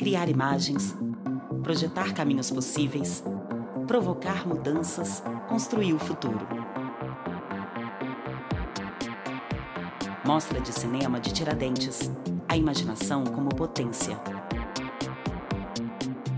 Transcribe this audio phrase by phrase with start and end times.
[0.00, 0.96] criar imagens,
[1.62, 3.22] projetar caminhos possíveis,
[3.86, 6.40] provocar mudanças, construir o futuro.
[10.24, 12.10] Mostra de Cinema de Tiradentes.
[12.48, 14.16] A imaginação como potência.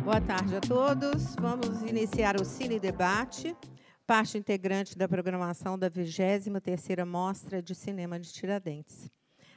[0.03, 1.37] Boa tarde a todos.
[1.37, 3.57] Vamos iniciar o Cine Debate,
[4.05, 9.09] parte integrante da programação da 23ª Mostra de Cinema de Tiradentes.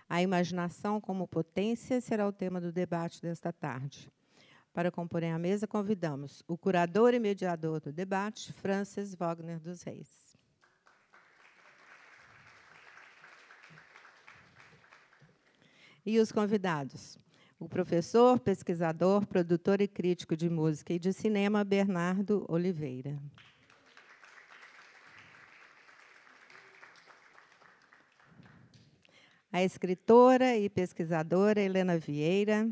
[0.08, 4.12] A imaginação como potência será o tema do debate desta tarde.
[4.72, 10.38] Para comporem a mesa, convidamos o curador e mediador do debate, Francis Wagner dos Reis.
[16.06, 17.18] E os convidados:
[17.58, 23.18] o professor, pesquisador, produtor e crítico de música e de cinema, Bernardo Oliveira.
[29.56, 32.70] A escritora e pesquisadora Helena Vieira.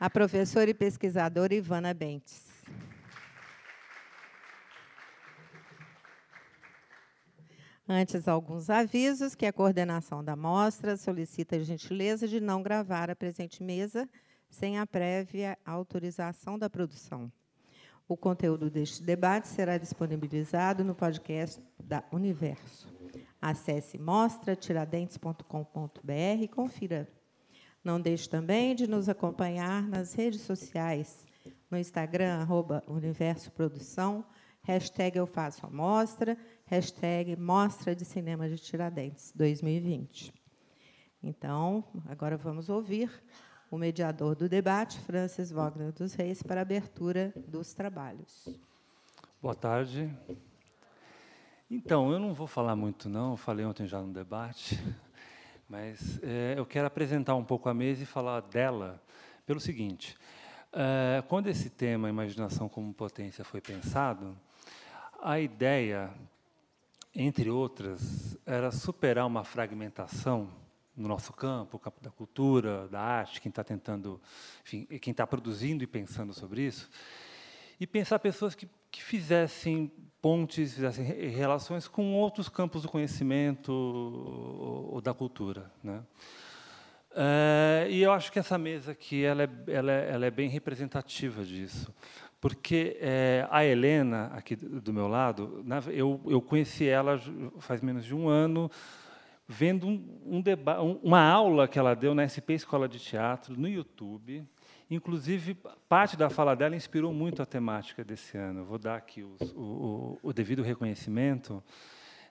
[0.00, 2.46] A professora e pesquisadora Ivana Bentes.
[7.86, 13.14] Antes, alguns avisos que a coordenação da mostra solicita a gentileza de não gravar a
[13.14, 14.08] presente mesa
[14.48, 17.30] sem a prévia autorização da produção.
[18.08, 22.86] O conteúdo deste debate será disponibilizado no podcast da Universo.
[23.42, 27.08] Acesse mostratiradentes.com.br e confira.
[27.82, 31.26] Não deixe também de nos acompanhar nas redes sociais,
[31.68, 34.24] no Instagram, arroba Universo Produção,
[34.62, 40.32] hashtag Eu Faço a Mostra, hashtag Mostra de Cinema de Tiradentes 2020.
[41.20, 43.10] Então, agora vamos ouvir
[43.70, 48.48] o mediador do debate, Francis Wagner dos Reis, para a abertura dos trabalhos.
[49.42, 50.10] Boa tarde.
[51.70, 54.78] Então, eu não vou falar muito, não, eu falei ontem já no debate,
[55.68, 59.02] mas é, eu quero apresentar um pouco a mesa e falar dela
[59.44, 60.16] pelo seguinte.
[60.72, 64.36] É, quando esse tema, imaginação como potência, foi pensado,
[65.20, 66.10] a ideia,
[67.12, 70.48] entre outras, era superar uma fragmentação
[70.96, 74.20] no nosso campo, o campo da cultura, da arte, quem está tentando,
[74.64, 76.88] enfim, quem está produzindo e pensando sobre isso,
[77.78, 79.92] e pensar pessoas que, que fizessem
[80.22, 86.02] pontes, fizessem relações com outros campos do conhecimento ou, ou da cultura, né?
[87.18, 90.50] É, e eu acho que essa mesa aqui ela é, ela é, ela é bem
[90.50, 91.90] representativa disso
[92.40, 97.20] porque é, a Helena, aqui do meu lado, eu, eu conheci ela
[97.58, 98.70] faz menos de um ano,
[99.48, 100.42] vendo um, um
[101.02, 104.44] uma aula que ela deu na SP Escola de Teatro, no YouTube.
[104.90, 105.56] Inclusive,
[105.88, 108.64] parte da fala dela inspirou muito a temática desse ano.
[108.64, 111.62] vou dar aqui os, o, o, o, devido reconhecimento,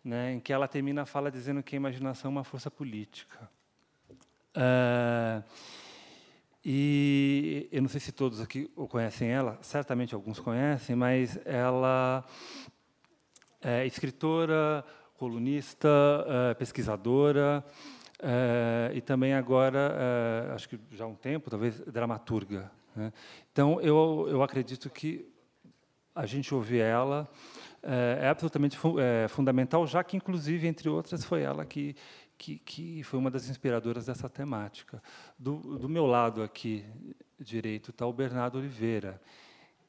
[0.03, 3.49] né, em que ela termina a fala dizendo que a imaginação é uma força política.
[4.55, 5.43] Uh,
[6.63, 12.25] e eu não sei se todos aqui conhecem ela, certamente alguns conhecem, mas ela
[13.61, 14.85] é escritora,
[15.17, 15.89] colunista,
[16.27, 17.63] é, pesquisadora
[18.19, 19.95] é, e também agora,
[20.49, 22.71] é, acho que já há um tempo, talvez dramaturga.
[22.95, 23.11] Né?
[23.51, 25.27] Então, eu, eu acredito que
[26.13, 27.27] a gente ouvir ela
[27.83, 28.95] é, absolutamente fu
[29.29, 31.95] fundamental, já que, inclusive, entre outras, foi ela que
[32.37, 35.01] que, que foi uma das inspiradoras dessa temática.
[35.37, 36.85] Do, do meu lado aqui
[37.39, 39.21] direito está o Bernardo Oliveira,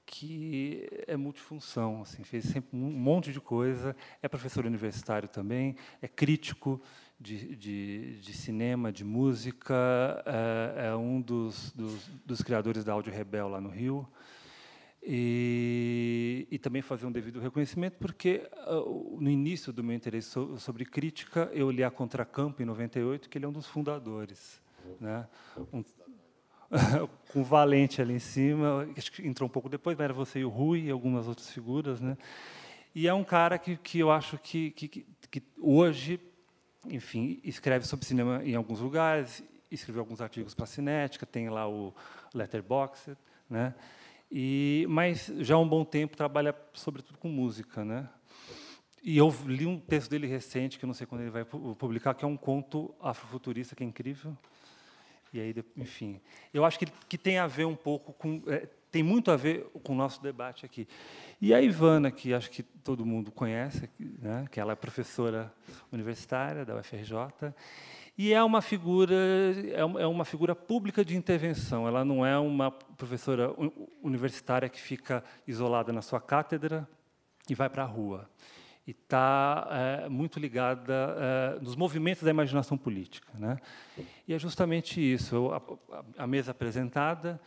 [0.07, 6.07] que é multifunção, assim, fez sempre um monte de coisa, é professor universitário também, é
[6.07, 6.81] crítico
[7.19, 9.75] de, de, de cinema, de música,
[10.25, 14.09] é, é um dos, dos, dos, criadores da Áudio Rebel lá no Rio,
[15.03, 20.59] e, e, também fazer um devido reconhecimento, porque uh, no início do meu interesse so,
[20.59, 24.61] sobre crítica, eu li a Contracampo, em 98, que ele é um dos fundadores.
[25.01, 25.27] Né?
[25.73, 25.85] Um,
[27.33, 30.41] com o Valente ali em cima, acho que entrou um pouco depois, mas era você
[30.41, 32.01] e o Rui e algumas outras figuras.
[32.01, 32.17] Né?
[32.95, 36.21] E é um cara que, que eu acho que, que, que hoje,
[36.89, 41.69] enfim, escreve sobre cinema em alguns lugares, escreveu alguns artigos para a Cinética, tem lá
[41.69, 41.95] o
[42.35, 43.17] Letterboxd,
[43.49, 43.75] né?
[44.31, 48.09] E, mas já há um bom tempo trabalha sobretudo com música, né?
[49.03, 52.13] E eu li um texto dele recente, que eu não sei quando ele vai publicar,
[52.15, 54.37] que é um conto afrofuturista que é incrível.
[55.33, 56.21] E aí, enfim,
[56.53, 59.67] eu acho que, que tem a ver um pouco com, é, tem muito a ver
[59.83, 60.89] com o nosso debate aqui.
[61.41, 65.53] E a Ivana, que acho que todo mundo conhece, né, que ela é professora
[65.93, 67.53] universitária da UFRJ,
[68.17, 71.87] e é uma figura é, é uma figura pública de intervenção.
[71.87, 73.55] Ela não é uma professora
[74.03, 76.89] universitária que fica isolada na sua cátedra
[77.49, 78.31] e vai para a rua.
[78.87, 79.67] E está
[80.05, 83.33] é, muito ligada é, nos movimentos da imaginação política.
[83.35, 83.59] Né?
[84.29, 85.51] E é justamente isso.
[85.53, 87.41] a, a, mesa apresentada,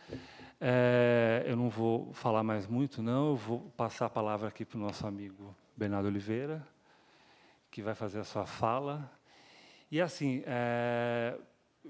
[0.60, 3.30] é, eu não vou falar mais muito, não.
[3.30, 6.66] Eu vou passar a palavra aqui para o nosso amigo Bernardo Oliveira,
[7.70, 9.10] que vai fazer a sua fala.
[9.90, 11.38] E assim, é,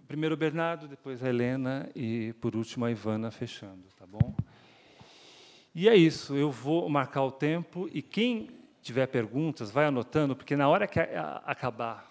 [0.06, 4.32] primeiro o Bernardo, depois a Helena e por último a Ivana fechando, tá bom?
[5.74, 6.36] E é isso.
[6.36, 10.98] Eu vou marcar o tempo e quem tiver perguntas, vai anotando, porque na hora que
[10.98, 12.10] acabar,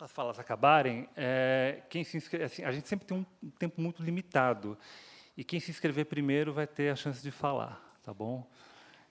[0.00, 4.02] as falas acabarem, é, quem se inscreve, assim, a gente sempre tem um tempo muito
[4.02, 4.76] limitado.
[5.36, 8.48] E quem se inscrever primeiro vai ter a chance de falar, tá bom?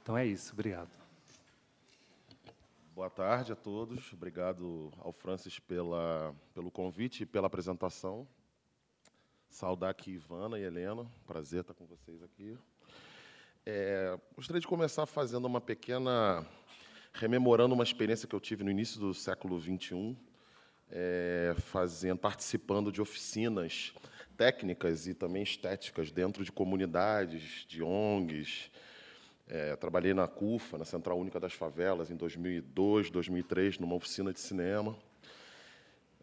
[0.01, 0.89] Então é isso, obrigado.
[2.94, 4.12] Boa tarde a todos.
[4.12, 8.27] Obrigado ao Francis pela, pelo convite e pela apresentação.
[9.50, 11.09] Saudar aqui Ivana e Helena.
[11.25, 12.57] Prazer estar com vocês aqui.
[13.65, 16.45] É, gostaria de começar fazendo uma pequena
[17.19, 20.16] rememorando uma experiência que eu tive no início do século XXI,
[20.89, 23.94] é, fazendo, participando de oficinas
[24.38, 28.71] técnicas e também estéticas dentro de comunidades, de ONGs.
[29.50, 34.39] É, trabalhei na CUFA, na Central Única das Favelas, em 2002, 2003, numa oficina de
[34.39, 34.95] cinema.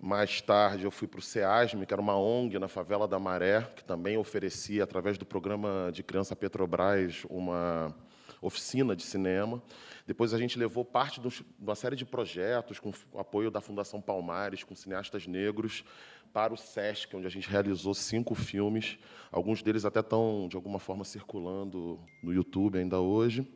[0.01, 3.63] Mais tarde, eu fui para o SEASM, que era uma ONG na favela da Maré,
[3.77, 7.95] que também oferecia, através do programa de criança Petrobras, uma
[8.41, 9.63] oficina de cinema.
[10.07, 11.29] Depois a gente levou parte de
[11.61, 15.85] uma série de projetos com apoio da Fundação Palmares, com cineastas negros,
[16.33, 18.99] para o SESC, onde a gente realizou cinco filmes.
[19.33, 23.47] Alguns deles até estão, de alguma forma, circulando no YouTube ainda hoje.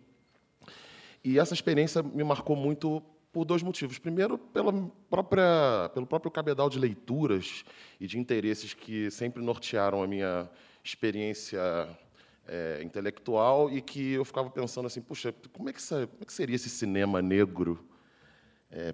[1.22, 3.98] E essa experiência me marcou muito por dois motivos.
[3.98, 4.72] Primeiro, pela
[5.08, 7.64] própria, pelo próprio cabedal de leituras
[8.00, 10.48] e de interesses que sempre nortearam a minha
[10.82, 11.60] experiência
[12.50, 16.32] é, intelectual e que eu ficava pensando assim, puxa, como é que, como é que
[16.32, 17.86] seria esse cinema negro?
[18.72, 18.92] É,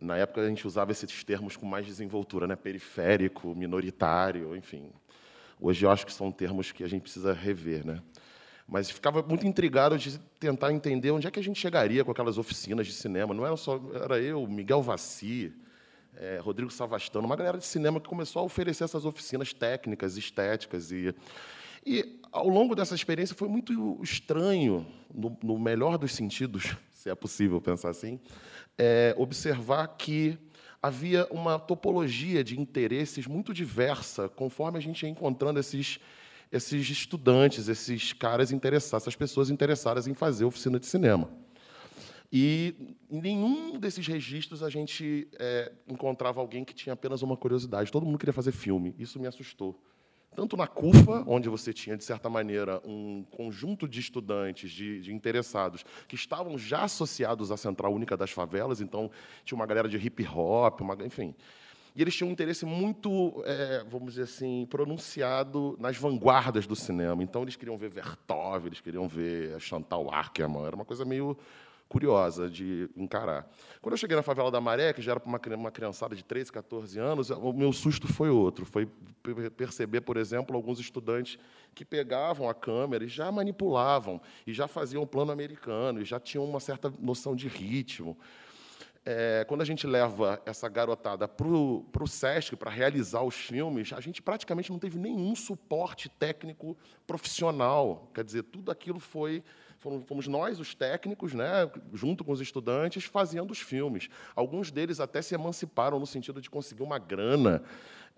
[0.00, 2.56] na época a gente usava esses termos com mais desenvoltura, né?
[2.56, 4.90] periférico, minoritário, enfim.
[5.60, 8.00] Hoje eu acho que são termos que a gente precisa rever, né?
[8.66, 12.38] Mas ficava muito intrigado de tentar entender onde é que a gente chegaria com aquelas
[12.38, 13.34] oficinas de cinema.
[13.34, 15.52] Não era só era eu, Miguel Vassi,
[16.16, 20.92] é, Rodrigo Savastano, uma galera de cinema que começou a oferecer essas oficinas técnicas, estéticas
[20.92, 21.14] e
[21.84, 27.14] e ao longo dessa experiência foi muito estranho, no, no melhor dos sentidos, se é
[27.14, 28.20] possível pensar assim,
[28.76, 30.38] é, observar que
[30.82, 35.98] havia uma topologia de interesses muito diversa conforme a gente ia encontrando esses
[36.50, 41.30] esses estudantes, esses caras interessados, essas pessoas interessadas em fazer oficina de cinema.
[42.32, 47.92] E em nenhum desses registros a gente é, encontrava alguém que tinha apenas uma curiosidade.
[47.92, 48.94] Todo mundo queria fazer filme.
[48.98, 49.78] Isso me assustou
[50.34, 55.12] tanto na CUFA, onde você tinha, de certa maneira, um conjunto de estudantes, de, de,
[55.12, 59.10] interessados, que estavam já associados à Central Única das Favelas, então
[59.44, 61.34] tinha uma galera de hip hop, uma, enfim.
[61.96, 67.24] E eles tinham um interesse muito, é, vamos dizer assim, pronunciado nas vanguardas do cinema.
[67.24, 71.36] Então, eles queriam ver Vertov, eles queriam ver Chantal Ackerman, era uma coisa meio
[71.88, 73.48] curiosa de encarar.
[73.80, 76.52] Quando eu cheguei na favela da Maré, que já era para uma criançada de 13,
[76.52, 78.66] 14 anos, o meu susto foi outro.
[78.66, 78.86] Foi
[79.56, 81.38] perceber, por exemplo, alguns estudantes
[81.74, 86.20] que pegavam a câmera e já manipulavam, e já faziam o plano americano, e já
[86.20, 88.18] tinham uma certa noção de ritmo.
[89.10, 94.00] É, quando a gente leva essa garotada para o SESC para realizar os filmes, a
[94.00, 98.10] gente praticamente não teve nenhum suporte técnico profissional.
[98.12, 99.42] Quer dizer, tudo aquilo foi
[99.78, 104.08] fomos nós, os técnicos, né, junto com os estudantes, fazendo os filmes.
[104.34, 107.62] Alguns deles até se emanciparam no sentido de conseguir uma grana.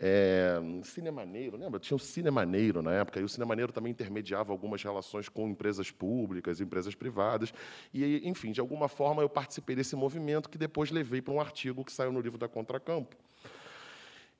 [0.02, 1.78] É, Cinemaneiro, lembra?
[1.78, 6.58] Tinha o Cinemaneiro na época, e o Cinemaneiro também intermediava algumas relações com empresas públicas,
[6.58, 7.52] empresas privadas.
[7.92, 11.84] E, enfim, de alguma forma eu participei desse movimento que depois levei para um artigo
[11.84, 13.14] que saiu no livro da Contracampo.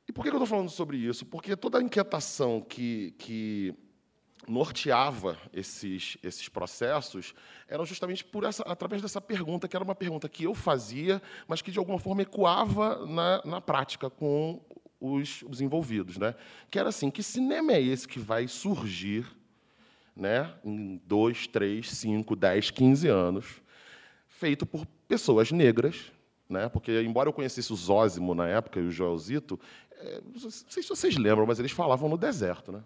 [0.08, 1.26] E por que eu estou falando sobre isso?
[1.26, 3.74] Porque toda a inquietação que, que
[4.48, 7.34] norteava esses, esses processos
[7.68, 11.62] eram justamente por essa, através dessa pergunta, que era uma pergunta que eu fazia, mas
[11.62, 14.60] que de alguma forma ecoava na, na prática com
[15.00, 16.18] os, os envolvidos.
[16.18, 16.34] Né?
[16.70, 19.26] Que era assim: que cinema é esse que vai surgir
[20.14, 23.62] né, em dois, três, cinco, dez, quinze anos,
[24.28, 26.12] feito por pessoas negras?
[26.48, 26.68] Né?
[26.68, 29.58] Porque, embora eu conhecesse o Zósimo na época e o Joelzito,
[29.92, 32.72] é, não sei se vocês lembram, mas eles falavam no deserto.
[32.72, 32.82] Né?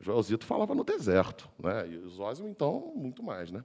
[0.00, 1.88] Joelzito falava no deserto, né?
[1.88, 3.50] e o Zósimo, então, muito mais.
[3.50, 3.64] Né?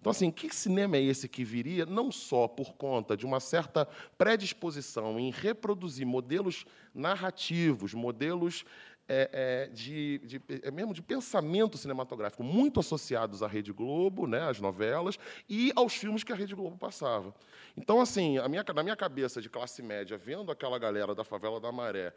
[0.00, 3.86] Então, assim, que cinema é esse que viria não só por conta de uma certa
[4.16, 8.64] predisposição em reproduzir modelos narrativos, modelos
[9.08, 14.48] é, é, de, de, é mesmo de pensamento cinematográfico muito associados à Rede Globo, né,
[14.48, 17.34] às novelas, e aos filmes que a Rede Globo passava.
[17.76, 21.70] Então, assim, minha, na minha cabeça de classe média, vendo aquela galera da favela da
[21.70, 22.14] Maré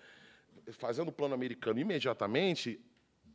[0.72, 2.80] fazendo o plano americano imediatamente,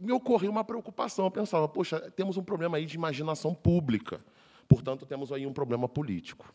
[0.00, 1.26] me ocorreu uma preocupação.
[1.26, 4.20] Eu pensava, poxa, temos um problema aí de imaginação pública,
[4.66, 6.52] portanto, temos aí um problema político.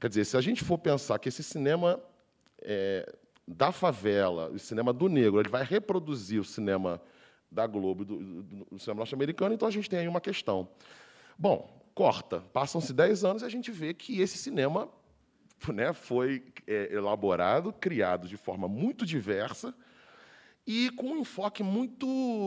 [0.00, 2.00] Quer dizer, se a gente for pensar que esse cinema
[2.60, 3.14] é,
[3.46, 7.00] da favela, o cinema do negro, ele vai reproduzir o cinema
[7.50, 10.68] da Globo, do, do, do cinema norte-americano, então a gente tem aí uma questão.
[11.38, 14.88] Bom, corta, passam-se 10 anos e a gente vê que esse cinema
[15.72, 19.74] né, foi é, elaborado, criado de forma muito diversa
[20.66, 22.06] e com um enfoque muito,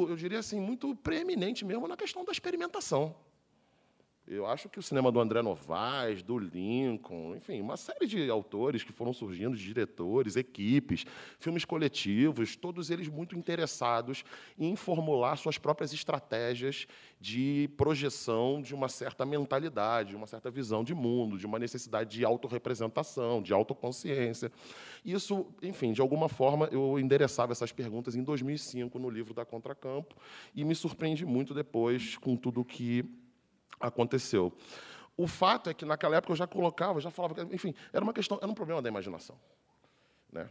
[0.09, 3.15] eu diria assim, muito preeminente mesmo na questão da experimentação.
[4.27, 8.83] Eu acho que o cinema do André Novaes, do Lincoln, enfim, uma série de autores
[8.83, 11.05] que foram surgindo, de diretores, equipes,
[11.37, 14.23] filmes coletivos, todos eles muito interessados
[14.57, 16.87] em formular suas próprias estratégias
[17.21, 22.17] de projeção de uma certa mentalidade, de uma certa visão de mundo, de uma necessidade
[22.17, 24.51] de autorrepresentação, de autoconsciência.
[25.03, 30.15] Isso, enfim, de alguma forma, eu endereçava essas perguntas em 2005 no livro da Contracampo
[30.55, 33.05] e me surpreendi muito depois com tudo que
[33.79, 34.53] aconteceu.
[35.17, 38.37] O fato é que naquela época eu já colocava, já falava, enfim, era uma questão,
[38.41, 39.39] era um problema da imaginação,
[40.31, 40.49] né?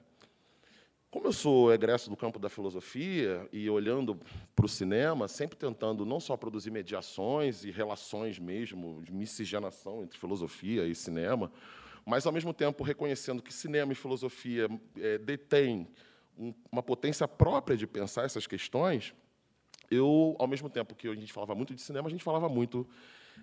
[1.14, 4.20] Como eu sou egresso do campo da filosofia e olhando
[4.56, 10.18] para o cinema, sempre tentando não só produzir mediações e relações mesmo de miscigenação entre
[10.18, 11.52] filosofia e cinema,
[12.04, 15.86] mas ao mesmo tempo reconhecendo que cinema e filosofia é, detêm
[16.36, 19.14] um, uma potência própria de pensar essas questões,
[19.94, 22.86] eu, ao mesmo tempo que a gente falava muito de cinema, a gente falava muito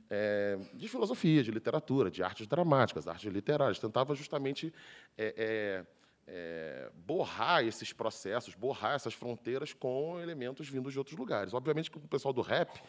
[0.09, 3.79] é, de filosofia, de literatura, de artes dramáticas, artes literárias.
[3.79, 4.73] Tentava justamente
[5.17, 5.85] é,
[6.27, 11.53] é, borrar esses processos, borrar essas fronteiras com elementos vindos de outros lugares.
[11.53, 12.81] Obviamente que o pessoal do rap,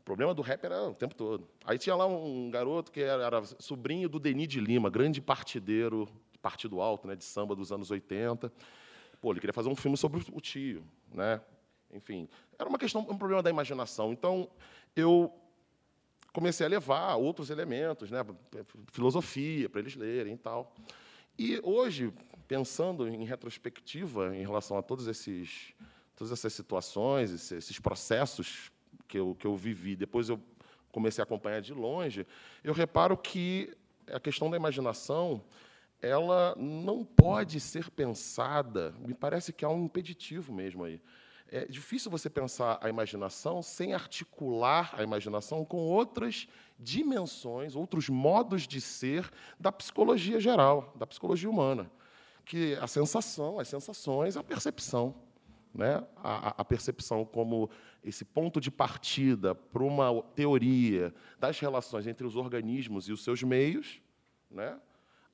[0.00, 1.48] o problema do rap era o tempo todo.
[1.64, 6.08] Aí tinha lá um garoto que era, era sobrinho do Denis de Lima, grande partideiro,
[6.40, 8.52] partido alto, né, de samba dos anos 80.
[9.20, 11.40] Pô, ele queria fazer um filme sobre o tio, né?
[11.92, 12.28] Enfim,
[12.58, 14.12] era uma questão, um problema da imaginação.
[14.12, 14.48] Então,
[14.94, 15.32] eu
[16.32, 18.24] comecei a levar outros elementos, né,
[18.92, 20.74] filosofia para eles lerem e tal.
[21.38, 22.12] E hoje,
[22.46, 25.74] pensando em retrospectiva em relação a todos esses,
[26.14, 28.70] todas essas situações, esses processos
[29.06, 30.40] que eu, que eu vivi, depois eu
[30.90, 32.26] comecei a acompanhar de longe,
[32.62, 33.74] eu reparo que
[34.12, 35.42] a questão da imaginação
[36.00, 41.00] ela não pode ser pensada, me parece que há um impeditivo mesmo aí
[41.50, 46.46] é difícil você pensar a imaginação sem articular a imaginação com outras
[46.78, 51.90] dimensões, outros modos de ser da psicologia geral, da psicologia humana,
[52.44, 55.14] que a sensação, as sensações, a percepção,
[55.74, 56.04] né?
[56.16, 57.70] a, a percepção como
[58.04, 63.42] esse ponto de partida para uma teoria das relações entre os organismos e os seus
[63.42, 64.00] meios,
[64.50, 64.78] né?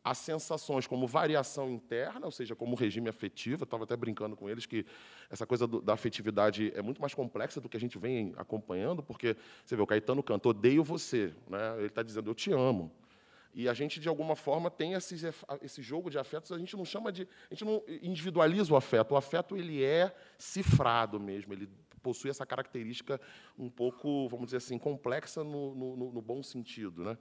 [0.04, 3.62] As sensações como variação interna, ou seja, como regime afetivo.
[3.62, 4.84] Eu estava até brincando com eles que
[5.30, 9.02] essa coisa do, da afetividade é muito mais complexa do que a gente vem acompanhando,
[9.02, 9.34] porque
[9.64, 11.32] você vê, o Caetano canta, odeio você.
[11.48, 11.76] Né?
[11.78, 12.92] Ele está dizendo, eu te amo.
[13.54, 15.14] E a gente, de alguma forma, tem esse,
[15.62, 17.22] esse jogo de afetos, a gente não chama de.
[17.50, 19.12] A gente não individualiza o afeto.
[19.12, 21.70] O afeto ele é cifrado mesmo, ele
[22.02, 23.18] possui essa característica
[23.58, 27.04] um pouco, vamos dizer assim, complexa no, no, no bom sentido.
[27.04, 27.16] Né?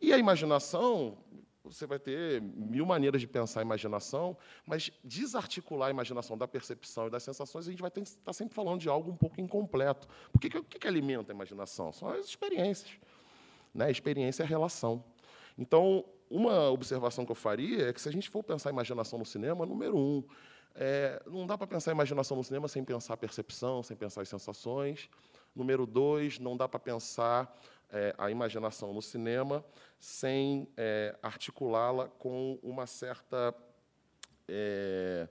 [0.00, 1.18] E a imaginação,
[1.64, 7.06] você vai ter mil maneiras de pensar a imaginação, mas desarticular a imaginação da percepção
[7.06, 10.06] e das sensações, a gente vai estar tá sempre falando de algo um pouco incompleto.
[10.30, 11.92] Porque o que, que alimenta a imaginação?
[11.92, 12.92] São as experiências.
[13.74, 13.86] Né?
[13.86, 15.02] A experiência é relação.
[15.56, 19.18] Então, uma observação que eu faria é que, se a gente for pensar a imaginação
[19.18, 20.22] no cinema, número um,
[20.74, 24.22] é, não dá para pensar a imaginação no cinema sem pensar a percepção, sem pensar
[24.22, 25.08] as sensações.
[25.54, 27.56] Número dois, não dá para pensar
[27.94, 29.64] é, a imaginação no cinema
[30.00, 33.54] sem é, articulá-la com uma certa
[34.48, 35.28] é,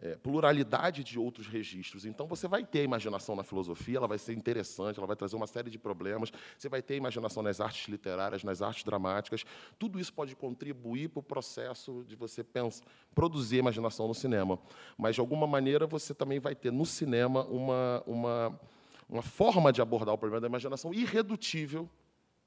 [0.00, 2.06] é, pluralidade de outros registros.
[2.06, 5.34] Então, você vai ter a imaginação na filosofia, ela vai ser interessante, ela vai trazer
[5.34, 6.30] uma série de problemas.
[6.56, 9.44] Você vai ter a imaginação nas artes literárias, nas artes dramáticas.
[9.76, 14.56] Tudo isso pode contribuir para o processo de você pensar, produzir a imaginação no cinema.
[14.96, 18.60] Mas, de alguma maneira, você também vai ter no cinema uma, uma,
[19.08, 21.90] uma forma de abordar o problema da imaginação irredutível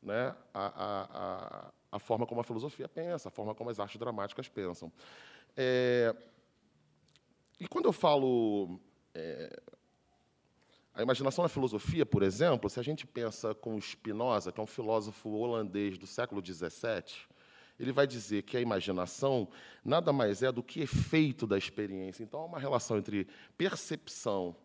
[0.08, 4.48] né, a, a, a, forma como a filosofia pensa, a forma como as artes dramáticas
[4.48, 4.92] pensam.
[5.56, 6.16] É,
[7.60, 8.80] e quando eu falo
[9.14, 9.62] é,
[10.94, 14.68] a imaginação na filosofia, por exemplo, se a gente pensa com Spinoza, que é um
[14.68, 17.04] filósofo holandês do século XVII,
[17.80, 19.48] ele vai dizer que a imaginação
[19.86, 22.24] nada mais é do que efeito da experiência.
[22.24, 24.56] Então, há uma relação entre percepção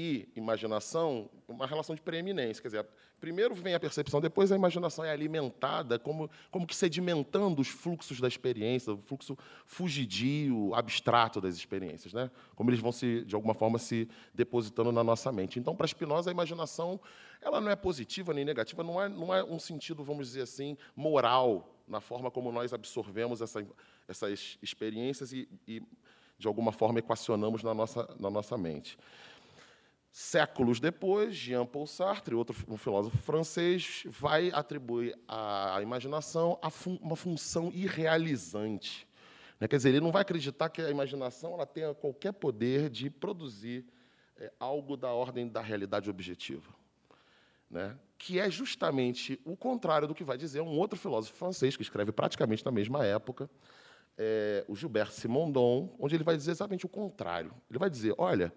[0.00, 2.62] e imaginação uma relação de preeminência.
[2.62, 2.86] Quer dizer,
[3.18, 8.20] primeiro vem a percepção, depois a imaginação é alimentada, como, como que sedimentando os fluxos
[8.20, 9.36] da experiência, o fluxo
[9.66, 12.30] fugidio, abstrato das experiências, né?
[12.54, 15.58] como eles vão, se, de alguma forma, se depositando na nossa mente.
[15.58, 17.00] Então, para Spinoza, a imaginação
[17.42, 20.76] ela não é positiva nem negativa, não é, não é um sentido, vamos dizer assim,
[20.94, 23.66] moral, na forma como nós absorvemos essa,
[24.06, 25.82] essas experiências e, e,
[26.38, 28.96] de alguma forma, equacionamos na nossa, na nossa mente.
[30.10, 36.58] Séculos depois, Jean-Paul Sartre, outro um filósofo francês, vai atribuir à imaginação
[37.00, 39.06] uma função irrealizante.
[39.60, 39.68] Né?
[39.68, 43.84] Quer dizer, ele não vai acreditar que a imaginação ela tenha qualquer poder de produzir
[44.36, 46.72] é, algo da ordem da realidade objetiva.
[47.70, 47.96] Né?
[48.16, 52.12] Que é justamente o contrário do que vai dizer um outro filósofo francês, que escreve
[52.12, 53.48] praticamente na mesma época,
[54.16, 57.52] é, o Gilbert Simondon, onde ele vai dizer exatamente o contrário.
[57.70, 58.52] Ele vai dizer: olha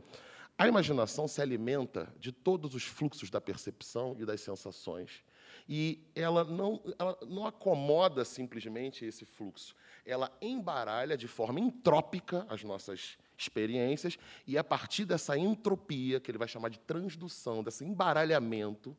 [0.62, 5.24] a imaginação se alimenta de todos os fluxos da percepção e das sensações.
[5.68, 9.74] E ela não, ela não acomoda simplesmente esse fluxo.
[10.06, 16.38] Ela embaralha de forma entrópica as nossas experiências, e a partir dessa entropia, que ele
[16.38, 18.96] vai chamar de transdução, desse embaralhamento,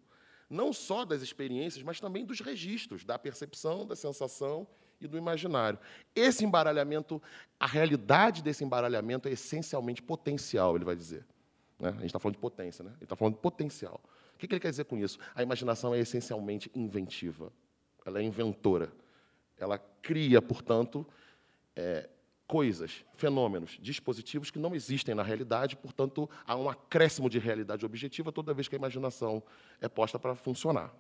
[0.50, 4.66] não só das experiências, mas também dos registros, da percepção, da sensação
[5.00, 5.78] e do imaginário.
[6.12, 7.22] Esse embaralhamento,
[7.60, 11.24] a realidade desse embaralhamento é essencialmente potencial, ele vai dizer.
[11.82, 11.88] Né?
[11.88, 12.92] A gente está falando de potência, né?
[12.94, 14.00] ele está falando de potencial.
[14.36, 15.18] O que, que ele quer dizer com isso?
[15.34, 17.52] A imaginação é essencialmente inventiva,
[18.06, 18.92] ela é inventora.
[19.58, 21.04] Ela cria, portanto,
[21.74, 22.08] é,
[22.46, 28.30] coisas, fenômenos, dispositivos que não existem na realidade, portanto, há um acréscimo de realidade objetiva
[28.30, 29.42] toda vez que a imaginação
[29.80, 30.94] é posta para funcionar.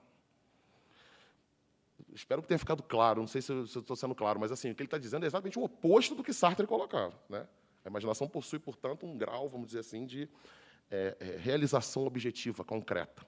[2.12, 4.82] Espero que tenha ficado claro, não sei se estou sendo claro, mas assim, o que
[4.82, 7.14] ele está dizendo é exatamente o oposto do que Sartre colocava.
[7.28, 7.46] Né?
[7.84, 10.28] A imaginação possui, portanto, um grau, vamos dizer assim, de
[10.92, 13.26] é, é, realização objetiva, concreta.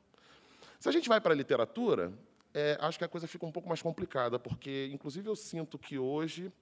[0.78, 2.12] Se a gente vai para a literatura,
[2.52, 5.99] é, acho que a coisa fica um pouco mais complicada, porque, inclusive, eu sinto que
[5.99, 6.52] hoje.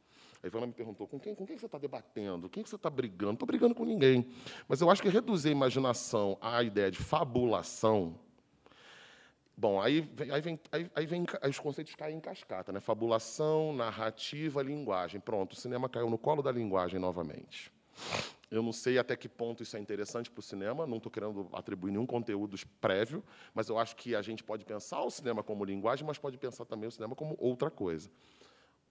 [0.41, 2.49] A Ivana me perguntou: com quem, com quem você está debatendo?
[2.49, 3.27] Quem você está brigando?
[3.27, 4.29] Não estou brigando com ninguém.
[4.69, 8.17] Mas eu acho que reduzir a imaginação à ideia de fabulação.
[9.57, 12.81] Bom, aí, aí, vem, aí, aí, vem, os conceitos caem em cascata, né?
[12.81, 15.21] Fabulação, narrativa, linguagem.
[15.21, 17.73] Pronto, o cinema caiu no colo da linguagem novamente.
[18.53, 21.49] Eu não sei até que ponto isso é interessante para o cinema, não estou querendo
[21.55, 25.65] atribuir nenhum conteúdo prévio, mas eu acho que a gente pode pensar o cinema como
[25.65, 28.11] linguagem, mas pode pensar também o cinema como outra coisa.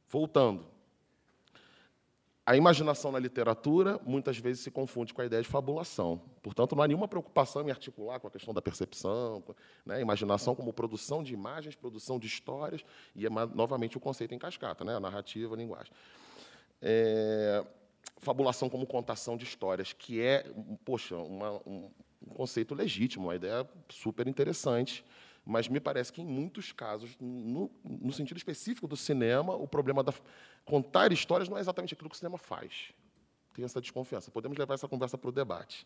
[0.10, 0.66] Voltando.
[2.44, 6.20] A imaginação na literatura muitas vezes se confunde com a ideia de fabulação.
[6.42, 9.44] Portanto, não há nenhuma preocupação em articular com a questão da percepção,
[9.86, 10.02] né?
[10.02, 12.84] imaginação como produção de imagens, produção de histórias,
[13.16, 14.96] e é novamente o conceito em cascata, né?
[14.96, 15.94] a narrativa, a linguagem.
[16.82, 17.64] É
[18.22, 20.46] fabulação como contação de histórias, que é,
[20.86, 21.90] poxa, uma, um,
[22.36, 25.04] conceito legítimo, uma ideia super interessante,
[25.44, 30.04] mas me parece que, em muitos casos, no, no, sentido específico do cinema, o problema
[30.04, 30.14] da
[30.64, 32.94] contar histórias não é exatamente aquilo que o cinema faz.
[33.56, 34.30] Tem essa desconfiança.
[34.30, 35.86] Podemos levar essa conversa para o debate.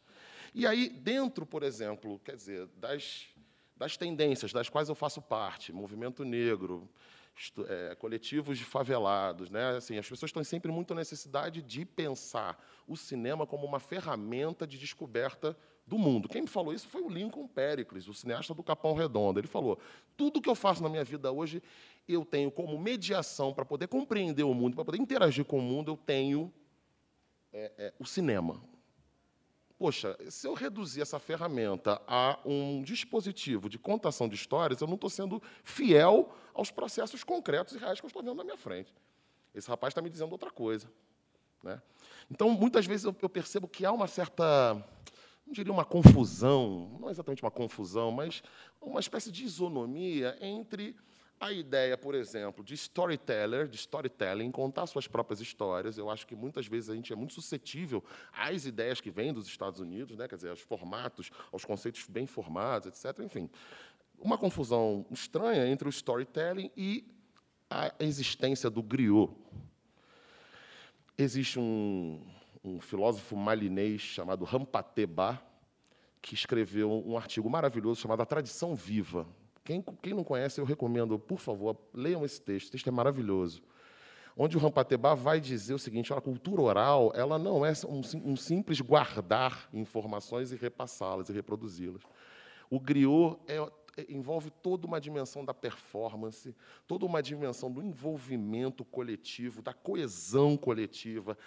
[0.54, 3.28] E aí, dentro, por exemplo, quer dizer, das,
[3.78, 6.88] das tendências das quais eu faço parte, movimento negro,
[7.68, 9.50] é, coletivos de favelados.
[9.50, 9.78] Né?
[9.78, 14.66] Assim, as pessoas estão sempre muito na necessidade de pensar o cinema como uma ferramenta
[14.66, 16.28] de descoberta do mundo.
[16.28, 19.40] Quem me falou isso foi o Lincoln Pericles, o cineasta do Capão Redondo.
[19.40, 19.80] Ele falou:
[20.18, 21.62] tudo que eu faço na minha vida hoje,
[22.08, 25.92] eu tenho como mediação para poder compreender o mundo, para poder interagir com o mundo,
[25.92, 26.52] eu tenho
[27.54, 28.62] é, é, o cinema.
[29.78, 34.96] Poxa, se eu reduzir essa ferramenta a um dispositivo de contação de histórias, eu não
[34.96, 38.94] estou sendo fiel aos processos concretos e reais que eu estou vendo na minha frente.
[39.54, 40.90] Esse rapaz está me dizendo outra coisa.
[41.62, 41.82] Né?
[42.32, 44.76] Então, muitas vezes eu percebo que há uma certa,
[45.46, 48.42] não diria uma confusão, não exatamente uma confusão, mas
[48.80, 50.96] uma espécie de isonomia entre
[51.40, 56.36] a ideia, por exemplo, de storyteller, de storytelling, contar suas próprias histórias, eu acho que
[56.36, 60.28] muitas vezes a gente é muito suscetível às ideias que vêm dos Estados Unidos, né?
[60.28, 63.20] quer dizer, aos formatos, aos conceitos bem formados, etc.
[63.24, 63.50] Enfim,
[64.18, 67.06] uma confusão estranha entre o storytelling e
[67.70, 69.32] a existência do griot.
[71.18, 72.26] Existe um,
[72.64, 75.42] um filósofo malinês chamado Rampateba,
[76.22, 79.28] que escreveu um artigo maravilhoso chamado A Tradição Viva,
[79.66, 82.68] quem, quem não conhece, eu recomendo, por favor, leiam esse texto.
[82.68, 83.64] O texto é maravilhoso.
[84.38, 88.36] Onde o Rampatebá vai dizer o seguinte: a cultura oral ela não é um, um
[88.36, 92.04] simples guardar informações e repassá-las e reproduzi-las.
[92.70, 93.58] O griot é,
[94.10, 96.56] envolve toda uma dimensão da performance,
[96.86, 101.38] toda uma dimensão do envolvimento coletivo, da coesão coletiva,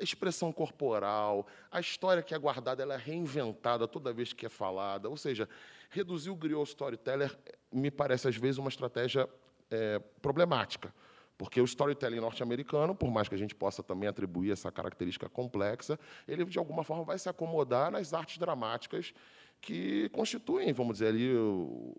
[0.00, 5.08] expressão corporal, a história que é guardada, ela é reinventada toda vez que é falada.
[5.08, 5.48] Ou seja,
[5.90, 7.36] reduzir o griot storyteller
[7.70, 9.28] me parece, às vezes, uma estratégia
[9.70, 10.92] é, problemática.
[11.38, 15.98] Porque o storytelling norte-americano, por mais que a gente possa também atribuir essa característica complexa,
[16.28, 19.14] ele, de alguma forma, vai se acomodar nas artes dramáticas
[19.62, 21.94] que constituem, vamos dizer, ali, o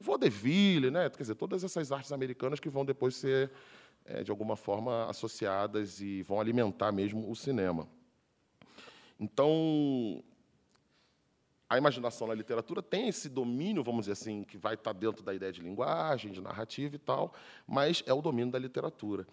[0.00, 1.08] vaudeville, né?
[1.08, 3.50] quer dizer, todas essas artes americanas que vão depois ser,
[4.04, 7.88] é, de alguma forma, associadas e vão alimentar mesmo o cinema.
[9.18, 10.22] Então,
[11.70, 15.32] a imaginação na literatura tem esse domínio, vamos dizer assim, que vai estar dentro da
[15.32, 17.32] ideia de linguagem, de narrativa e tal,
[17.66, 19.26] mas é o domínio da literatura.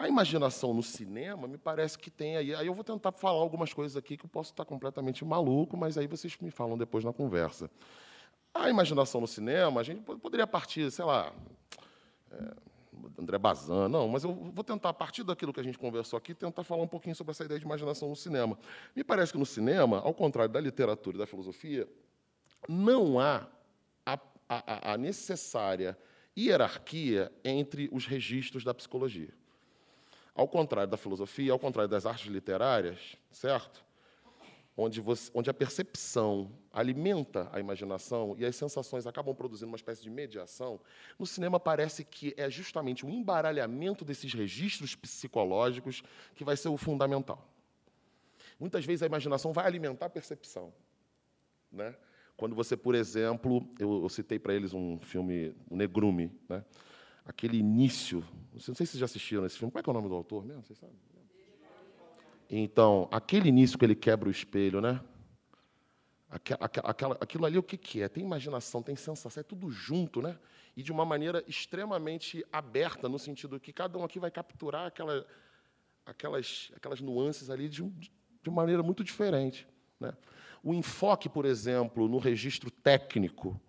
[0.00, 2.54] A imaginação no cinema, me parece que tem aí.
[2.54, 5.98] Aí eu vou tentar falar algumas coisas aqui que eu posso estar completamente maluco, mas
[5.98, 7.70] aí vocês me falam depois na conversa.
[8.54, 11.30] A imaginação no cinema, a gente poderia partir, sei lá,
[12.32, 12.54] é,
[13.18, 16.32] André Bazin, não, mas eu vou tentar, a partir daquilo que a gente conversou aqui,
[16.32, 18.58] tentar falar um pouquinho sobre essa ideia de imaginação no cinema.
[18.96, 21.86] Me parece que no cinema, ao contrário da literatura e da filosofia,
[22.66, 23.46] não há
[24.06, 25.94] a, a, a necessária
[26.34, 29.38] hierarquia entre os registros da psicologia.
[30.34, 33.84] Ao contrário da filosofia, ao contrário das artes literárias, certo?
[34.80, 40.02] onde, você, onde a percepção alimenta a imaginação e as sensações acabam produzindo uma espécie
[40.02, 40.80] de mediação,
[41.18, 46.02] no cinema parece que é justamente o embaralhamento desses registros psicológicos
[46.34, 47.46] que vai ser o fundamental.
[48.58, 50.72] Muitas vezes a imaginação vai alimentar a percepção.
[51.70, 51.94] Né?
[52.36, 56.64] Quando você, por exemplo, eu, eu citei para eles um filme, o Negrume, né?
[57.24, 59.94] Aquele início, não sei se vocês já assistiram esse filme, como é que é o
[59.94, 60.62] nome do autor mesmo?
[60.62, 60.96] Vocês sabem?
[62.48, 65.00] Então, aquele início que ele quebra o espelho, né?
[66.28, 68.08] Aquela, aquilo ali, o que, que é?
[68.08, 70.38] Tem imaginação, tem sensação, é tudo junto, né?
[70.76, 75.26] E de uma maneira extremamente aberta, no sentido que cada um aqui vai capturar aquela,
[76.06, 79.66] aquelas, aquelas nuances ali de, de maneira muito diferente.
[79.98, 80.12] Né?
[80.62, 83.60] O enfoque, por exemplo, no registro técnico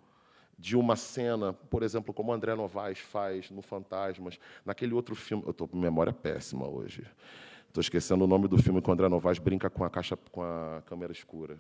[0.62, 5.44] de uma cena, por exemplo, como André Novaes faz no Fantasmas, naquele outro filme.
[5.44, 7.04] Eu estou com memória péssima hoje.
[7.68, 10.44] Estou esquecendo o nome do filme que o André Novaes brinca com a caixa com
[10.44, 11.58] a câmera escura.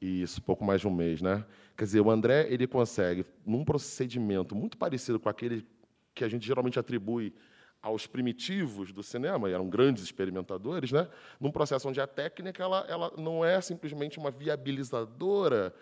[0.00, 1.44] Isso, pouco mais de um mês, né?
[1.76, 5.64] Quer dizer, o André ele consegue, num procedimento muito parecido com aquele
[6.12, 7.32] que a gente geralmente atribui
[7.80, 11.08] aos primitivos do cinema, e eram grandes experimentadores, né?
[11.38, 15.72] num processo onde a técnica ela, ela não é simplesmente uma viabilizadora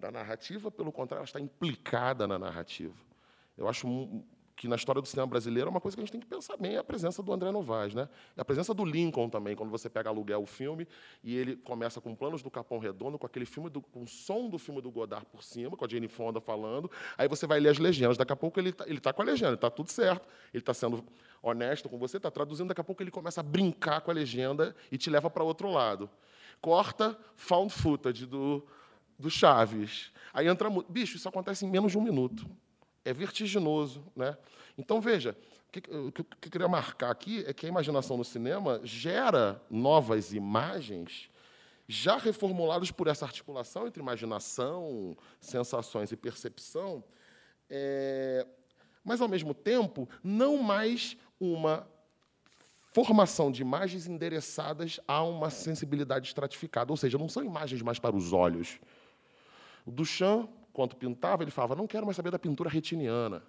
[0.00, 2.94] da narrativa, pelo contrário, ela está implicada na narrativa.
[3.56, 3.86] Eu acho
[4.56, 6.54] que na história do cinema brasileiro é uma coisa que a gente tem que pensar
[6.58, 7.94] bem, é a presença do André Novaes.
[7.94, 8.06] Né?
[8.36, 10.86] A presença do Lincoln também, quando você pega aluguel o filme
[11.24, 14.50] e ele começa com planos do Capão Redondo, com aquele filme, do, com o som
[14.50, 17.70] do filme do Godard por cima, com a Jane Fonda falando, aí você vai ler
[17.70, 18.18] as legendas.
[18.18, 21.02] Daqui a pouco ele está tá com a legenda, está tudo certo, ele está sendo
[21.42, 24.76] honesto com você, está traduzindo, daqui a pouco ele começa a brincar com a legenda
[24.92, 26.10] e te leva para outro lado.
[26.60, 28.62] Corta found footage do,
[29.20, 30.10] do Chaves.
[30.32, 30.68] Aí entra.
[30.88, 32.48] Bicho, isso acontece em menos de um minuto
[33.04, 34.04] é vertiginoso.
[34.14, 34.36] Né?
[34.76, 35.36] Então, veja,
[35.68, 39.60] o que, o que eu queria marcar aqui é que a imaginação no cinema gera
[39.70, 41.28] novas imagens
[41.88, 47.02] já reformuladas por essa articulação entre imaginação, sensações e percepção,
[47.68, 48.46] é,
[49.04, 51.88] mas, ao mesmo tempo, não mais uma
[52.92, 58.14] formação de imagens endereçadas a uma sensibilidade estratificada, ou seja, não são imagens mais para
[58.14, 58.78] os olhos.
[59.84, 63.42] O Duchamp quando pintava, ele falava: não quero mais saber da pintura retiniana.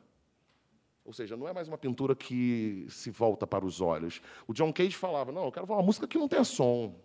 [1.03, 4.21] Ou seja, não é mais uma pintura que se volta para os olhos.
[4.47, 6.95] O John Cage falava: não, eu quero uma música que não tenha som.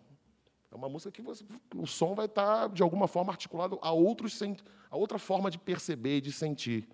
[0.71, 4.41] É uma música que você, o som vai estar, de alguma forma, articulado a, outros,
[4.91, 6.89] a outra forma de perceber e de sentir.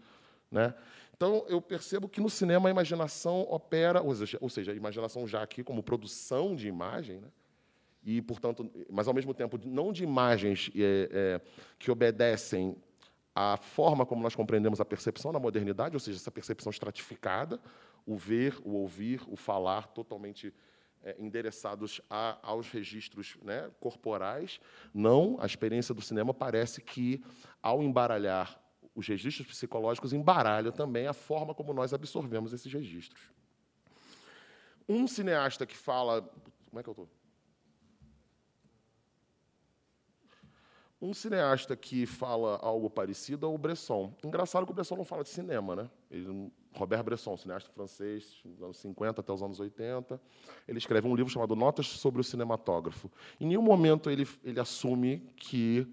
[0.51, 0.75] Né?
[1.17, 5.27] Então, eu percebo que no cinema a imaginação opera, ou seja, ou seja a imaginação
[5.27, 7.29] já aqui como produção de imagem, né?
[8.05, 11.41] E, portanto, mas ao mesmo tempo não de imagens é, é,
[11.79, 12.77] que obedecem
[13.35, 17.61] a forma como nós compreendemos a percepção na modernidade, ou seja, essa percepção estratificada,
[18.05, 20.53] o ver, o ouvir, o falar, totalmente
[21.03, 24.61] é, endereçados a, aos registros né, corporais.
[24.93, 27.25] Não, a experiência do cinema parece que,
[27.63, 28.61] ao embaralhar
[28.95, 33.31] os registros psicológicos, embaralha também a forma como nós absorvemos esses registros.
[34.89, 36.23] Um cineasta que fala.
[36.69, 37.22] Como é que eu estou?
[41.03, 44.15] Um cineasta que fala algo parecido é o Bresson.
[44.25, 45.91] Engraçado que o Bresson não fala de cinema, né?
[46.09, 50.21] Ele, Robert Bresson, cineasta francês, dos anos 50 até os anos 80.
[50.69, 53.11] Ele escreve um livro chamado Notas sobre o Cinematógrafo.
[53.41, 55.89] Em nenhum momento ele, ele assume que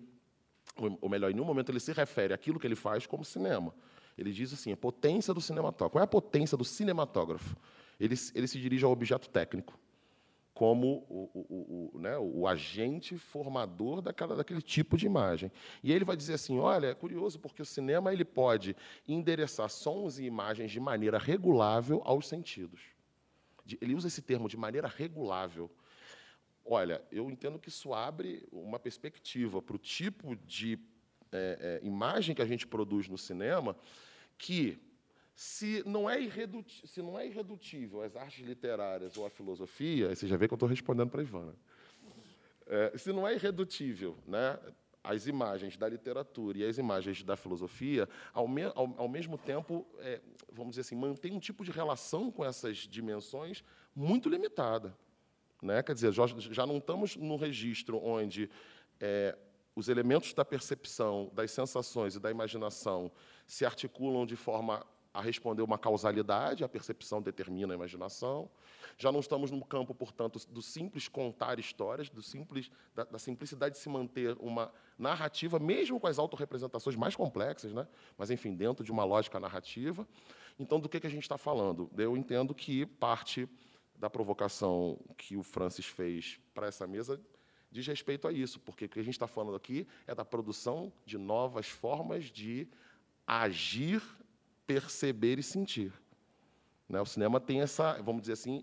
[1.01, 3.73] ou melhor, em nenhum momento ele se refere àquilo que ele faz como cinema.
[4.15, 5.93] Ele diz assim, a potência do cinematógrafo.
[5.93, 7.57] Qual é a potência do cinematógrafo?
[7.99, 9.77] Ele, ele se dirige ao objeto técnico,
[10.59, 15.49] como o, o, o, né, o agente formador daquela, daquele tipo de imagem.
[15.81, 18.75] E ele vai dizer assim, olha, é curioso, porque o cinema ele pode
[19.07, 22.81] endereçar sons e imagens de maneira regulável aos sentidos.
[23.79, 25.71] Ele usa esse termo de maneira regulável.
[26.65, 30.77] Olha, eu entendo que isso abre uma perspectiva para o tipo de
[31.31, 33.77] é, é, imagem que a gente produz no cinema,
[34.37, 34.77] que
[35.39, 36.17] se não é,
[36.83, 40.57] se não é irredutível às artes literárias ou à filosofia, você já vê que eu
[40.57, 41.55] estou respondendo para a Ivana.
[42.67, 44.59] É, se não é irredutível né,
[45.01, 49.87] as imagens da literatura e as imagens da filosofia, ao, me, ao, ao mesmo tempo,
[49.99, 50.19] é,
[50.51, 53.63] vamos dizer assim, mantém um tipo de relação com essas dimensões
[53.95, 54.93] muito limitada.
[55.61, 55.81] Né?
[55.81, 58.49] Quer dizer, já, já não estamos no registro onde
[58.99, 59.37] é,
[59.73, 63.09] os elementos da percepção, das sensações e da imaginação
[63.47, 64.85] se articulam de forma
[65.19, 68.49] a responder uma causalidade, a percepção determina a imaginação.
[68.97, 73.75] Já não estamos no campo, portanto, do simples contar histórias, do simples, da, da simplicidade
[73.75, 77.85] de se manter uma narrativa, mesmo com as autorrepresentações mais complexas, né?
[78.17, 80.07] mas, enfim, dentro de uma lógica narrativa.
[80.57, 81.89] Então, do que, que a gente está falando?
[81.97, 83.47] Eu entendo que parte
[83.97, 87.21] da provocação que o Francis fez para essa mesa
[87.69, 90.91] diz respeito a isso, porque o que a gente está falando aqui é da produção
[91.05, 92.67] de novas formas de
[93.29, 94.01] agir,
[94.69, 95.91] perceber e sentir.
[96.87, 97.01] Né?
[97.01, 98.61] O cinema tem essa, vamos dizer assim,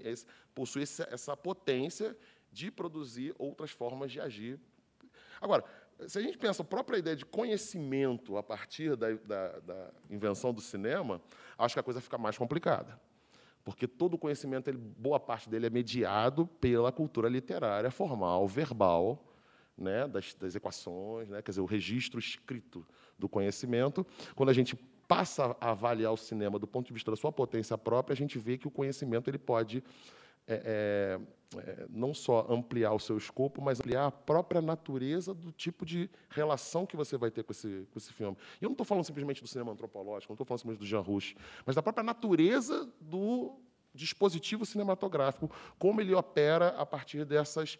[0.54, 2.16] possui essa, essa potência
[2.52, 4.60] de produzir outras formas de agir.
[5.40, 5.64] Agora,
[6.06, 10.54] se a gente pensa a própria ideia de conhecimento a partir da, da, da invenção
[10.54, 11.20] do cinema,
[11.58, 13.00] acho que a coisa fica mais complicada
[13.64, 19.20] porque todo o conhecimento, ele, boa parte dele é mediado pela cultura literária formal, verbal,
[19.76, 22.86] né, das, das equações, né, quer dizer, o registro escrito
[23.18, 24.06] do conhecimento.
[24.36, 27.76] Quando a gente passa a avaliar o cinema do ponto de vista da sua potência
[27.76, 29.82] própria, a gente vê que o conhecimento ele pode
[30.48, 31.18] é,
[31.56, 35.84] é, é, não só ampliar o seu escopo, mas ampliar a própria natureza do tipo
[35.84, 38.36] de relação que você vai ter com esse, com esse filme.
[38.60, 41.00] E eu não estou falando simplesmente do cinema antropológico, não estou falando simplesmente do Jean
[41.00, 43.58] Rouch, mas da própria natureza do
[43.92, 47.78] dispositivo cinematográfico, como ele opera a partir dessas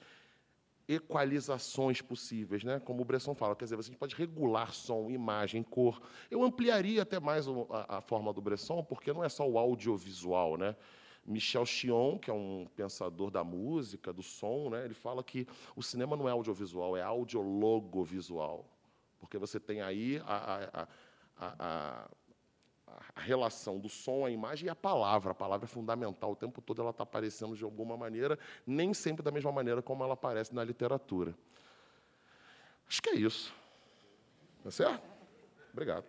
[0.88, 2.80] equalizações possíveis, né?
[2.80, 6.00] como o Bresson fala, quer dizer, você pode regular som, imagem, cor.
[6.30, 10.56] Eu ampliaria até mais a, a forma do Bresson, porque não é só o audiovisual,
[10.56, 10.76] né?
[11.26, 15.44] Michel Chion, que é um pensador da música, do som, né, ele fala que
[15.74, 18.64] o cinema não é audiovisual, é audiologovisual.
[19.18, 20.88] Porque você tem aí a, a,
[21.36, 22.10] a,
[22.86, 25.32] a, relação do som, a imagem e a palavra.
[25.32, 26.32] A palavra é fundamental.
[26.32, 30.04] O tempo todo ela está aparecendo de alguma maneira, nem sempre da mesma maneira como
[30.04, 31.34] ela aparece na literatura.
[32.88, 33.54] Acho que é isso.
[34.62, 35.02] Tá certo?
[35.72, 36.04] Obrigado.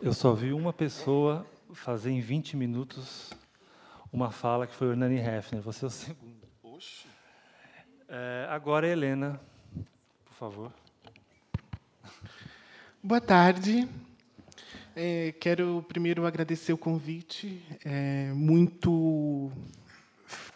[0.00, 3.30] Eu só vi uma pessoa fazer em 20 minutos
[4.12, 5.60] uma fala que foi o Hernani Hefner.
[5.60, 6.48] Você é o segundo.
[6.62, 7.07] Oxe.
[8.10, 9.38] É, agora é Helena,
[10.24, 10.72] por favor.
[13.02, 13.86] Boa tarde.
[14.96, 17.62] É, quero primeiro agradecer o convite.
[17.84, 19.52] É, muito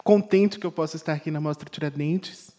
[0.03, 2.55] contente que eu possa estar aqui na Mostra Tiradentes,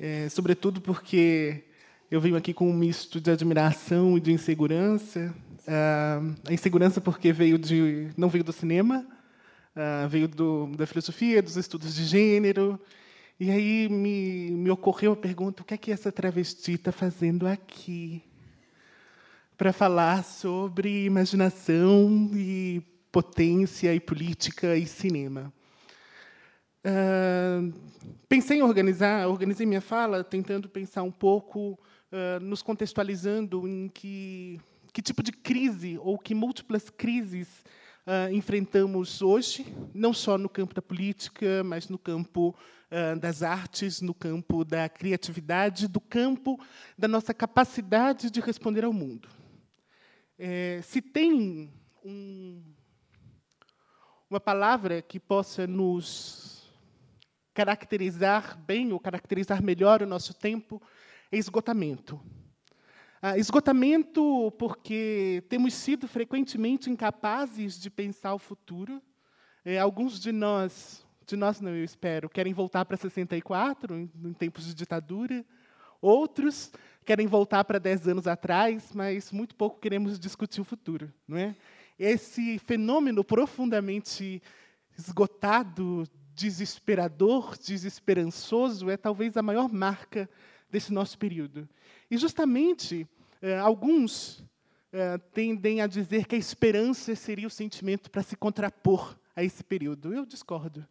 [0.00, 1.62] é, sobretudo porque
[2.10, 5.34] eu venho aqui com um misto de admiração e de insegurança.
[5.68, 9.06] Uh, a insegurança porque veio de não veio do cinema,
[9.76, 12.80] uh, veio do, da filosofia, dos estudos de gênero.
[13.44, 17.46] E aí me, me ocorreu a pergunta: o que é que essa travesti está fazendo
[17.46, 18.22] aqui?
[19.54, 25.52] Para falar sobre imaginação e potência e política e cinema.
[26.86, 27.70] Uh,
[28.30, 31.78] pensei em organizar, organizei minha fala tentando pensar um pouco,
[32.40, 34.58] nos contextualizando em que
[34.90, 37.62] que tipo de crise ou que múltiplas crises
[38.06, 42.54] uh, enfrentamos hoje, não só no campo da política, mas no campo
[42.90, 46.58] uh, das artes, no campo da criatividade, do campo
[46.96, 49.28] da nossa capacidade de responder ao mundo.
[50.38, 51.72] É, se tem
[52.04, 52.62] um,
[54.28, 56.68] uma palavra que possa nos
[57.54, 60.82] caracterizar bem ou caracterizar melhor o nosso tempo,
[61.30, 62.20] é esgotamento.
[63.26, 69.00] Ah, esgotamento porque temos sido frequentemente incapazes de pensar o futuro.
[69.64, 74.32] É, alguns de nós, de nós não, eu espero, querem voltar para 64, em, em
[74.34, 75.42] tempos de ditadura.
[76.02, 76.70] Outros
[77.02, 81.10] querem voltar para 10 anos atrás, mas muito pouco queremos discutir o futuro.
[81.26, 81.56] Não é?
[81.98, 84.42] Esse fenômeno profundamente
[84.98, 90.28] esgotado, desesperador, desesperançoso, é talvez a maior marca
[90.74, 91.68] desse nosso período.
[92.10, 93.06] E, justamente,
[93.40, 94.44] eh, alguns
[94.92, 99.62] eh, tendem a dizer que a esperança seria o sentimento para se contrapor a esse
[99.62, 100.12] período.
[100.12, 100.84] Eu discordo.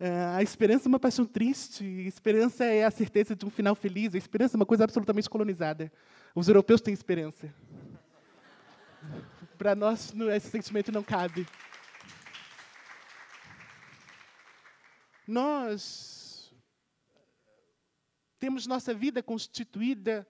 [0.00, 3.76] Eh, a esperança é uma paixão triste, a esperança é a certeza de um final
[3.76, 5.92] feliz, a esperança é uma coisa absolutamente colonizada.
[6.34, 7.54] Os europeus têm esperança.
[9.56, 11.46] Para nós, esse sentimento não cabe.
[15.24, 16.13] Nós
[18.44, 20.28] temos nossa vida constituída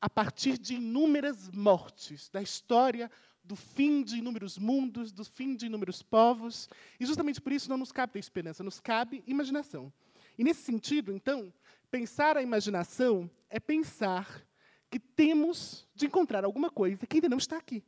[0.00, 3.10] a partir de inúmeras mortes, da história
[3.44, 7.76] do fim de inúmeros mundos, do fim de inúmeros povos, e justamente por isso não
[7.76, 9.92] nos cabe ter esperança, nos cabe imaginação.
[10.38, 11.52] E nesse sentido, então,
[11.90, 14.42] pensar a imaginação é pensar
[14.90, 17.84] que temos de encontrar alguma coisa que ainda não está aqui.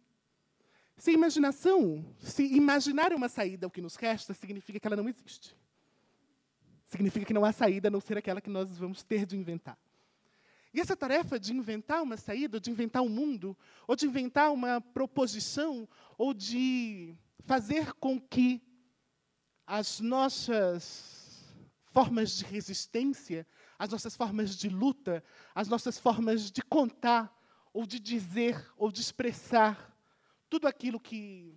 [0.99, 5.57] Se imaginação, se imaginar uma saída ao que nos resta, significa que ela não existe.
[6.91, 9.79] Significa que não há saída a não ser aquela que nós vamos ter de inventar.
[10.75, 14.81] E essa tarefa de inventar uma saída, de inventar um mundo, ou de inventar uma
[14.81, 18.61] proposição, ou de fazer com que
[19.65, 21.55] as nossas
[21.93, 23.47] formas de resistência,
[23.79, 25.23] as nossas formas de luta,
[25.55, 27.33] as nossas formas de contar,
[27.73, 29.97] ou de dizer, ou de expressar
[30.49, 31.57] tudo aquilo que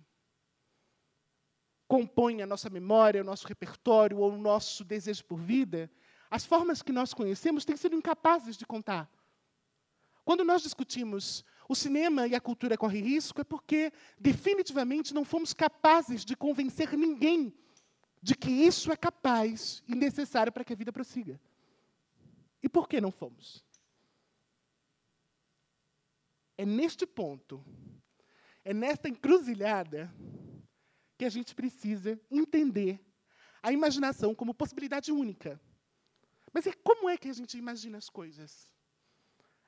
[1.94, 5.88] compõe a nossa memória, o nosso repertório ou o nosso desejo por vida,
[6.28, 9.08] as formas que nós conhecemos têm sido incapazes de contar.
[10.24, 15.52] Quando nós discutimos o cinema e a cultura corre risco, é porque definitivamente não fomos
[15.52, 17.54] capazes de convencer ninguém
[18.20, 21.40] de que isso é capaz e necessário para que a vida prossiga.
[22.60, 23.64] E por que não fomos?
[26.58, 27.64] É neste ponto,
[28.64, 30.12] é nesta encruzilhada,
[31.16, 33.00] que a gente precisa entender
[33.62, 35.60] a imaginação como possibilidade única.
[36.52, 38.68] Mas como é que a gente imagina as coisas?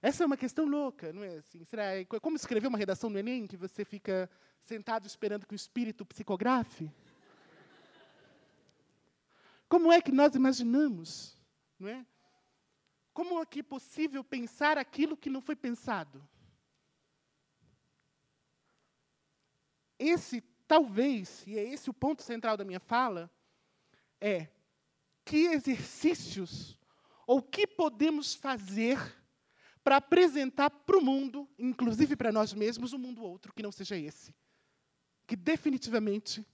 [0.03, 1.65] Essa é uma questão louca, não é assim?
[1.65, 4.31] Será é como escrever uma redação no Enem que você fica
[4.63, 6.93] sentado esperando que o espírito psicografe?
[9.69, 11.37] Como é que nós imaginamos,
[11.79, 12.07] não é?
[13.13, 16.23] Como é que é possível pensar aquilo que não foi pensado?
[19.99, 23.31] Esse talvez, e é esse o ponto central da minha fala,
[24.20, 24.48] é
[25.24, 26.79] que exercícios
[27.26, 28.98] ou que podemos fazer
[29.83, 33.96] para apresentar para o mundo, inclusive para nós mesmos, um mundo outro que não seja
[33.96, 34.35] esse,
[35.26, 36.46] que definitivamente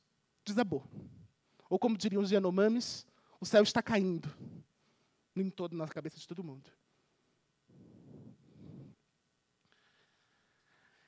[0.44, 0.86] desabou.
[1.68, 3.06] Ou como diriam os Yanomamis,
[3.40, 4.28] o céu está caindo
[5.34, 6.70] em todo na cabeça de todo mundo.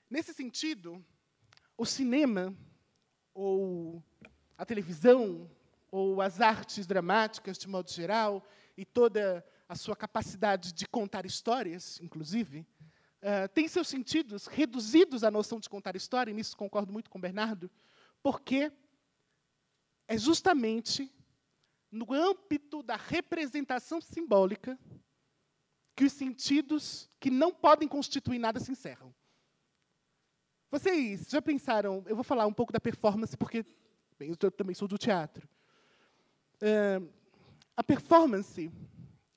[0.08, 1.04] Nesse sentido,
[1.76, 2.56] o cinema
[3.34, 4.02] ou
[4.56, 5.50] a televisão,
[5.90, 12.00] ou as artes dramáticas, de modo geral, e toda a sua capacidade de contar histórias,
[12.00, 17.10] inclusive, uh, tem seus sentidos reduzidos à noção de contar história, e nisso concordo muito
[17.10, 17.70] com o Bernardo,
[18.22, 18.72] porque
[20.06, 21.12] é justamente
[21.90, 24.78] no âmbito da representação simbólica
[25.96, 29.14] que os sentidos que não podem constituir nada se encerram.
[30.70, 32.02] Vocês já pensaram?
[32.06, 33.64] Eu vou falar um pouco da performance, porque
[34.18, 35.48] bem, eu também sou do teatro.
[37.76, 38.70] A performance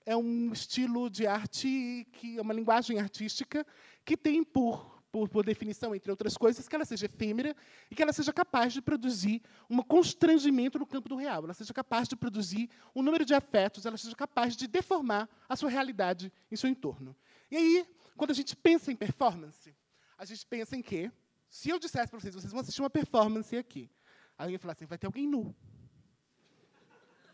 [0.06, 3.66] é um estilo de arte que é uma linguagem artística
[4.06, 7.54] que tem por, por, por, definição, entre outras coisas, que ela seja efêmera
[7.92, 11.74] e que ela seja capaz de produzir um constrangimento no campo do real, ela seja
[11.74, 16.32] capaz de produzir um número de afetos, ela seja capaz de deformar a sua realidade
[16.50, 17.14] em seu entorno.
[17.52, 17.86] E aí,
[18.16, 19.76] quando a gente pensa em performance,
[20.18, 21.12] a gente pensa em quê?
[21.50, 23.90] Se eu dissesse para vocês, vocês vão assistir uma performance aqui.
[24.38, 25.56] Aí ia falar assim, vai ter alguém nu.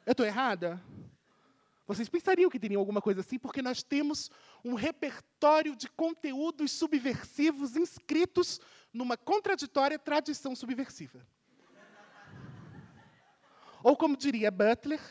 [0.05, 0.81] Eu estou errada?
[1.87, 4.29] Vocês pensariam que teriam alguma coisa assim, porque nós temos
[4.63, 8.59] um repertório de conteúdos subversivos inscritos
[8.93, 11.25] numa contraditória tradição subversiva.
[13.81, 15.01] Ou, como diria Butler,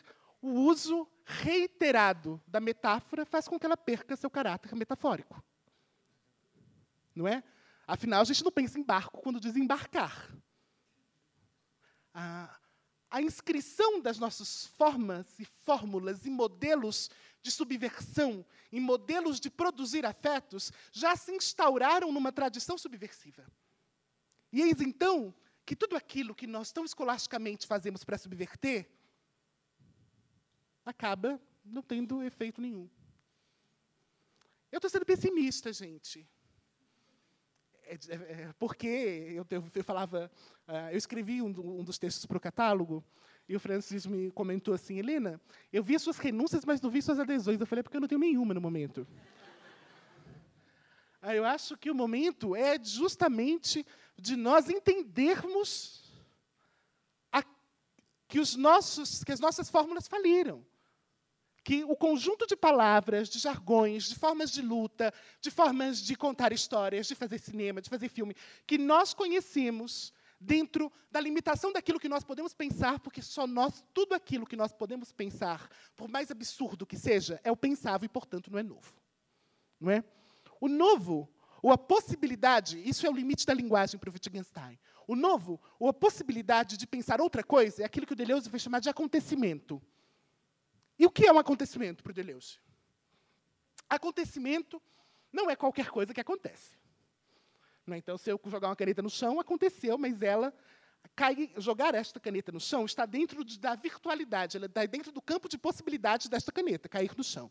[0.40, 5.42] o uso reiterado da metáfora faz com que ela perca seu caráter metafórico.
[7.14, 7.42] Não é?
[7.92, 10.34] Afinal, a gente não pensa em barco quando desembarcar.
[12.14, 12.58] A,
[13.10, 17.10] a inscrição das nossas formas e fórmulas e modelos
[17.42, 23.46] de subversão, em modelos de produzir afetos, já se instauraram numa tradição subversiva.
[24.50, 25.34] E eis então
[25.66, 28.90] que tudo aquilo que nós tão escolasticamente fazemos para subverter
[30.82, 32.88] acaba não tendo efeito nenhum.
[34.70, 36.26] Eu estou sendo pessimista, gente.
[37.84, 40.30] É, é, é, porque eu, eu, falava,
[40.68, 43.04] uh, eu escrevi um, um dos textos para o catálogo,
[43.48, 45.40] E o Francis me comentou assim, Helena,
[45.72, 47.60] eu vi as suas renúncias, mas não vi suas adesões.
[47.60, 49.06] Eu falei, é porque eu não tenho nenhuma no momento.
[51.20, 53.86] Aí eu acho que o momento é justamente
[54.18, 56.12] de nós entendermos
[57.30, 57.44] a,
[58.26, 60.64] que, os nossos, que as nossas fórmulas faliram.
[61.64, 66.52] Que o conjunto de palavras, de jargões, de formas de luta, de formas de contar
[66.52, 68.34] histórias, de fazer cinema, de fazer filme,
[68.66, 74.14] que nós conhecemos dentro da limitação daquilo que nós podemos pensar, porque só nós, tudo
[74.14, 78.50] aquilo que nós podemos pensar, por mais absurdo que seja, é o pensável e, portanto,
[78.50, 78.92] não é novo.
[79.80, 80.04] Não é?
[80.60, 81.28] O novo,
[81.62, 84.78] ou a possibilidade, isso é o limite da linguagem para o Wittgenstein.
[85.06, 88.58] O novo, ou a possibilidade de pensar outra coisa, é aquilo que o Deleuze vai
[88.58, 89.80] chamar de acontecimento.
[91.02, 92.60] E o que é um acontecimento para Deleuze?
[93.90, 94.80] Acontecimento
[95.32, 96.78] não é qualquer coisa que acontece.
[97.84, 97.98] Não é?
[97.98, 100.54] Então, se eu jogar uma caneta no chão, aconteceu, mas ela
[101.16, 105.20] cai, jogar esta caneta no chão está dentro de, da virtualidade, ela está dentro do
[105.20, 107.50] campo de possibilidades desta caneta cair no chão.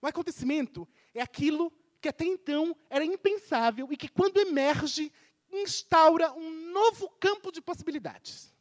[0.00, 5.12] O acontecimento é aquilo que até então era impensável e que, quando emerge,
[5.52, 8.52] instaura um novo campo de possibilidades.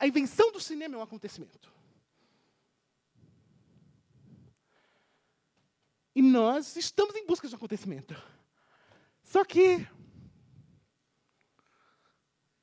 [0.00, 1.73] A invenção do cinema é um acontecimento.
[6.14, 8.14] E nós estamos em busca de um acontecimento.
[9.22, 9.86] Só que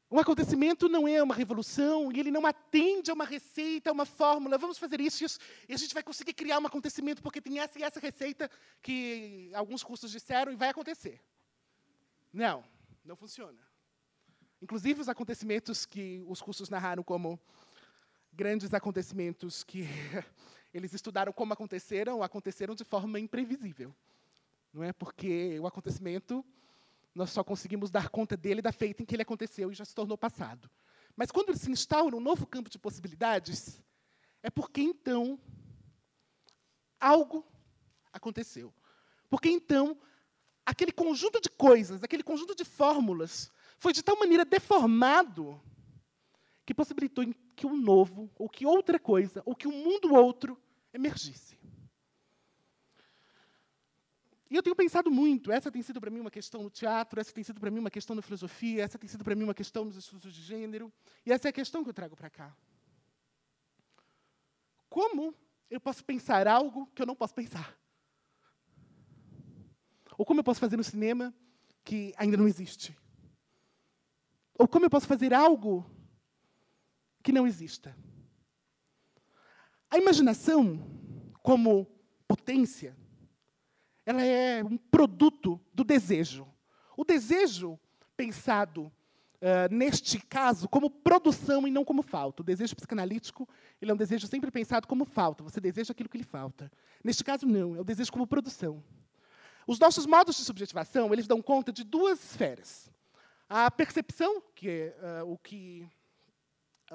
[0.10, 4.06] um acontecimento não é uma revolução, e ele não atende a uma receita, a uma
[4.06, 4.58] fórmula.
[4.58, 5.40] Vamos fazer isso, isso,
[5.70, 9.50] e a gente vai conseguir criar um acontecimento porque tem essa e essa receita que
[9.54, 11.22] alguns cursos disseram e vai acontecer.
[12.34, 12.62] Não,
[13.06, 13.58] não funciona.
[14.62, 17.40] Inclusive, os acontecimentos que os cursos narraram como
[18.34, 19.88] grandes acontecimentos que
[20.74, 23.96] eles estudaram como aconteceram, aconteceram de forma imprevisível.
[24.74, 26.46] Não é porque o acontecimento
[27.14, 29.94] nós só conseguimos dar conta dele da feita em que ele aconteceu e já se
[29.94, 30.70] tornou passado.
[31.16, 33.82] Mas quando se instaura um novo campo de possibilidades,
[34.42, 35.38] é porque então
[37.00, 37.46] algo
[38.14, 38.74] aconteceu.
[39.30, 40.00] Porque então
[40.66, 45.62] aquele conjunto de coisas, aquele conjunto de fórmulas, foi de tal maneira deformado
[46.66, 50.60] que possibilitou que um novo, ou que outra coisa, ou que um mundo outro
[50.94, 51.60] emergisse.
[54.50, 57.32] E eu tenho pensado muito, essa tem sido para mim uma questão no teatro, essa
[57.32, 59.86] tem sido para mim uma questão na filosofia, essa tem sido para mim uma questão
[59.86, 60.92] nos estudos de gênero,
[61.26, 62.54] e essa é a questão que eu trago para cá.
[64.90, 65.34] Como
[65.70, 67.80] eu posso pensar algo que eu não posso pensar?
[70.18, 71.34] Ou como eu posso fazer no cinema
[71.82, 72.94] que ainda não existe?
[74.60, 75.90] Ou como eu posso fazer algo
[77.22, 77.96] que não exista?
[79.90, 80.80] A imaginação,
[81.44, 81.86] como
[82.28, 82.96] potência,
[84.06, 86.48] ela é um produto do desejo.
[86.96, 87.80] O desejo
[88.16, 88.92] pensado
[89.42, 92.42] uh, neste caso como produção e não como falta.
[92.42, 93.48] O desejo psicanalítico
[93.82, 95.44] ele é um desejo sempre pensado como falta.
[95.44, 96.72] Você deseja aquilo que lhe falta.
[97.04, 98.84] Neste caso não, é o desejo como produção.
[99.68, 102.90] Os nossos modos de subjetivação eles dão conta de duas esferas.
[103.50, 105.88] A percepção, que é uh, o que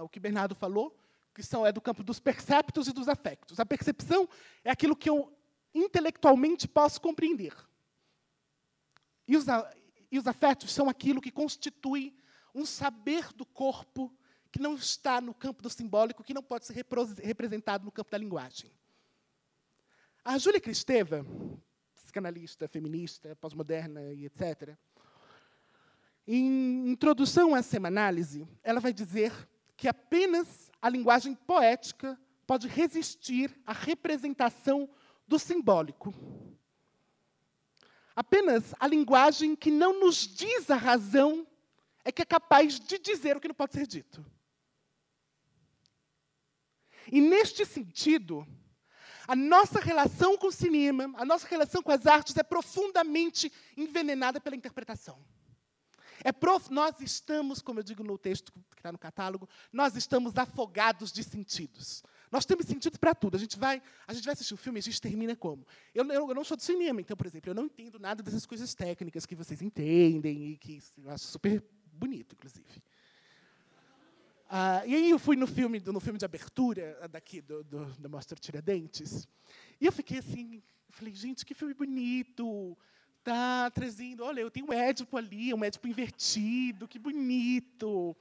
[0.02, 0.96] o que Bernardo falou,
[1.34, 3.60] que são é do campo dos perceptos e dos afectos.
[3.60, 4.28] A percepção
[4.64, 5.32] é aquilo que eu
[5.74, 7.54] intelectualmente posso compreender.
[9.28, 9.44] E os,
[10.10, 12.16] e os afetos são aquilo que constitui
[12.54, 14.14] um saber do corpo
[14.50, 16.86] que não está no campo do simbólico, que não pode ser
[17.22, 18.72] representado no campo da linguagem.
[20.24, 21.26] A Júlia Cristeva,
[21.94, 24.74] psicanalista, feminista, pós-moderna e etc.,
[26.26, 29.32] em introdução à semanálise, ela vai dizer
[29.76, 34.88] que apenas a linguagem poética pode resistir à representação
[35.26, 36.14] do simbólico.
[38.14, 41.46] Apenas a linguagem que não nos diz a razão
[42.04, 44.24] é que é capaz de dizer o que não pode ser dito.
[47.12, 48.46] E neste sentido,
[49.28, 54.40] a nossa relação com o cinema, a nossa relação com as artes é profundamente envenenada
[54.40, 55.22] pela interpretação.
[56.26, 56.72] É prof...
[56.72, 61.22] Nós estamos, como eu digo no texto que está no catálogo, nós estamos afogados de
[61.22, 62.02] sentidos.
[62.32, 63.36] Nós temos sentido para tudo.
[63.36, 65.64] A gente vai, a gente vai assistir um filme e a gente termina como?
[65.94, 68.44] Eu, eu, eu, não sou de cinema, então, por exemplo, eu não entendo nada dessas
[68.44, 71.62] coisas técnicas que vocês entendem e que eu acho super
[71.92, 72.82] bonito, inclusive.
[74.50, 78.08] Ah, e aí eu fui no filme, no filme de abertura daqui do, do, da
[78.08, 79.28] Mostra Tiradentes,
[79.80, 80.60] e eu fiquei assim,
[80.90, 82.76] falei, gente, que filme bonito,
[83.32, 88.16] tá trazendo, olha, eu tenho um Édipo ali, um Édipo invertido, que bonito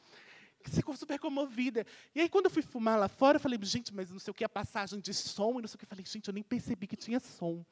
[0.67, 1.85] ficou super comovida.
[2.15, 4.33] E aí, quando eu fui fumar lá fora, eu falei, gente, mas não sei o
[4.33, 5.85] que, a passagem de som, e não sei o que.
[5.85, 7.63] Eu falei, gente, eu nem percebi que tinha som.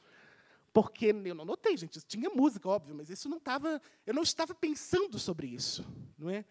[0.72, 4.54] Porque eu não notei, gente, tinha música, óbvio, mas isso não estava, eu não estava
[4.54, 5.84] pensando sobre isso,
[6.18, 6.46] não é?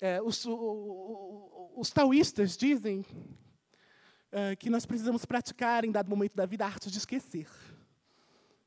[0.00, 3.04] é, os, o, os, taoístas dizem
[4.32, 7.46] é, que nós precisamos praticar, em dado momento da vida, a arte de esquecer.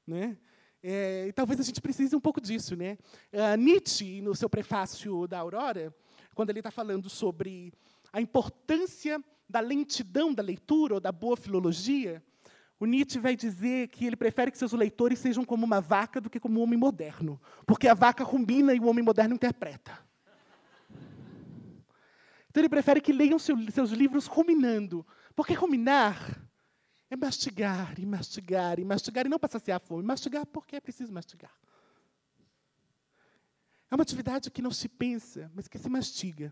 [0.06, 0.38] Né?
[0.82, 2.76] É, e talvez a gente precise um pouco disso.
[2.76, 2.98] Né?
[3.32, 5.94] Uh, Nietzsche, no seu prefácio da Aurora,
[6.36, 7.74] quando ele está falando sobre
[8.12, 12.24] a importância da lentidão da leitura ou da boa filologia,
[12.80, 16.30] o Nietzsche vai dizer que ele prefere que seus leitores sejam como uma vaca do
[16.30, 19.98] que como um homem moderno, porque a vaca combina e o homem moderno interpreta.
[22.50, 26.40] Então ele prefere que leiam seus livros ruminando, porque ruminar
[27.14, 30.82] é mastigar e mastigar e mastigar, e não para saciar a fome, mastigar porque é
[30.82, 31.56] preciso mastigar.
[33.90, 36.52] É uma atividade que não se pensa, mas que se mastiga.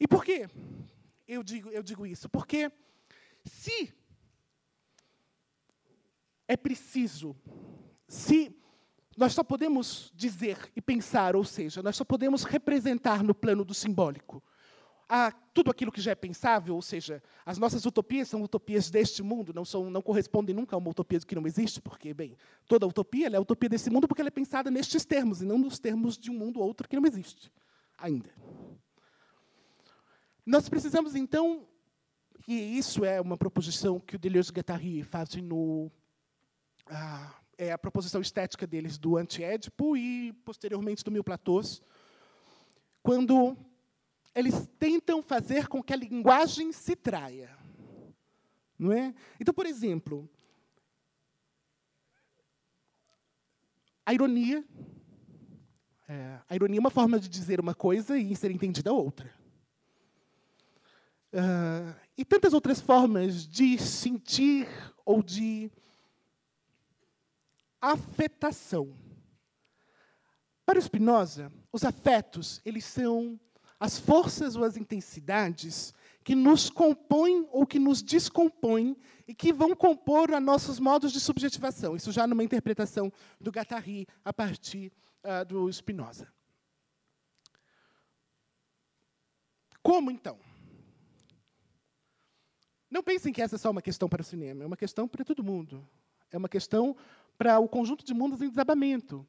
[0.00, 0.48] E por quê
[1.28, 2.30] eu digo, eu digo isso?
[2.30, 2.72] Porque
[3.44, 3.92] se
[6.48, 7.36] é preciso,
[8.08, 8.56] se
[9.18, 13.74] nós só podemos dizer e pensar, ou seja, nós só podemos representar no plano do
[13.74, 14.42] simbólico
[15.14, 19.22] a tudo aquilo que já é pensável, ou seja, as nossas utopias são utopias deste
[19.22, 22.34] mundo, não, são, não correspondem nunca a uma utopia que não existe, porque, bem,
[22.66, 25.58] toda utopia é a utopia desse mundo porque ela é pensada nestes termos, e não
[25.58, 27.52] nos termos de um mundo ou outro que não existe
[27.98, 28.30] ainda.
[30.46, 31.68] Nós precisamos, então,
[32.48, 35.92] e isso é uma proposição que o Deleuze-Guattari faz no...
[36.86, 41.82] Ah, é a proposição estética deles do anti-édipo e, posteriormente, do Mil Platôs,
[43.02, 43.54] quando
[44.34, 47.56] eles tentam fazer com que a linguagem se traia.
[48.78, 49.14] Não é?
[49.38, 50.28] Então, por exemplo,
[54.04, 54.64] a ironia.
[56.08, 59.32] É, a ironia é uma forma de dizer uma coisa e ser entendida outra.
[61.32, 64.68] Uh, e tantas outras formas de sentir
[65.04, 65.70] ou de
[67.80, 68.94] afetação.
[70.64, 73.40] Para o Spinoza, os afetos eles são
[73.82, 79.74] as forças ou as intensidades que nos compõem ou que nos descompõem e que vão
[79.74, 81.96] compor a nossos modos de subjetivação.
[81.96, 84.92] Isso já numa interpretação do Guattari a partir
[85.24, 86.32] uh, do Spinoza.
[89.82, 90.38] Como então?
[92.88, 95.24] Não pensem que essa é só uma questão para o cinema, é uma questão para
[95.24, 95.84] todo mundo.
[96.30, 96.96] É uma questão
[97.36, 99.26] para o conjunto de mundos em desabamento.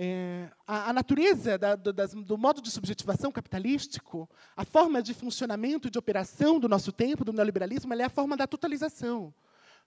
[0.00, 5.12] É, a, a, natureza da, do, das, do, modo de subjetivação capitalístico, a forma de
[5.12, 9.34] funcionamento e de operação do nosso tempo, do neoliberalismo, é a forma da totalização.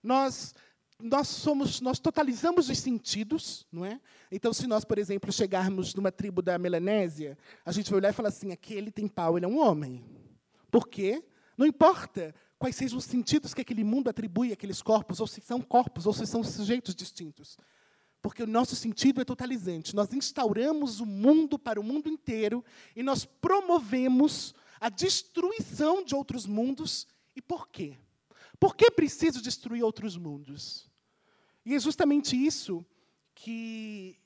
[0.02, 0.54] Nós
[1.00, 3.98] nós somos nós totalizamos os sentidos, não é?
[4.30, 8.12] Então, se nós, por exemplo, chegarmos numa tribo da Melanésia, a gente vai olhar e
[8.12, 10.04] falar assim: aquele tem pau, ele é um homem.
[10.70, 11.24] Por quê?
[11.56, 15.62] Não importa quais sejam os sentidos que aquele mundo atribui àqueles corpos, ou se são
[15.62, 17.56] corpos, ou se são sujeitos distintos.
[18.22, 19.94] Porque o nosso sentido é totalizante.
[19.94, 22.64] Nós instauramos o mundo para o mundo inteiro
[22.94, 27.06] e nós promovemos a destruição de outros mundos.
[27.34, 27.98] E por quê?
[28.60, 30.88] Por que preciso destruir outros mundos?
[31.66, 32.86] E é justamente isso
[33.34, 34.16] que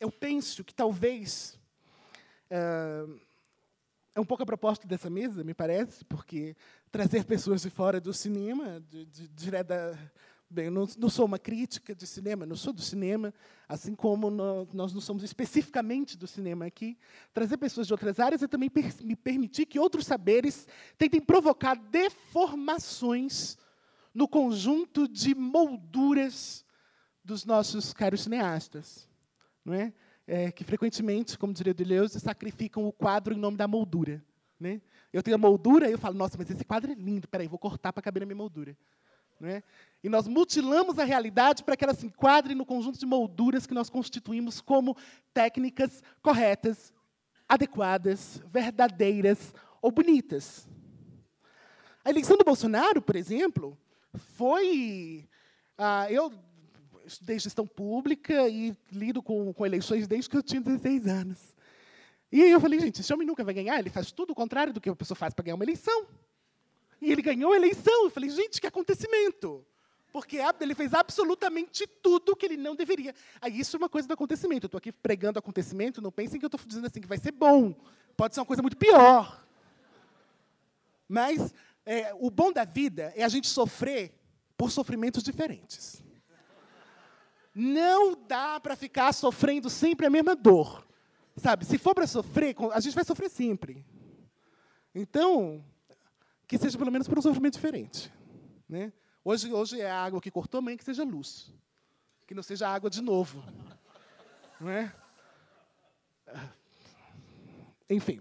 [0.00, 1.58] eu penso que talvez
[2.50, 3.20] uh,
[4.14, 6.56] é um pouco a proposta dessa mesa, me parece, porque
[6.90, 9.92] trazer pessoas de fora do cinema, de, de, de da,
[10.52, 13.32] Bem, eu não, não, sou uma crítica de cinema, não sou do cinema,
[13.68, 16.98] assim como no, nós não somos especificamente do cinema aqui.
[17.32, 20.66] Trazer pessoas de outras áreas é também per, me permitir que outros saberes
[20.98, 23.56] tentem provocar deformações
[24.12, 26.64] no conjunto de molduras
[27.22, 29.08] dos nossos caros cineastas,
[29.64, 29.92] não é?
[30.26, 34.20] é que frequentemente, como diria Deleuze, sacrificam o quadro em nome da moldura.
[34.58, 34.82] Né?
[35.12, 37.58] Eu tenho a moldura e eu falo, nossa, mas esse quadro é lindo, peraí, vou
[37.58, 38.76] cortar para caber na minha moldura.
[39.40, 39.62] Né?
[40.04, 43.74] E nós mutilamos a realidade para que ela se enquadre no conjunto de molduras que
[43.74, 44.96] nós constituímos como
[45.32, 46.92] técnicas corretas,
[47.48, 50.68] adequadas, verdadeiras ou bonitas.
[52.04, 53.76] A eleição do Bolsonaro, por exemplo,
[54.36, 55.28] foi.
[55.76, 56.32] Ah, eu
[57.04, 61.56] estudei gestão pública e lido com, com eleições desde que eu tinha 16 anos.
[62.32, 64.80] E eu falei, gente, esse homem nunca vai ganhar, ele faz tudo o contrário do
[64.80, 66.06] que a pessoa faz para ganhar uma eleição.
[67.00, 68.04] E ele ganhou a eleição.
[68.04, 69.64] Eu falei, gente, que acontecimento.
[70.12, 73.14] Porque ele fez absolutamente tudo que ele não deveria.
[73.40, 74.64] Aí isso é uma coisa do acontecimento.
[74.64, 77.32] Eu estou aqui pregando acontecimento, não pensem que eu estou dizendo assim que vai ser
[77.32, 77.74] bom.
[78.16, 79.46] Pode ser uma coisa muito pior.
[81.08, 81.54] Mas
[81.86, 84.12] é, o bom da vida é a gente sofrer
[84.56, 86.02] por sofrimentos diferentes.
[87.54, 90.86] Não dá para ficar sofrendo sempre a mesma dor.
[91.36, 93.84] Sabe, se for para sofrer, a gente vai sofrer sempre.
[94.94, 95.64] Então,
[96.50, 98.12] que seja pelo menos por um sofrimento diferente.
[98.68, 98.92] Né?
[99.24, 101.54] Hoje, hoje é a água que cortou, amanhã que seja luz.
[102.26, 103.40] Que não seja água de novo.
[104.60, 104.92] Não é?
[107.88, 108.20] Enfim.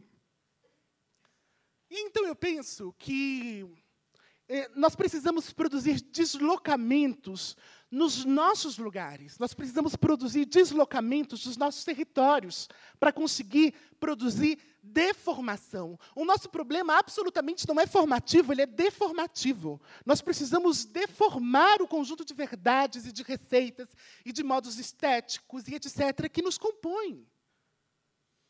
[1.90, 3.68] Então eu penso que
[4.48, 7.58] é, nós precisamos produzir deslocamentos
[7.90, 9.40] nos nossos lugares.
[9.40, 12.70] Nós precisamos produzir deslocamentos dos nossos territórios
[13.00, 16.00] para conseguir produzir deformação.
[16.16, 19.82] O nosso problema absolutamente não é formativo, ele é deformativo.
[20.06, 23.90] Nós precisamos deformar o conjunto de verdades e de receitas
[24.26, 26.30] e de modos estéticos e etc.
[26.32, 27.26] que nos compõem.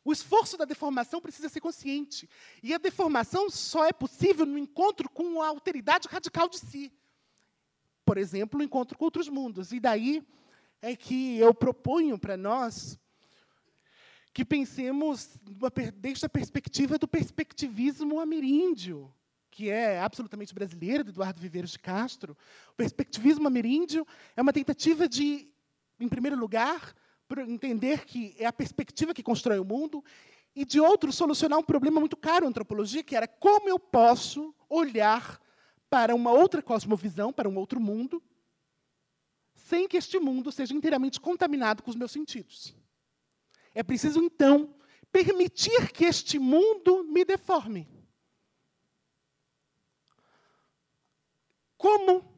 [0.04, 2.30] O esforço da deformação precisa ser consciente.
[2.64, 6.92] E a deformação só é possível no encontro com a alteridade radical de si.
[8.06, 9.72] Por exemplo, o encontro com outros mundos.
[9.72, 10.26] E daí
[10.82, 12.98] é que eu proponho para nós
[14.34, 15.38] que pensemos
[15.96, 19.14] desde a perspectiva do perspectivismo ameríndio,
[19.50, 22.38] que é absolutamente brasileiro, do Eduardo Viveiros de Castro.
[22.72, 24.06] O perspectivismo ameríndio
[24.36, 25.52] é uma tentativa de,
[26.00, 26.96] em primeiro lugar,
[27.48, 30.04] entender que é a perspectiva que constrói o mundo,
[30.56, 34.54] e de outro, solucionar um problema muito caro à antropologia, que era como eu posso
[34.68, 35.40] olhar
[35.90, 38.22] para uma outra cosmovisão, para um outro mundo,
[39.56, 42.76] sem que este mundo seja inteiramente contaminado com os meus sentidos.
[43.74, 44.76] É preciso, então,
[45.12, 47.88] permitir que este mundo me deforme.
[51.78, 52.30] Como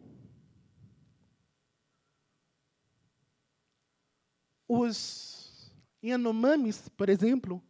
[4.67, 5.73] os
[6.03, 7.61] Yanomamis, por exemplo,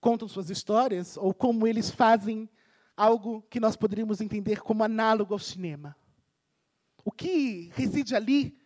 [0.00, 2.48] contam suas histórias, ou como eles fazem
[2.96, 5.96] algo que nós poderíamos entender como análogo ao cinema.
[7.04, 8.58] O que reside ali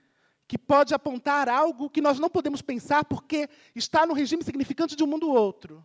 [0.48, 5.04] que pode apontar algo que nós não podemos pensar porque está no regime significante de
[5.04, 5.84] um mundo outro.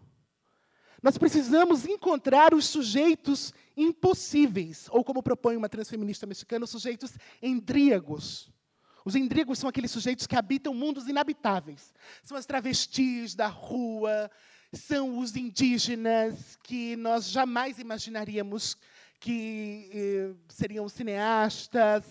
[1.01, 7.11] Nós precisamos encontrar os sujeitos impossíveis, ou como propõe uma transfeminista mexicana, os sujeitos
[7.41, 8.49] endríagos.
[9.03, 11.93] Os endríagos são aqueles sujeitos que habitam mundos inabitáveis.
[12.24, 14.32] São as travestis da rua,
[14.72, 18.78] são os indígenas que nós jamais imaginaríamos
[19.20, 22.05] que eh, seriam cineastas.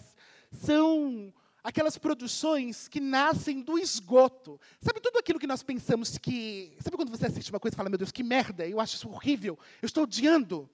[0.52, 1.32] São
[1.62, 4.60] aquelas produções que nascem do esgoto.
[4.80, 6.76] Sabe tudo aquilo que nós pensamos que.
[6.80, 9.08] Sabe quando você assiste uma coisa e fala, meu Deus, que merda, eu acho isso
[9.08, 10.68] horrível, eu estou odiando?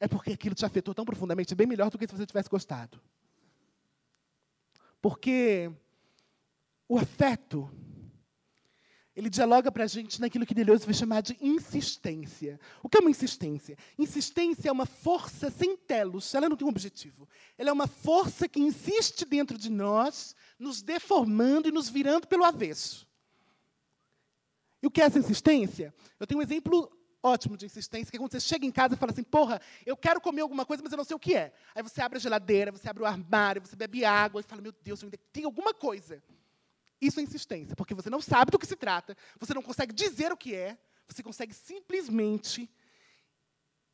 [0.00, 3.00] É porque aquilo te afetou tão profundamente, bem melhor do que se você tivesse gostado.
[5.00, 5.70] Porque
[6.88, 7.70] o afeto,
[9.18, 12.60] ele dialoga para a gente naquilo que Deleuze vai chamar de insistência.
[12.80, 13.76] O que é uma insistência?
[13.98, 17.28] Insistência é uma força sem telos, ela não tem um objetivo.
[17.58, 22.44] Ela é uma força que insiste dentro de nós, nos deformando e nos virando pelo
[22.44, 23.08] avesso.
[24.80, 25.92] E o que é essa insistência?
[26.20, 26.88] Eu tenho um exemplo
[27.20, 29.96] ótimo de insistência, que é quando você chega em casa e fala assim, porra, eu
[29.96, 31.52] quero comer alguma coisa, mas eu não sei o que é.
[31.74, 34.72] Aí você abre a geladeira, você abre o armário, você bebe água e fala, meu
[34.84, 36.22] Deus, tem alguma coisa.
[37.00, 40.32] Isso é insistência, porque você não sabe do que se trata, você não consegue dizer
[40.32, 40.76] o que é,
[41.06, 42.68] você consegue simplesmente,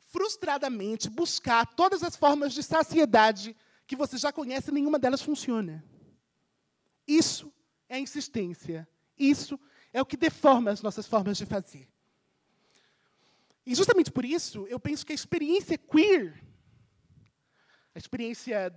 [0.09, 3.55] frustradamente, buscar todas as formas de saciedade
[3.87, 5.85] que você já conhece e nenhuma delas funciona.
[7.07, 7.53] Isso
[7.89, 8.89] é insistência.
[9.19, 9.61] Isso
[9.93, 11.89] é o que deforma as nossas formas de fazer.
[13.67, 16.43] E justamente por isso, eu penso que a experiência queer,
[17.95, 18.75] a experiência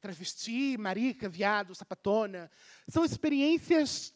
[0.00, 2.50] travesti, marica, viado, sapatona,
[2.88, 4.14] são experiências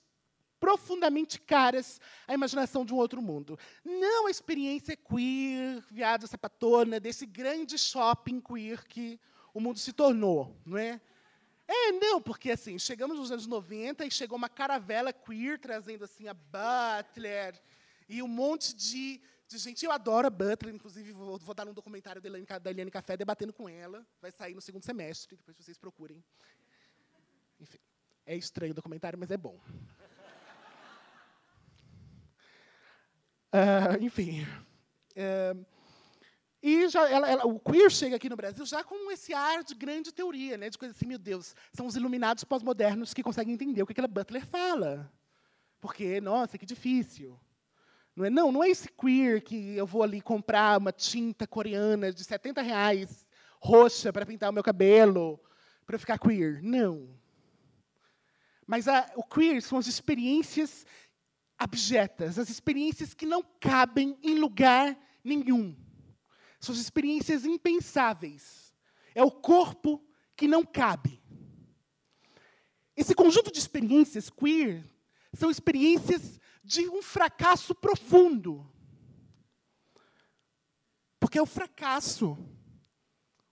[0.60, 3.58] profundamente caras à imaginação de um outro mundo.
[3.84, 9.18] Não a experiência queer, viado, sapatona, desse grande shopping queer que
[9.52, 11.00] o mundo se tornou, não é?
[11.66, 16.28] É, não, porque assim, chegamos nos anos 90 e chegou uma caravela queer trazendo assim
[16.28, 17.60] a Butler
[18.08, 19.20] e um monte de
[19.52, 22.90] de gente, eu adoro a Butler, inclusive vou, vou dar um documentário da Eliane, da
[22.90, 24.04] Café debatendo com ela.
[24.20, 26.24] Vai sair no segundo semestre, depois vocês procurem.
[27.60, 27.78] Enfim,
[28.26, 29.58] é estranho o documentário, mas é bom.
[33.52, 34.42] Uh, enfim.
[35.12, 35.64] Uh,
[36.62, 39.74] e já, ela, ela, o queer chega aqui no Brasil já com esse ar de
[39.74, 43.82] grande teoria, né, de coisa assim, meu Deus, são os iluminados pós-modernos que conseguem entender
[43.82, 45.12] o que aquela Butler fala.
[45.80, 47.38] Porque, nossa, que difícil.
[48.14, 52.12] Não é, não, não é esse queer que eu vou ali comprar uma tinta coreana
[52.12, 53.26] de 70 reais,
[53.58, 55.40] roxa, para pintar o meu cabelo,
[55.86, 56.62] para ficar queer.
[56.62, 57.08] Não.
[58.66, 60.86] Mas a, o queer são as experiências
[61.58, 65.74] abjetas, as experiências que não cabem em lugar nenhum.
[66.60, 68.74] São as experiências impensáveis.
[69.14, 70.04] É o corpo
[70.36, 71.22] que não cabe.
[72.96, 74.84] Esse conjunto de experiências queer
[75.32, 78.66] são experiências de um fracasso profundo.
[81.18, 82.38] Porque é o fracasso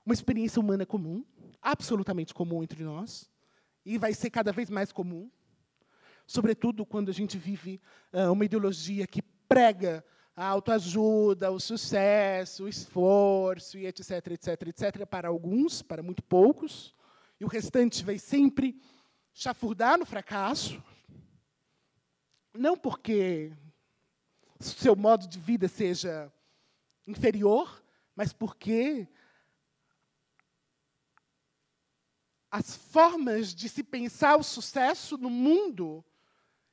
[0.04, 1.24] uma experiência humana comum,
[1.62, 3.30] absolutamente comum entre nós,
[3.84, 5.30] e vai ser cada vez mais comum,
[6.26, 7.80] sobretudo quando a gente vive
[8.12, 10.04] uh, uma ideologia que prega
[10.34, 16.94] a autoajuda, o sucesso, o esforço, e etc, etc, etc, para alguns, para muito poucos,
[17.38, 18.80] e o restante vai sempre
[19.32, 20.82] chafurdar no fracasso,
[22.54, 23.52] não porque
[24.58, 26.32] seu modo de vida seja
[27.06, 27.82] inferior,
[28.14, 29.08] mas porque
[32.50, 36.04] as formas de se pensar o sucesso no mundo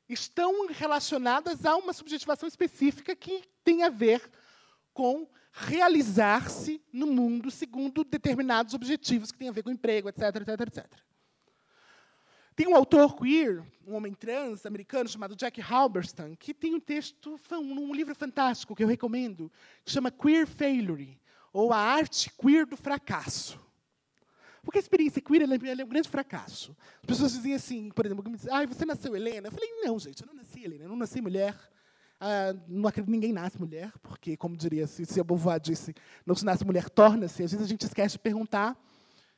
[0.09, 4.29] estão relacionadas a uma subjetivação específica que tem a ver
[4.93, 10.61] com realizar-se no mundo segundo determinados objetivos que têm a ver com emprego, etc, etc,
[10.61, 11.06] etc.
[12.57, 17.39] Tem um autor queer, um homem trans americano chamado Jack Halberstam, que tem um texto,
[17.51, 19.51] um livro fantástico que eu recomendo,
[19.85, 21.21] que chama Queer Failure,
[21.53, 23.59] ou a arte queer do fracasso.
[24.63, 26.75] Porque a experiência queer ela, ela é um grande fracasso.
[26.99, 29.49] As pessoas dizem assim, por exemplo, dizem, ah, você nasceu Helena?
[29.49, 31.55] Eu falei, não, gente, eu não nasci Helena, eu não nasci mulher.
[32.19, 35.93] Ah, não acredito ninguém nasce mulher, porque, como diria, se, se a Beauvoir disse,
[36.25, 37.43] não se nasce mulher, torna-se.
[37.43, 38.75] Às vezes a gente esquece de perguntar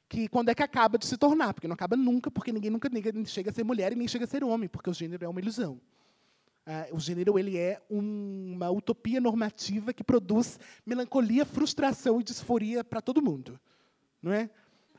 [0.10, 2.89] que quando é que acaba de se tornar, porque não acaba nunca, porque ninguém nunca
[3.26, 5.39] chega a ser mulher e nem chega a ser homem, porque o gênero é uma
[5.39, 5.80] ilusão.
[6.66, 13.01] Ah, o gênero ele é uma utopia normativa que produz melancolia, frustração e disforia para
[13.01, 13.60] todo mundo,
[14.22, 14.49] não é?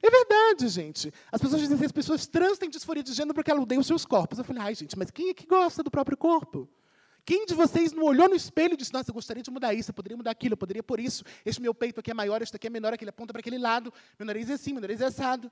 [0.02, 1.12] É verdade, gente.
[1.30, 4.06] As pessoas dizem que as pessoas trans têm disforia de gênero porque elas odeiam seus
[4.06, 4.38] corpos.
[4.38, 6.66] Eu falei, ai, gente, mas quem é que gosta do próprio corpo?
[7.24, 9.90] Quem de vocês não olhou no espelho e disse, nossa, eu gostaria de mudar isso,
[9.90, 12.56] eu poderia mudar aquilo, eu poderia por isso, este meu peito aqui é maior, este
[12.56, 15.06] aqui é menor, aquele aponta para aquele lado, meu nariz é assim, meu nariz é
[15.06, 15.50] assado.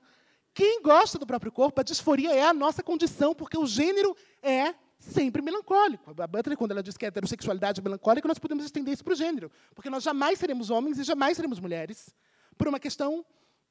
[0.53, 4.73] Quem gosta do próprio corpo, a disforia é a nossa condição, porque o gênero é
[4.97, 6.13] sempre melancólico.
[6.21, 9.13] A Butler, quando ela diz que a heterossexualidade é melancólica, nós podemos estender isso para
[9.13, 12.13] o gênero, porque nós jamais seremos homens e jamais seremos mulheres,
[12.57, 13.25] por uma questão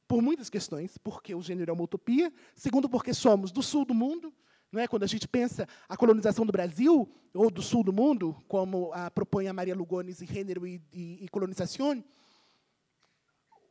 [0.08, 3.92] por muitas questões, porque o gênero é uma utopia, segundo, porque somos do sul do
[3.92, 4.32] mundo,
[4.70, 4.88] não é?
[4.88, 9.10] quando a gente pensa a colonização do Brasil, ou do sul do mundo, como a
[9.10, 12.02] propõe a Maria Lugones em Gênero e, e, e Colonização,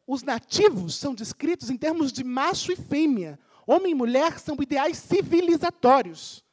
[0.06, 3.38] os nativos são descritos em termos de macho e fêmea.
[3.66, 6.44] Homem e mulher são ideais civilizatórios.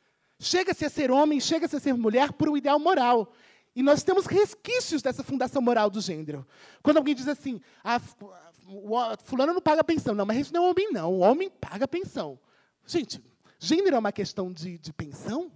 [0.40, 3.32] Chega-se a ser homem, chega-se a ser mulher por um ideal moral.
[3.76, 6.46] E nós temos resquícios dessa fundação moral do gênero.
[6.82, 8.00] Quando alguém diz assim, ah,
[9.24, 10.14] fulano não paga pensão.
[10.14, 11.12] Não, mas isso não é homem, não.
[11.12, 12.38] O homem paga pensão.
[12.84, 13.22] Gente,
[13.58, 15.52] gênero é uma questão de, de pensão?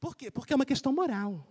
[0.00, 0.30] Por quê?
[0.30, 1.46] Porque é uma questão moral.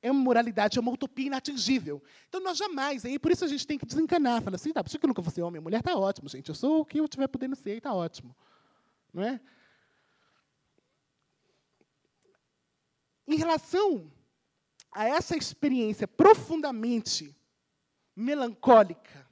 [0.00, 2.02] É uma moralidade, é uma utopia inatingível.
[2.28, 4.42] Então, nós jamais, aí por isso a gente tem que desencanar.
[4.42, 6.48] Falar assim, tá, por isso que eu nunca vou ser homem, mulher está ótimo, gente.
[6.48, 8.34] Eu sou o que eu estiver podendo ser, está ótimo.
[9.12, 9.40] Não é?
[13.28, 14.12] Em relação
[14.90, 17.34] a essa experiência profundamente
[18.14, 19.26] melancólica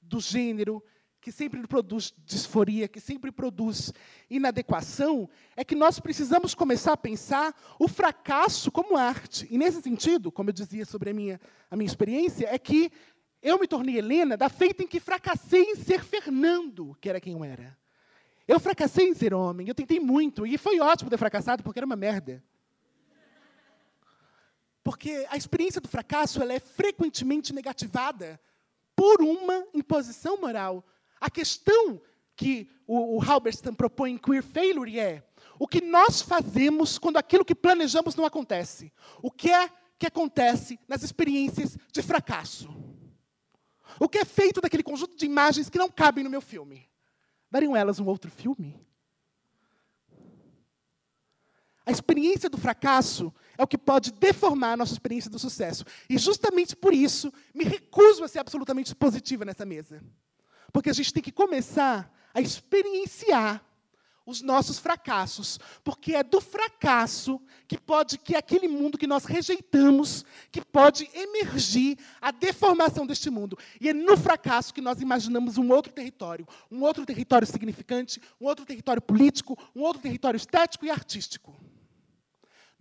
[0.00, 0.84] do gênero,
[1.22, 3.92] que sempre produz disforia, que sempre produz
[4.28, 9.46] inadequação, é que nós precisamos começar a pensar o fracasso como arte.
[9.48, 12.90] E, nesse sentido, como eu dizia sobre a minha, a minha experiência, é que
[13.40, 17.34] eu me tornei Helena da feita em que fracassei em ser Fernando, que era quem
[17.34, 17.78] eu era.
[18.48, 21.86] Eu fracassei em ser homem, eu tentei muito, e foi ótimo ter fracassado, porque era
[21.86, 22.42] uma merda.
[24.82, 28.40] Porque a experiência do fracasso ela é frequentemente negativada
[28.96, 30.84] por uma imposição moral.
[31.22, 32.02] A questão
[32.34, 35.22] que o, o Halberstam propõe em Queer Failure é
[35.56, 38.92] o que nós fazemos quando aquilo que planejamos não acontece.
[39.22, 42.68] O que é que acontece nas experiências de fracasso?
[44.00, 46.90] O que é feito daquele conjunto de imagens que não cabem no meu filme?
[47.48, 48.84] Dariam elas um outro filme?
[51.86, 55.84] A experiência do fracasso é o que pode deformar a nossa experiência do sucesso.
[56.10, 60.02] E justamente por isso, me recuso a ser absolutamente positiva nessa mesa.
[60.72, 63.64] Porque a gente tem que começar a experienciar
[64.24, 69.24] os nossos fracassos, porque é do fracasso que pode que é aquele mundo que nós
[69.24, 73.58] rejeitamos, que pode emergir a deformação deste mundo.
[73.80, 78.46] E é no fracasso que nós imaginamos um outro território, um outro território significante, um
[78.46, 81.52] outro território político, um outro território estético e artístico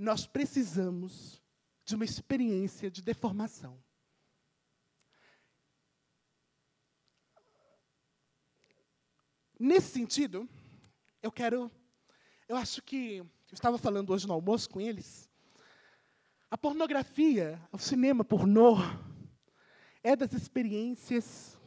[0.01, 1.41] nós precisamos
[1.85, 3.77] de uma experiência de deformação.
[9.64, 10.49] Nesse sentido,
[11.22, 11.70] eu quero.
[12.49, 13.18] Eu acho que.
[13.18, 15.30] Eu estava falando hoje no almoço com eles.
[16.49, 18.78] A pornografia, o cinema pornô,
[20.01, 21.59] é das experiências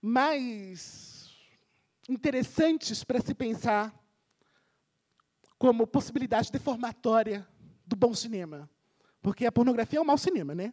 [0.00, 1.36] mais
[2.08, 3.94] interessantes para se pensar
[5.58, 7.46] como possibilidade deformatória
[7.86, 8.70] do bom cinema.
[9.20, 10.72] Porque a pornografia é um mau cinema, né?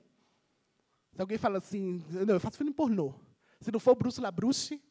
[1.12, 3.14] Se alguém fala assim, não, eu faço filme pornô.
[3.60, 4.82] Se não for Bruce LaBruce,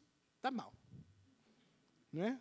[0.41, 0.73] tá mal.
[2.11, 2.39] Né?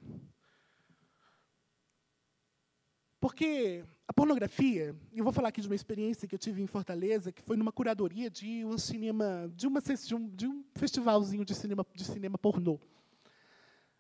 [3.21, 7.33] Porque a pornografia, eu vou falar aqui de uma experiência que eu tive em Fortaleza,
[7.33, 11.55] que foi numa curadoria de um cinema, de, uma, de, um, de um festivalzinho de
[11.55, 12.75] cinema, de cinema pornô.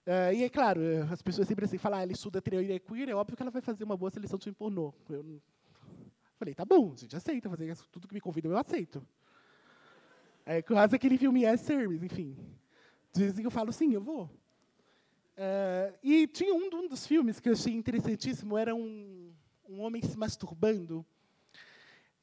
[0.07, 0.81] Uh, e é claro,
[1.13, 3.61] as pessoas sempre assim falam, ah, ela estuda teoria queer, é óbvio que ela vai
[3.61, 4.95] fazer uma boa seleção de filme pornô.
[5.11, 5.43] Eu
[6.39, 9.07] falei, tá bom, a gente aceita, fazer tudo que me convidam eu aceito.
[10.47, 12.35] É quase aquele filme Yes Service, enfim.
[13.13, 14.25] Dizem eu falo, sim, eu vou.
[15.39, 19.33] Uh, e tinha um, um, dos filmes que eu achei interessantíssimo, era um,
[19.69, 21.07] um homem se masturbando.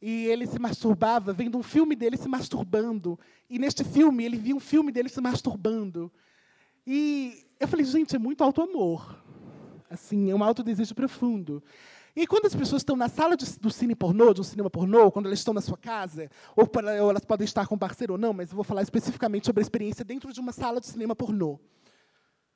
[0.01, 3.17] E ele se masturbava vendo um filme dele se masturbando.
[3.49, 6.11] E neste filme, ele via um filme dele se masturbando.
[6.86, 9.23] E eu falei, gente, é muito alto amor.
[9.89, 11.63] Assim, é um alto desejo profundo.
[12.16, 15.11] E quando as pessoas estão na sala de, do cine pornô, de um cinema pornô,
[15.11, 18.20] quando elas estão na sua casa, ou, para, ou elas podem estar com parceiro ou
[18.20, 21.13] não, mas eu vou falar especificamente sobre a experiência dentro de uma sala de cinema
[21.13, 21.59] pornô.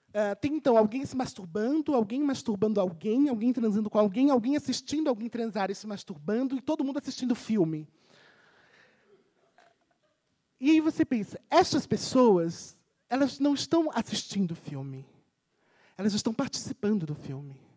[0.10, 5.10] Uh, tem então alguém se masturbando, alguém masturbando alguém, alguém transando com alguém, alguém assistindo
[5.10, 7.86] alguém transar e se masturbando, e todo mundo assistindo filme.
[10.60, 12.78] E aí você pensa, essas pessoas,
[13.10, 15.06] elas não estão assistindo o filme,
[15.98, 17.69] elas estão participando do filme.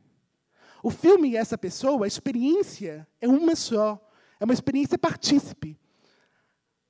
[0.82, 4.00] O filme e essa pessoa, a experiência é uma só.
[4.40, 5.78] É uma experiência partícipe.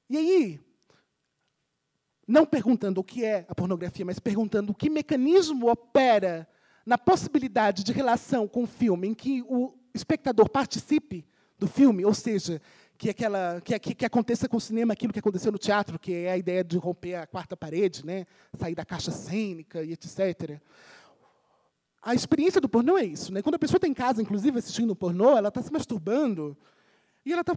[0.08, 0.60] E aí,
[2.26, 6.48] não perguntando o que é a pornografia, mas perguntando que mecanismo opera
[6.86, 11.26] na possibilidade de relação com o filme em que o espectador participe
[11.58, 12.60] do filme, ou seja,
[12.96, 16.14] que, aquela, que, que, que aconteça com o cinema aquilo que aconteceu no teatro, que
[16.14, 18.26] é a ideia de romper a quarta parede, né?
[18.56, 20.60] sair da caixa cênica e etc
[22.02, 23.32] a experiência do pornô é isso.
[23.32, 23.40] Né?
[23.40, 26.56] Quando a pessoa está em casa, inclusive, assistindo pornô, ela está se masturbando
[27.24, 27.56] e ela está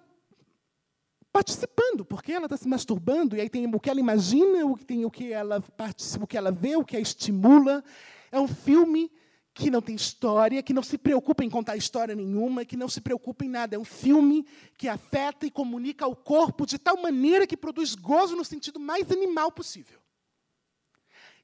[1.34, 4.86] participando, porque ela está se masturbando, e aí tem o que ela imagina, o que,
[4.86, 7.84] tem, o que ela participa, o que ela vê, o que a estimula.
[8.32, 9.12] É um filme
[9.54, 13.02] que não tem história, que não se preocupa em contar história nenhuma, que não se
[13.02, 13.76] preocupa em nada.
[13.76, 14.46] É um filme
[14.78, 19.12] que afeta e comunica ao corpo de tal maneira que produz gozo no sentido mais
[19.12, 20.00] animal possível.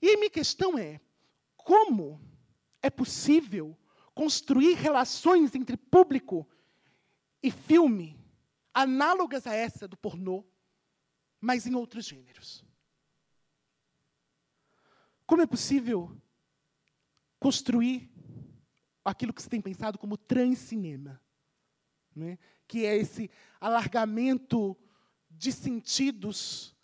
[0.01, 1.01] E a minha questão é:
[1.57, 2.19] como
[2.81, 3.77] é possível
[4.13, 6.47] construir relações entre público
[7.41, 8.19] e filme
[8.73, 10.45] análogas a essa do pornô,
[11.39, 12.63] mas em outros gêneros.
[15.25, 16.15] Como é possível
[17.39, 18.11] construir
[19.03, 21.21] aquilo que se tem pensado como transcinema,
[22.15, 22.37] né?
[22.67, 23.29] que é esse
[23.59, 24.77] alargamento
[25.29, 26.75] de sentidos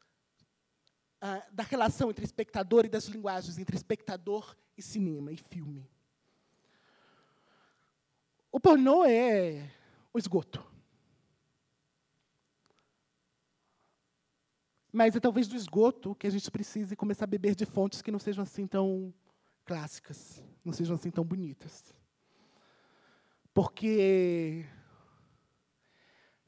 [1.22, 5.90] ah, da relação entre espectador e das linguagens entre espectador e cinema e filme.
[8.52, 9.70] O pornô é
[10.14, 10.66] o esgoto.
[14.92, 18.12] Mas é talvez do esgoto que a gente precise começar a beber de fontes que
[18.12, 19.14] não sejam assim tão
[19.66, 21.94] clássicas, não sejam assim tão bonitas.
[23.54, 24.66] Porque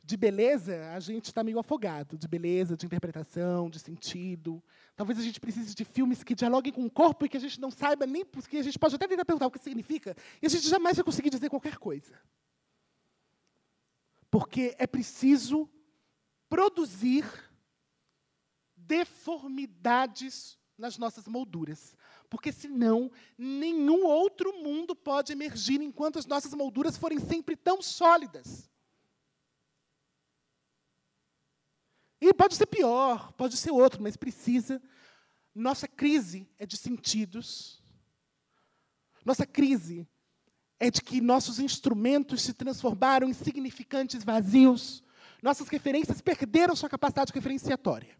[0.09, 4.61] de beleza, a gente está meio afogado, de beleza, de interpretação, de sentido.
[4.95, 7.61] Talvez a gente precise de filmes que dialoguem com o corpo e que a gente
[7.61, 10.49] não saiba nem, porque a gente pode até tentar perguntar o que significa, e a
[10.49, 12.19] gente jamais vai conseguir dizer qualquer coisa.
[14.31, 15.69] Porque é preciso
[16.49, 17.23] produzir
[18.75, 21.95] deformidades nas nossas molduras.
[22.31, 28.67] Porque senão, nenhum outro mundo pode emergir enquanto as nossas molduras forem sempre tão sólidas.
[32.21, 34.81] E pode ser pior, pode ser outro, mas precisa.
[35.55, 37.81] Nossa crise é de sentidos.
[39.23, 40.07] Nossa crise
[40.79, 45.03] é de que nossos instrumentos se transformaram em significantes vazios.
[45.41, 48.17] Nossas referências perderam sua capacidade referenciatória.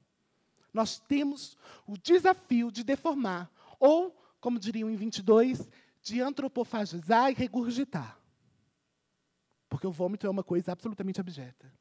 [0.73, 5.69] Nós temos o desafio de deformar, ou, como diriam em 22,
[6.01, 8.17] de antropofagizar e regurgitar.
[9.67, 11.78] Porque o vômito é uma coisa absolutamente abjeta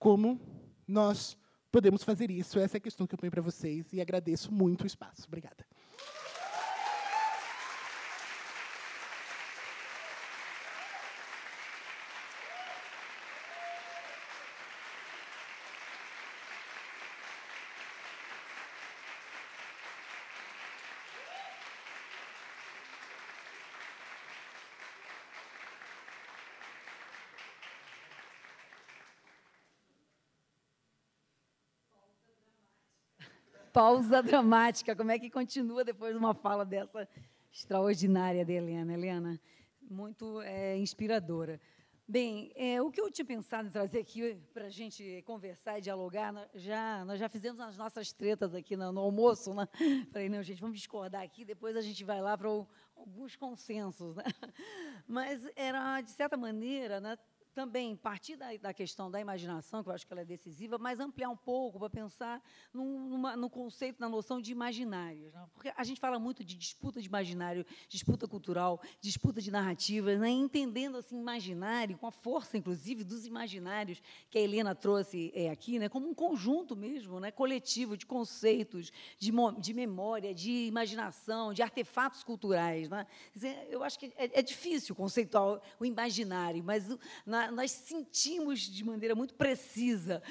[0.00, 0.40] como
[0.88, 1.36] nós
[1.70, 2.58] podemos fazer isso?
[2.58, 5.26] Essa é a questão que eu ponho para vocês e agradeço muito o espaço.
[5.28, 5.64] Obrigada.
[33.72, 34.94] Pausa dramática.
[34.94, 37.08] Como é que continua depois de uma fala dessa
[37.52, 38.92] extraordinária de Helena?
[38.92, 39.40] Helena,
[39.82, 41.60] muito é, inspiradora.
[42.06, 45.80] Bem, é, o que eu tinha pensado em trazer aqui para a gente conversar e
[45.80, 49.68] dialogar, nós já, nós já fizemos as nossas tretas aqui no, no almoço, né?
[50.10, 52.48] Falei, não, gente, vamos discordar aqui, depois a gente vai lá para
[52.96, 54.16] alguns consensos.
[54.16, 54.24] Né?
[55.06, 57.16] Mas era, de certa maneira, né,
[57.54, 61.00] também partir da, da, questão da imaginação, que eu acho que ela é decisiva, mas
[61.00, 62.42] ampliar um pouco para pensar
[62.72, 65.32] num, numa, no conceito, na noção de imaginários.
[65.32, 65.46] Né?
[65.52, 70.28] Porque a gente fala muito de disputa de imaginário, disputa cultural, disputa de narrativas, né?
[70.28, 75.78] entendendo assim, imaginário, com a força, inclusive, dos imaginários que a Helena trouxe é, aqui,
[75.78, 75.88] né?
[75.88, 77.30] como um conjunto mesmo, né?
[77.30, 82.88] coletivo de conceitos, de, de memória, de imaginação, de artefatos culturais.
[82.88, 83.06] Né?
[83.68, 86.86] Eu acho que é, é difícil conceituar o imaginário, mas
[87.26, 90.22] na, nós sentimos de maneira muito precisa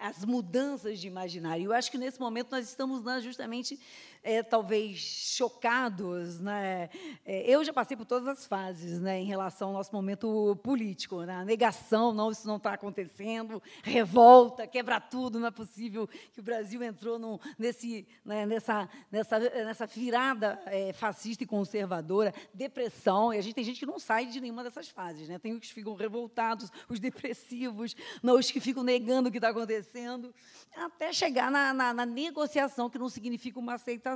[0.00, 1.64] as mudanças de imaginário.
[1.66, 3.78] Eu acho que nesse momento nós estamos justamente
[4.22, 6.40] é, talvez chocados.
[6.40, 6.90] Né?
[7.24, 11.22] É, eu já passei por todas as fases né, em relação ao nosso momento político.
[11.22, 11.44] Né?
[11.44, 16.82] Negação, não, isso não está acontecendo, revolta, quebra tudo, não é possível que o Brasil
[16.82, 23.54] entrou nesse, né, nessa, nessa, nessa virada é, fascista e conservadora, depressão, e a gente
[23.54, 25.28] tem gente que não sai de nenhuma dessas fases.
[25.28, 25.38] Né?
[25.38, 29.48] Tem os que ficam revoltados, os depressivos, não, os que ficam negando o que está
[29.48, 30.34] acontecendo,
[30.76, 34.09] até chegar na, na, na negociação, que não significa uma aceitação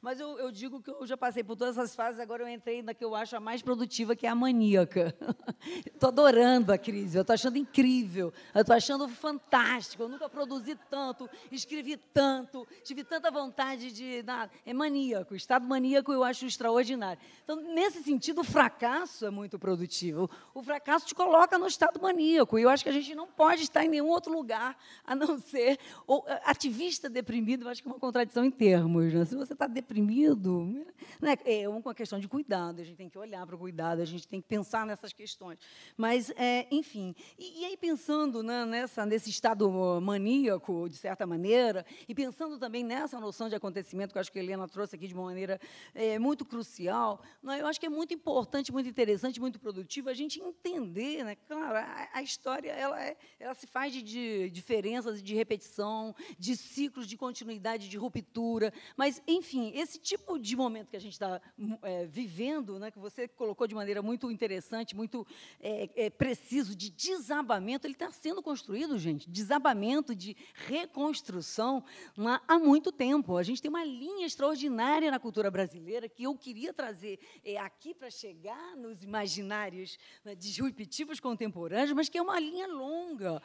[0.00, 2.82] mas eu, eu, digo que eu já passei por todas essas fases, agora eu entrei
[2.82, 5.14] na que eu acho a mais produtiva, que é a maníaca.
[5.86, 10.02] Estou adorando a crise, eu estou achando incrível, eu estou achando fantástico.
[10.02, 14.22] Eu nunca produzi tanto, escrevi tanto, tive tanta vontade de.
[14.22, 14.50] Nada.
[14.64, 17.20] É maníaco, o estado maníaco eu acho extraordinário.
[17.42, 20.30] Então, nesse sentido, o fracasso é muito produtivo.
[20.54, 23.62] O fracasso te coloca no estado maníaco, e eu acho que a gente não pode
[23.62, 25.78] estar em nenhum outro lugar a não ser.
[26.06, 29.12] Ou, ativista deprimido, eu acho que é uma contradição em termos.
[29.18, 29.24] Né?
[29.24, 30.84] Se você está deprimido,
[31.20, 34.04] né, é uma questão de cuidado, a gente tem que olhar para o cuidado, a
[34.04, 35.58] gente tem que pensar nessas questões.
[35.96, 41.84] Mas, é, enfim, e, e, aí pensando né, nessa, nesse estado maníaco, de certa maneira,
[42.08, 45.08] e pensando também nessa noção de acontecimento que eu acho que a Helena trouxe aqui
[45.08, 45.60] de uma maneira
[45.94, 50.14] é, muito crucial, né, eu acho que é muito importante, muito interessante, muito produtivo a
[50.14, 55.22] gente entender, né, claro, a, a história ela, é, ela se faz de, de diferenças,
[55.22, 60.90] de repetição, de ciclos de continuidade, de ruptura, mas mas, enfim, esse tipo de momento
[60.90, 61.40] que a gente está
[61.80, 65.26] é, vivendo, né, que você colocou de maneira muito interessante, muito
[65.60, 71.82] é, é, preciso, de desabamento, ele está sendo construído, gente, desabamento, de reconstrução
[72.18, 73.38] lá há muito tempo.
[73.38, 77.94] A gente tem uma linha extraordinária na cultura brasileira que eu queria trazer é, aqui
[77.94, 83.40] para chegar nos imaginários né, disruptivos contemporâneos, mas que é uma linha longa.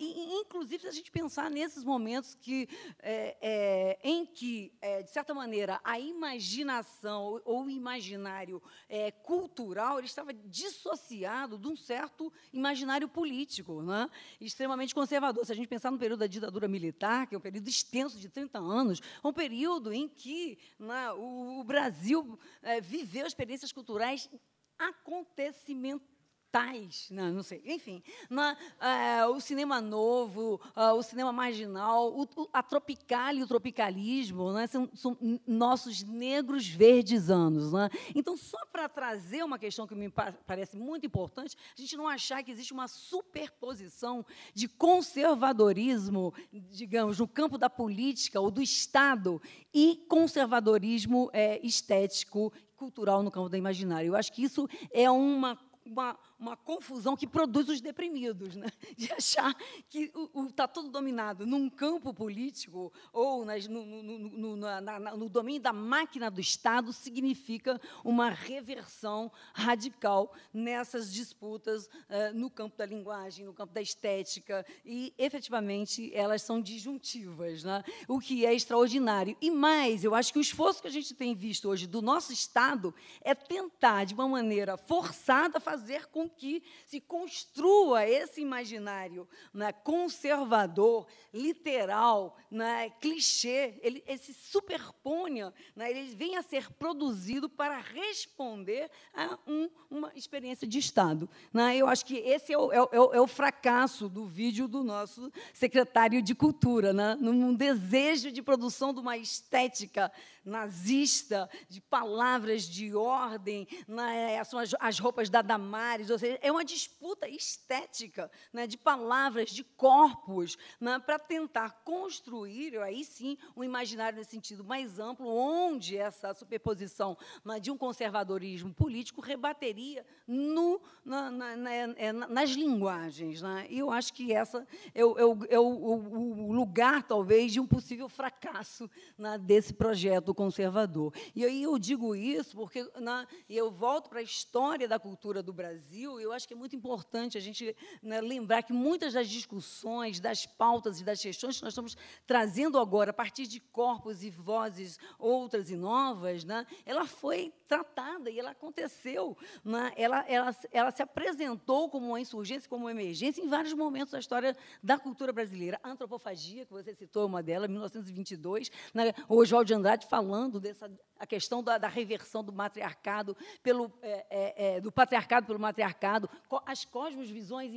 [0.00, 2.68] E, inclusive, se a gente pensar nesses momentos que,
[2.98, 9.98] é, é, em que é, de certa maneira, a imaginação ou o imaginário é, cultural
[9.98, 14.08] ele estava dissociado de um certo imaginário político, né?
[14.40, 15.44] extremamente conservador.
[15.44, 18.28] Se a gente pensar no período da ditadura militar, que é um período extenso de
[18.30, 24.30] 30 anos, um período em que né, o, o, Brasil é, viveu experiências culturais
[24.78, 26.17] acontecimentais
[26.50, 32.22] tais, não, não sei, enfim, na, é, o cinema novo, uh, o cinema marginal, o,
[32.22, 37.72] o, a tropical e o tropicalismo né, são, são, nossos negros verdes anos.
[37.72, 37.90] Né?
[38.14, 40.10] Então, só para trazer uma questão que me
[40.46, 44.24] parece muito importante, a gente não achar que existe uma superposição
[44.54, 49.40] de conservadorismo, digamos, no campo da política ou do Estado
[49.72, 54.08] e conservadorismo é, estético cultural no campo da imaginário.
[54.08, 58.68] Eu acho que isso é uma uma, uma confusão que produz os deprimidos, né?
[58.96, 59.54] de achar
[59.88, 60.12] que
[60.48, 65.60] está tudo dominado num campo político ou nas, no, no, no, na, na, no, domínio
[65.60, 73.44] da máquina do Estado significa uma reversão radical nessas disputas uh, no campo da linguagem,
[73.44, 77.82] no campo da estética, e, efetivamente, elas são disjuntivas, né?
[78.06, 79.36] o que é extraordinário.
[79.40, 82.32] E mais, eu acho que o esforço que a gente tem visto hoje do nosso
[82.32, 89.72] Estado é tentar, de uma maneira forçada, fazer com que se construa esse imaginário né,
[89.72, 97.78] conservador, literal, né, clichê, ele, ele se superponha, né, ele vem a ser produzido para
[97.78, 101.28] responder a um, uma experiência de Estado.
[101.52, 101.76] Né?
[101.76, 105.32] Eu acho que esse é o, é, o, é o, fracasso do vídeo do nosso
[105.52, 107.16] secretário de Cultura, né?
[107.20, 110.10] num desejo de produção de uma estética
[110.48, 116.50] nazista, de palavras de ordem, né, são as, as, roupas da Damares, ou seja, é
[116.50, 123.62] uma disputa estética né, de palavras, de corpos, né, para tentar construir, aí sim, um
[123.62, 130.80] imaginário nesse sentido mais amplo, onde essa superposição né, de um conservadorismo político rebateria no,
[131.04, 133.42] na, na, na, é, nas linguagens.
[133.42, 133.66] Né?
[133.68, 137.60] E eu acho que essa é, o, é, o, é o, o lugar, talvez, de
[137.60, 141.12] um possível fracasso né, desse projeto conservador.
[141.34, 145.52] E aí eu digo isso porque né, eu volto para a história da cultura do
[145.52, 149.28] Brasil, e eu acho que é muito importante a gente né, lembrar que muitas das
[149.28, 154.22] discussões, das pautas e das questões que nós estamos trazendo agora, a partir de corpos
[154.22, 159.36] e vozes outras e novas, né, ela foi tratada e ela aconteceu.
[159.64, 164.12] Né, ela, ela, ela se apresentou como uma insurgência, como uma emergência em vários momentos
[164.12, 165.80] da história da cultura brasileira.
[165.82, 170.60] A antropofagia, que você citou, é uma delas, 1922, né, o Oswald de Andrade falando
[170.60, 175.58] dessa a questão da, da reversão do matriarcado pelo é, é, é, do patriarcado pelo
[175.58, 176.30] matriarcado,
[176.64, 177.72] as cosmosvisões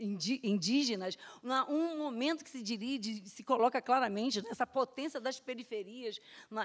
[0.00, 1.16] indígenas,
[1.68, 6.18] um momento que se dirige, se coloca claramente nessa potência das periferias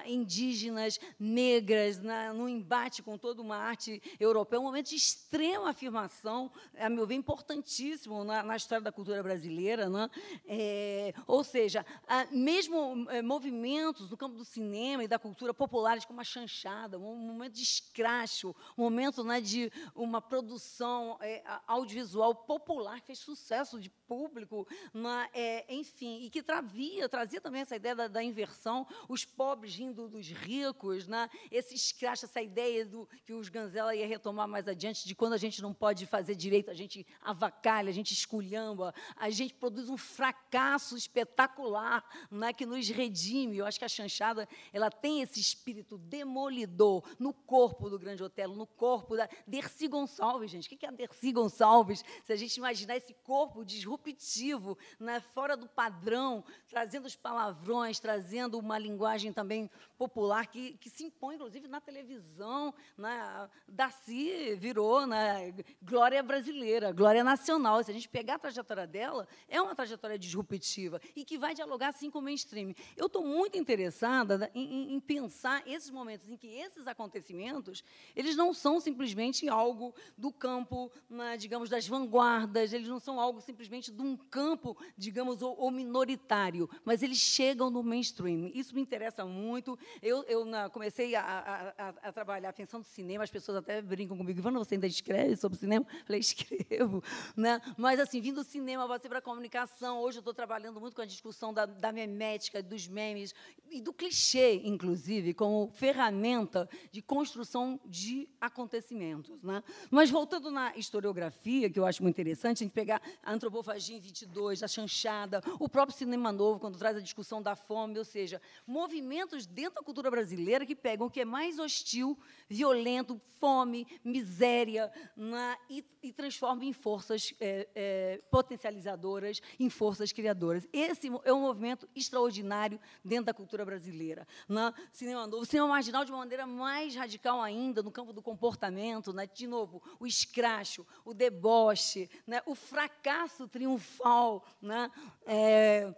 [0.06, 6.52] indígenas, negras, na, no embate com toda uma arte europeia, um momento de extrema afirmação,
[6.78, 9.90] a meu ver, importantíssimo na, na história da cultura brasileira.
[9.90, 10.10] Né?
[10.48, 11.86] É, ou seja,
[12.32, 17.16] mesmo é, movimentos no campo do cinema e da cultura popular como uma chanchada, um
[17.16, 23.80] momento de escracho, um momento né, de uma produção é, audiovisual popular que fez sucesso
[23.80, 28.88] de público, né, é, enfim, e que trazia, trazia também essa ideia da, da, inversão,
[29.08, 34.08] os pobres rindo dos ricos, né, esse escracho, essa ideia do que os Ganzela ia
[34.08, 37.94] retomar mais adiante, de quando a gente não pode fazer direito, a gente avacalha, a
[37.94, 43.58] gente esculhamba, a gente produz um fracasso espetacular né, que nos redime.
[43.58, 48.56] Eu acho que a chanchada ela tem esse espírito demolidor no corpo do Grande Otelo,
[48.56, 50.68] no corpo da Dercy Gonçalves, gente.
[50.68, 52.04] O que é a Dercy Gonçalves?
[52.24, 58.58] Se a gente imaginar esse corpo disruptivo, né, fora do padrão, trazendo os palavrões, trazendo
[58.58, 62.74] uma linguagem também popular que, que se impõe, inclusive, na televisão.
[62.98, 63.50] Né?
[63.68, 67.84] Darcy virou né, glória brasileira, glória nacional.
[67.84, 71.90] Se a gente pegar a trajetória dela, é uma trajetória disruptiva e que vai dialogar,
[71.90, 72.74] assim, com o mainstream.
[72.96, 74.50] Eu estou muito interessada né,
[74.80, 77.84] em, em pensar esses momentos em que esses acontecimentos,
[78.16, 83.42] eles não são simplesmente algo do campo, né, digamos, das vanguardas, eles não são algo
[83.42, 88.52] simplesmente de um campo, digamos, ou, minoritário, mas eles chegam no mainstream.
[88.54, 89.78] Isso me interessa muito.
[90.02, 94.18] Eu, eu na, comecei a, a, a, trabalhar pensando no cinema, as pessoas até brincam
[94.18, 95.86] comigo, Ivana, você ainda escreve sobre cinema?
[95.92, 97.04] Eu falei, escrevo.
[97.36, 97.62] Né?
[97.78, 101.02] Mas, assim, vindo do cinema, você para a comunicação, hoje eu estou trabalhando muito com
[101.02, 103.34] a discussão da, da memética, dos memes,
[103.70, 109.42] e do clichê, inclusive, como ferramenta de construção de acontecimentos.
[109.44, 109.64] Né?
[109.90, 114.00] Mas, voltando na historiografia, que eu acho muito interessante, a gente pegar a antropofagia em
[114.00, 118.42] 22, a chanchada, o próprio cinema novo, quando traz a discussão da fome, ou seja,
[118.66, 122.18] movimentos dentro da cultura brasileira que pegam o que é mais hostil,
[122.48, 125.58] violento, fome, miséria, né?
[125.70, 130.68] e, e transformam em forças é, é, potencializadoras, em forças criadoras.
[130.72, 134.28] Esse é um movimento extraordinário dentro da cultura brasileira.
[134.48, 134.59] Né?
[134.92, 139.28] Cinema novo, cinema marginal de uma maneira mais radical ainda, no campo do comportamento, né?
[139.28, 142.42] de novo, o escracho, o deboche, né?
[142.46, 144.46] o fracasso triunfal.
[144.62, 144.92] Né?
[145.26, 145.94] É,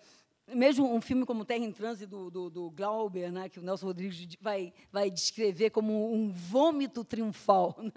[0.54, 4.28] mesmo um filme como Terra em Transe, do, do, Glauber, né, que o Nelson Rodrigues
[4.40, 7.76] vai, vai descrever como um vômito triunfal.
[7.82, 7.92] Né?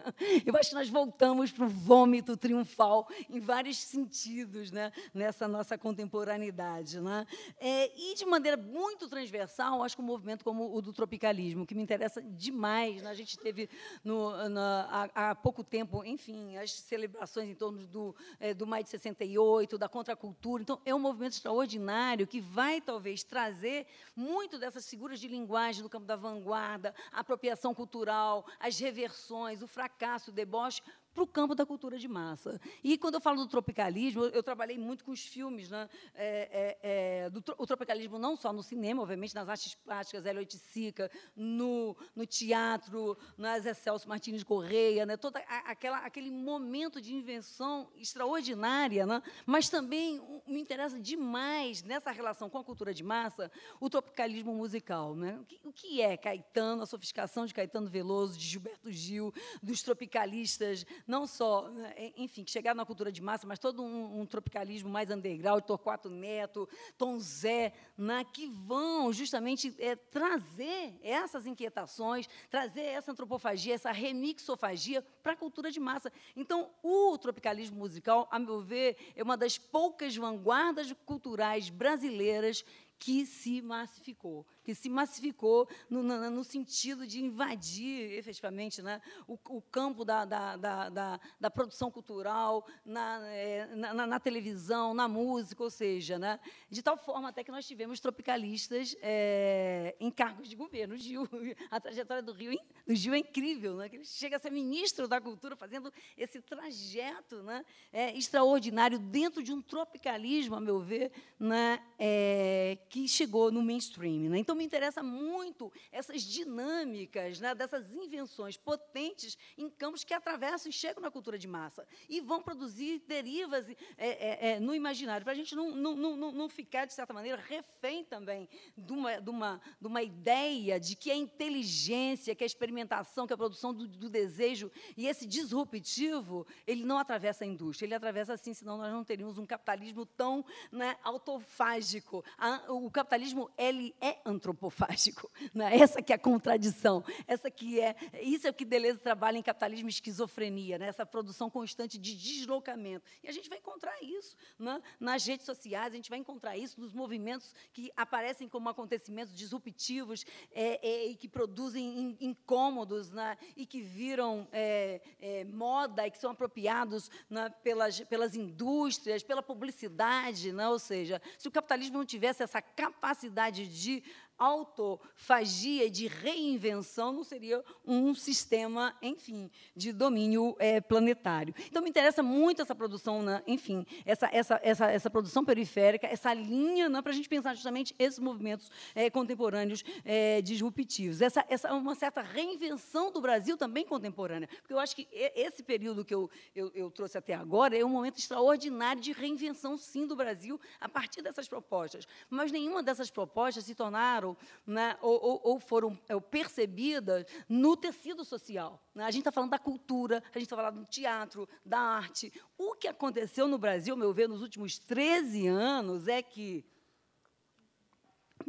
[0.46, 5.76] Eu acho que nós voltamos para o vômito triunfal em vários sentidos né, nessa nossa
[5.76, 7.00] contemporaneidade.
[7.00, 7.26] Né?
[7.58, 11.74] É, e, de maneira muito transversal, acho que um movimento como o do tropicalismo, que
[11.74, 13.02] me interessa demais.
[13.02, 13.10] Né?
[13.10, 13.68] A gente teve,
[14.02, 18.90] no, há, há, pouco tempo, enfim, as celebrações em torno do, é, do Maio de
[18.90, 20.62] 68, da contracultura.
[20.62, 25.88] Então, é um movimento extraordinário que vai talvez trazer muito dessas figuras de linguagem do
[25.88, 30.82] campo da vanguarda, a apropriação cultural, as reversões, o fracasso, o deboche,
[31.14, 32.60] para o campo da cultura de massa.
[32.82, 35.88] E quando eu falo do tropicalismo, eu, trabalhei muito com os filmes, né?
[36.14, 40.40] É, é, é, do, o tropicalismo não só no cinema, obviamente, nas artes plásticas, Hélio
[40.40, 45.16] Oiticica, no, no teatro, nas Celso Martins Correia, né?
[45.16, 49.22] Toda aquela, aquele momento de invenção extraordinária, né?
[49.46, 53.50] mas também me interessa demais, nessa relação com a cultura de massa,
[53.80, 55.14] o tropicalismo musical.
[55.14, 55.38] Né?
[55.40, 59.32] O, que, o que é Caetano, a sofisticação de Caetano Veloso, de Gilberto Gil,
[59.62, 64.26] dos tropicalistas não só, né, enfim, chegaram na cultura de massa, mas todo um, um
[64.26, 72.28] tropicalismo mais underground, Torquato Neto, Tom Zé, né, que vão justamente é, trazer essas inquietações,
[72.50, 76.12] trazer essa antropofagia, essa remixofagia para a cultura de massa.
[76.34, 82.64] Então, o tropicalismo musical, a meu ver, é uma das poucas vanguardas culturais brasileiras
[82.98, 89.38] que se massificou que se massificou no, no, no sentido de invadir, efetivamente, né, o,
[89.50, 95.62] o campo da, da, da, da, produção cultural, na, é, na, na, televisão, na música,
[95.62, 100.56] ou seja, né, de tal forma até que nós tivemos tropicalistas é, em cargos de
[100.56, 100.96] governo.
[100.96, 101.28] Gil,
[101.70, 105.06] a trajetória do Rio, do Gil é incrível, né, que ele chega a ser ministro
[105.06, 111.12] da cultura, fazendo esse trajeto né, é, extraordinário dentro de um tropicalismo, a meu ver,
[111.38, 114.30] né, é, que chegou no mainstream.
[114.30, 114.38] Né?
[114.38, 120.70] Então, então, me interessa muito essas dinâmicas, né, dessas invenções potentes em campos que atravessam
[120.70, 125.24] e chegam na cultura de massa e vão produzir derivas é, é, é, no imaginário,
[125.24, 128.48] para a gente não, não, não, não ficar, de certa maneira, refém também
[128.78, 133.32] de uma, de, uma, de uma ideia de que a inteligência, que a experimentação, que
[133.32, 138.34] a produção do, do desejo e esse disruptivo, ele não atravessa a indústria, ele atravessa
[138.34, 142.24] assim, senão nós não teríamos um capitalismo tão né, autofágico.
[142.38, 145.30] A, o capitalismo ele é antropológico antropofágico.
[145.54, 145.76] Né?
[145.76, 147.04] Essa que é a contradição.
[147.28, 150.88] Essa que é isso é o que Deleuze trabalha em capitalismo e esquizofrenia, né?
[150.88, 153.04] essa produção constante de deslocamento.
[153.22, 154.82] E a gente vai encontrar isso né?
[154.98, 160.24] nas redes sociais, a gente vai encontrar isso nos movimentos que aparecem como acontecimentos disruptivos
[160.52, 163.36] é, é, e que produzem incômodos né?
[163.56, 167.48] e que viram é, é, moda e que são apropriados né?
[167.62, 170.52] pelas, pelas indústrias, pela publicidade.
[170.52, 170.68] Né?
[170.68, 174.02] Ou seja, se o capitalismo não tivesse essa capacidade de
[174.38, 181.54] autofagia de reinvenção não seria um sistema, enfim, de domínio é, planetário.
[181.66, 186.32] Então, me interessa muito essa produção, né, enfim, essa, essa, essa, essa produção periférica, essa
[186.34, 191.20] linha né, para a gente pensar justamente esses movimentos é, contemporâneos é, disruptivos.
[191.20, 196.04] Essa, essa uma certa reinvenção do Brasil também contemporânea, porque eu acho que esse período
[196.04, 200.16] que eu, eu, eu trouxe até agora é um momento extraordinário de reinvenção, sim, do
[200.16, 202.06] Brasil a partir dessas propostas.
[202.30, 204.23] Mas nenhuma dessas propostas se tornaram
[204.66, 208.82] né, ou, ou, ou, foram é, percebidas no tecido social.
[208.94, 209.04] Né?
[209.04, 212.32] A gente está falando da cultura, a gente está falando do teatro, da arte.
[212.56, 216.64] O que aconteceu no Brasil, meu ver, nos últimos 13 anos é que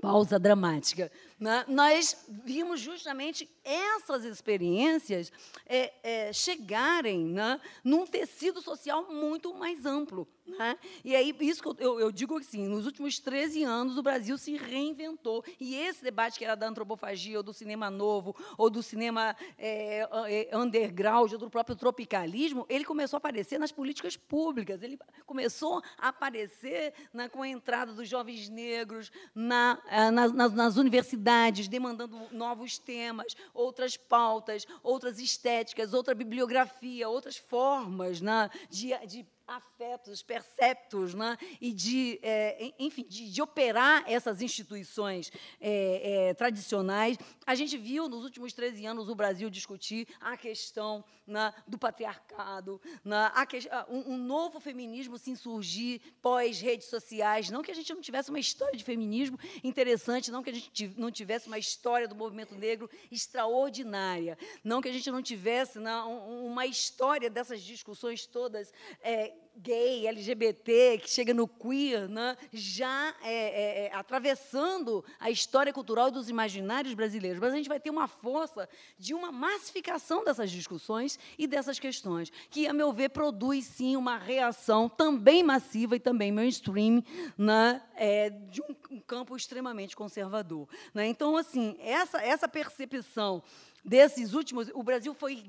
[0.02, 1.12] pausa dramática.
[1.40, 1.66] Né?
[1.68, 5.32] Nós vimos justamente essas experiências
[5.66, 10.28] é, é, chegarem né, num tecido social muito mais amplo.
[10.48, 10.78] Né?
[11.04, 14.56] E aí, isso que eu, eu, digo assim, nos últimos 13 anos, o Brasil se
[14.56, 15.44] reinventou.
[15.60, 20.08] E esse debate que era da antropofagia, ou do cinema novo, ou do cinema é,
[20.28, 24.84] é, underground, ou do próprio tropicalismo, ele começou a aparecer nas políticas públicas.
[24.84, 30.78] Ele começou a aparecer né, com a entrada dos jovens negros na, é, nas, nas
[30.78, 31.25] universidades,
[31.68, 40.24] demandando novos temas, outras pautas, outras estéticas, outra bibliografia, outras formas né, de, de afetos,
[40.24, 41.38] perceptos, né?
[41.62, 45.32] e de, é, enfim, de, de, operar essas instituições
[45.62, 47.18] é, é, tradicionais.
[47.46, 52.82] A gente viu nos últimos 13 anos o Brasil discutir a questão né, do patriarcado,
[53.04, 53.60] né, que,
[53.90, 57.50] um, um, novo feminismo se insurgir pós-redes sociais.
[57.50, 60.94] Não que a gente não tivesse uma história de feminismo interessante, não que a gente
[60.98, 65.96] não tivesse uma história do movimento negro extraordinária, não que a gente não tivesse né,
[66.02, 73.34] uma história dessas discussões todas é, gay, LGBT, que chega no queer, né, já é,
[73.34, 77.40] é, é, atravessando a história cultural dos imaginários brasileiros.
[77.40, 78.68] Mas a gente vai ter uma força
[78.98, 84.18] de uma massificação dessas discussões e dessas questões, que, a meu ver, produz, sim, uma
[84.18, 87.04] reação também massiva e também mainstream
[87.38, 90.68] né, é, de um, um, campo extremamente conservador.
[90.94, 91.08] Né?
[91.08, 93.42] Então, assim, essa, essa percepção
[93.86, 95.44] desses últimos, o Brasil foi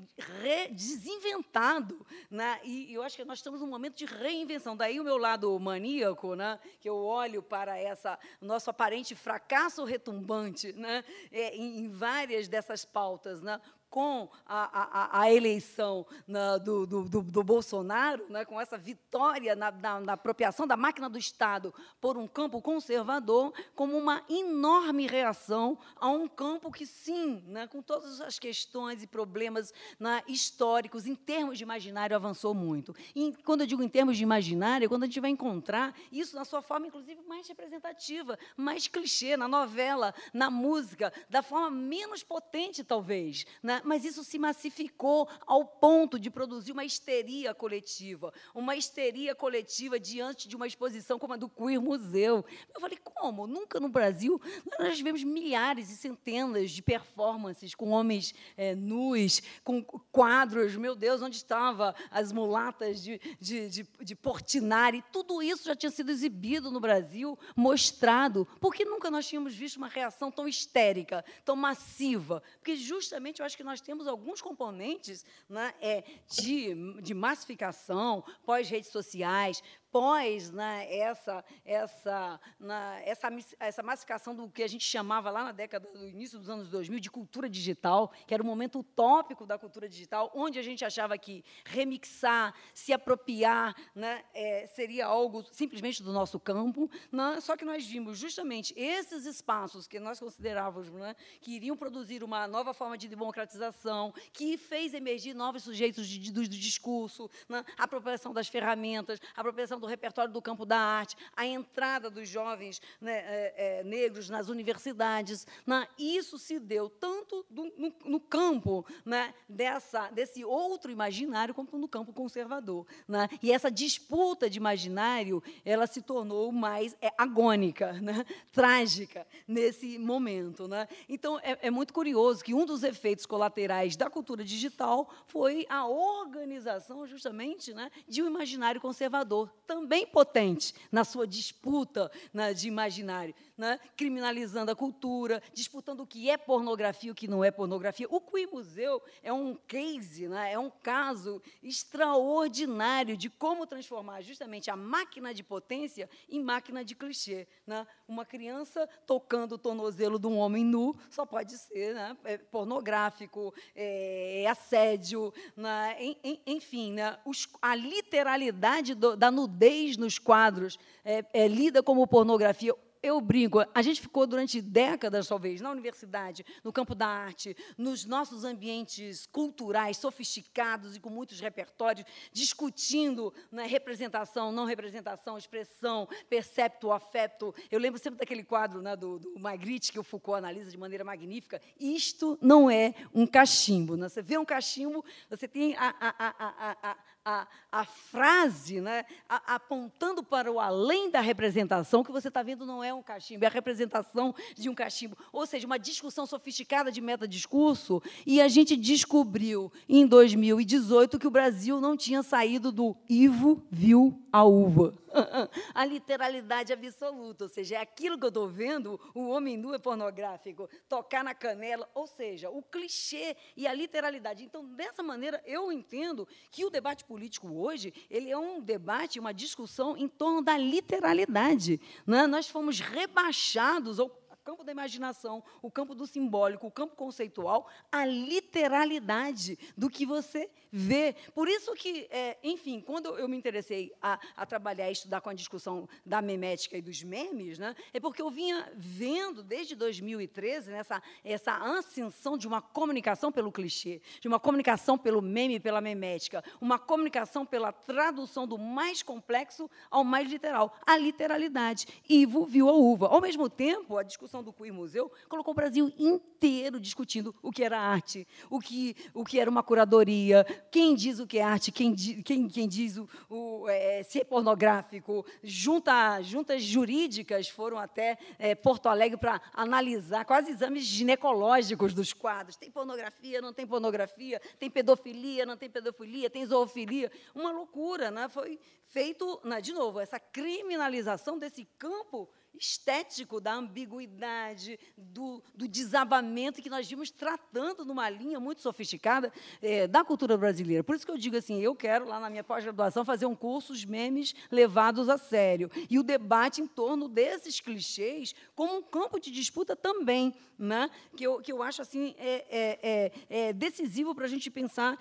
[0.71, 2.59] desinventado, né?
[2.63, 4.77] e eu acho que nós estamos num momento de reinvenção.
[4.77, 6.59] Daí o meu lado maníaco, né?
[6.79, 11.03] que eu olho para essa nosso aparente fracasso retumbante né?
[11.31, 13.59] É, em, em várias dessas pautas, né?
[13.89, 19.55] Com a, a, a eleição na, do, do, do, do, Bolsonaro, né, com essa vitória
[19.55, 25.07] na, na, na, apropriação da máquina do Estado por um campo conservador, como uma enorme
[25.07, 31.05] reação a um campo que, sim, né, com todas as questões e problemas né, históricos,
[31.05, 32.95] em termos de imaginário, avançou muito.
[33.15, 36.35] E quando eu digo em termos de imaginário, é quando a gente vai encontrar isso
[36.35, 42.23] na sua forma, inclusive, mais representativa, mais clichê, na novela, na música, da forma menos
[42.23, 43.45] potente, talvez.
[43.63, 43.76] Né?
[43.83, 50.47] Mas isso se massificou ao ponto de produzir uma histeria coletiva, uma histeria coletiva diante
[50.47, 52.45] de uma exposição como a do Queer Museu.
[52.73, 53.47] Eu falei, como?
[53.47, 54.41] Nunca no Brasil
[54.79, 61.21] nós tivemos milhares e centenas de performances com homens é, nus, com quadros, meu Deus,
[61.21, 65.03] onde estavam as mulatas de, de, de, de Portinari?
[65.11, 68.47] Tudo isso já tinha sido exibido no Brasil, mostrado.
[68.59, 72.41] Por que nunca nós tínhamos visto uma reação tão histérica, tão massiva?
[72.59, 78.89] Porque justamente eu acho que nós temos alguns componentes né, é, de, de massificação pós-redes
[78.89, 79.61] sociais,
[79.91, 85.51] pós né, essa, essa, na, essa, essa massificação do que a gente chamava lá na
[85.51, 89.57] década do início dos anos 2000 de cultura digital, que era o momento utópico da
[89.57, 96.03] cultura digital, onde a gente achava que remixar, se apropriar, né, é, seria algo simplesmente
[96.03, 96.89] do nosso campo.
[97.11, 97.39] Né?
[97.41, 102.47] Só que nós vimos justamente esses espaços que nós considerávamos né, que iriam produzir uma
[102.47, 108.33] nova forma de democratização, que fez emergir novos sujeitos de, do, do discurso, né, apropriação
[108.33, 109.43] das ferramentas, a
[109.79, 114.49] do repertório do campo da arte, a entrada dos jovens né, é, é, negros nas
[114.49, 115.45] universidades.
[115.65, 121.77] Né, isso se deu tanto do, no, no, campo né, dessa, desse outro imaginário, quanto
[121.77, 122.85] no campo conservador.
[123.07, 129.97] Né, e essa disputa de imaginário ela se tornou mais é, agônica, né, trágica, nesse
[129.97, 130.67] momento.
[130.67, 130.87] Né.
[131.07, 135.87] Então, é, é muito curioso que um dos efeitos colaterais da cultura digital foi a
[135.87, 143.35] organização, justamente, né, de um imaginário conservador também potente na sua disputa né, de imaginário,
[143.57, 148.07] né, criminalizando a cultura, disputando o que é pornografia e o que não é pornografia.
[148.09, 154.69] O Queer Museu é um case, né, é um caso extraordinário de como transformar justamente
[154.69, 157.47] a máquina de potência em máquina de clichê.
[157.65, 157.85] Né?
[158.07, 163.53] Uma criança tocando o tornozelo de um homem nu só pode ser né, é pornográfico,
[163.75, 165.97] é, é assédio, né,
[166.45, 172.05] enfim, né, os, a literalidade do, da nudez nudez nos quadros é, é lida como
[172.07, 177.55] pornografia eu brinco, a gente ficou durante décadas, talvez, na universidade, no campo da arte,
[177.77, 186.07] nos nossos ambientes culturais sofisticados e com muitos repertórios, discutindo né, representação, não representação, expressão,
[186.29, 187.53] percepto, afeto.
[187.71, 191.03] Eu lembro sempre daquele quadro né, do, do Magritte, que o Foucault analisa de maneira
[191.03, 191.61] magnífica.
[191.79, 193.95] Isto não é um cachimbo.
[193.95, 194.09] Né?
[194.09, 196.97] Você vê um cachimbo, você tem a, a, a,
[197.27, 202.81] a, a frase né, apontando para o além da representação, que você está vendo não
[202.81, 205.17] é um cachimbo, é a representação de um cachimbo.
[205.33, 211.31] Ou seja, uma discussão sofisticada de metadiscurso, e a gente descobriu em 2018 que o
[211.31, 214.97] Brasil não tinha saído do Ivo viu a uva.
[215.73, 219.79] a literalidade absoluta, ou seja, é aquilo que eu estou vendo, o homem nu é
[219.79, 224.43] pornográfico, tocar na canela, ou seja, o clichê e a literalidade.
[224.43, 229.33] Então, dessa maneira, eu entendo que o debate político hoje ele é um debate, uma
[229.33, 231.79] discussão em torno da literalidade.
[232.05, 232.27] Né?
[232.27, 234.09] Nós fomos rebaixados, ou
[234.47, 240.49] campo da imaginação, o campo do simbólico, o campo conceitual, a literalidade do que você
[240.71, 241.13] vê.
[241.35, 245.29] Por isso que, é, enfim, quando eu me interessei a, a, trabalhar e estudar com
[245.29, 250.71] a discussão da memética e dos memes, né, é porque eu vinha vendo desde 2013
[250.71, 256.41] nessa essa ascensão de uma comunicação pelo clichê, de uma comunicação pelo meme, pela memética,
[256.61, 261.85] uma comunicação pela tradução do mais complexo ao mais literal, a literalidade.
[262.07, 263.07] Ivo viu a uva.
[263.07, 267.63] Ao mesmo tempo, a discussão do Queer Museu colocou o Brasil inteiro discutindo o que
[267.63, 271.71] era arte, o que, o que era uma curadoria, quem diz o que é arte,
[271.71, 275.25] quem, quem, quem diz o, o é, se é pornográfico.
[275.43, 282.55] Junta, juntas jurídicas foram até é, Porto Alegre para analisar quase exames ginecológicos dos quadros.
[282.55, 287.11] Tem pornografia, não tem pornografia, tem pedofilia, não tem pedofilia, tem zoofilia.
[287.33, 288.27] Uma loucura, né?
[288.29, 296.61] Foi feito, né, de novo, essa criminalização desse campo estético da ambiguidade, do, do desabamento
[296.61, 299.31] que nós vimos tratando numa linha muito sofisticada
[299.61, 300.83] é, da cultura brasileira.
[300.83, 303.73] Por isso que eu digo assim, eu quero, lá na minha pós-graduação, fazer um curso,
[303.73, 305.69] os memes levados a sério.
[305.89, 310.89] E o debate em torno desses clichês como um campo de disputa também, né?
[311.15, 314.97] que, eu, que eu acho assim, é, é, é, é decisivo para a gente pensar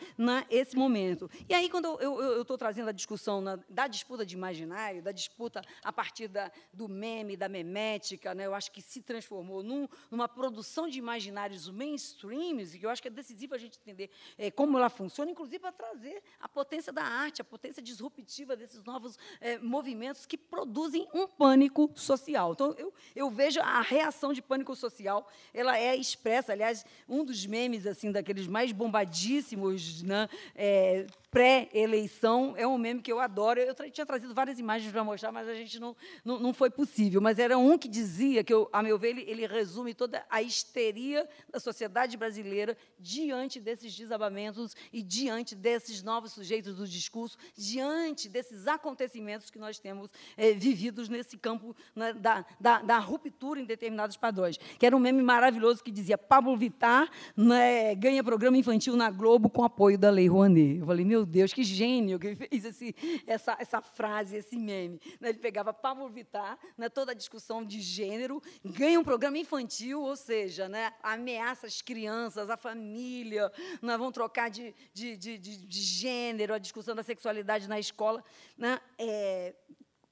[0.51, 1.31] nesse momento.
[1.49, 5.63] E aí, quando eu estou trazendo a discussão na, da disputa de imaginário, da disputa
[5.83, 10.29] a partir da, do meme, da memética, né, eu acho que se transformou num, numa
[10.29, 14.77] produção de imaginários mainstreams, e eu acho que é decisivo a gente entender é, como
[14.79, 19.59] ela funciona, inclusive para trazer a potência da arte, a potência disruptiva desses novos é,
[19.59, 22.53] movimentos que produzem um pânico social.
[22.53, 27.47] Então, eu, eu vejo a reação de pânico social, ela é expressa, aliás, um dos
[27.47, 31.07] memes assim daqueles mais bombadíssimos, né, é,
[31.37, 33.61] pré-eleição é um meme que eu adoro.
[33.61, 35.95] Eu tinha trazido várias imagens para mostrar, mas a gente não,
[36.25, 37.21] não, não, foi possível.
[37.21, 40.41] Mas era um que dizia que, eu, a meu ver, ele, ele resume toda a
[40.41, 48.31] histeria da sociedade brasileira diante desses desabamentos e diante desses novos sujeitos do discurso, diante
[48.31, 50.09] desses acontecimentos que nós temos
[50.39, 54.57] é, vividos nesse campo né, da, da, da, ruptura em determinados padrões.
[54.79, 59.51] Que era um meme maravilhoso que dizia: Pablo Vittar né, ganha programa infantil na Globo
[59.51, 60.79] com apoio da Lei Rouanet.
[60.79, 62.95] Eu falei, meu Deus, que gênio que fez esse,
[63.27, 65.01] essa, essa frase, esse meme.
[65.21, 65.31] Né?
[65.31, 70.17] Ele pegava Pablo Vittar, né, toda a discussão de gênero, ganha um programa infantil, ou
[70.17, 76.55] seja, né, ameaça as crianças, a família, né, vão trocar de, de, de, de, gênero,
[76.55, 78.25] a discussão da sexualidade na escola.
[78.57, 79.55] Né, é,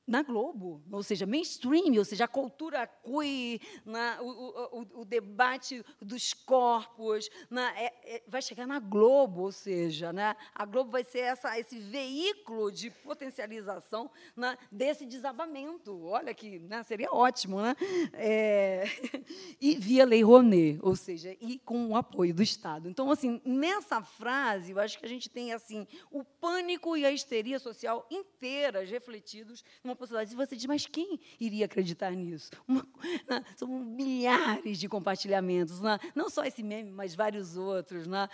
[0.06, 5.84] na Globo, ou seja, mainstream, ou seja, a cultura queer, na, o, o, o, debate
[6.00, 11.04] dos corpos, na, é, é, vai chegar na Globo, ou seja, né, a Globo vai
[11.04, 16.04] ser essa, esse veículo de potencialização né, desse desabamento.
[16.04, 17.74] Olha que né, seria ótimo, né?
[18.12, 18.84] É,
[19.60, 22.88] e via Lei Rouanet, ou seja, e com o apoio do Estado.
[22.88, 27.12] Então, assim, nessa frase, eu acho que a gente tem assim o pânico e a
[27.12, 30.32] histeria social inteiras refletidos numa uma possibilidade.
[30.32, 32.50] E você diz, mas quem iria acreditar nisso?
[32.66, 32.86] Uma,
[33.28, 33.44] né?
[33.56, 35.98] São milhares de compartilhamentos, né?
[36.14, 38.06] não só esse meme, mas vários outros.
[38.06, 38.28] Né?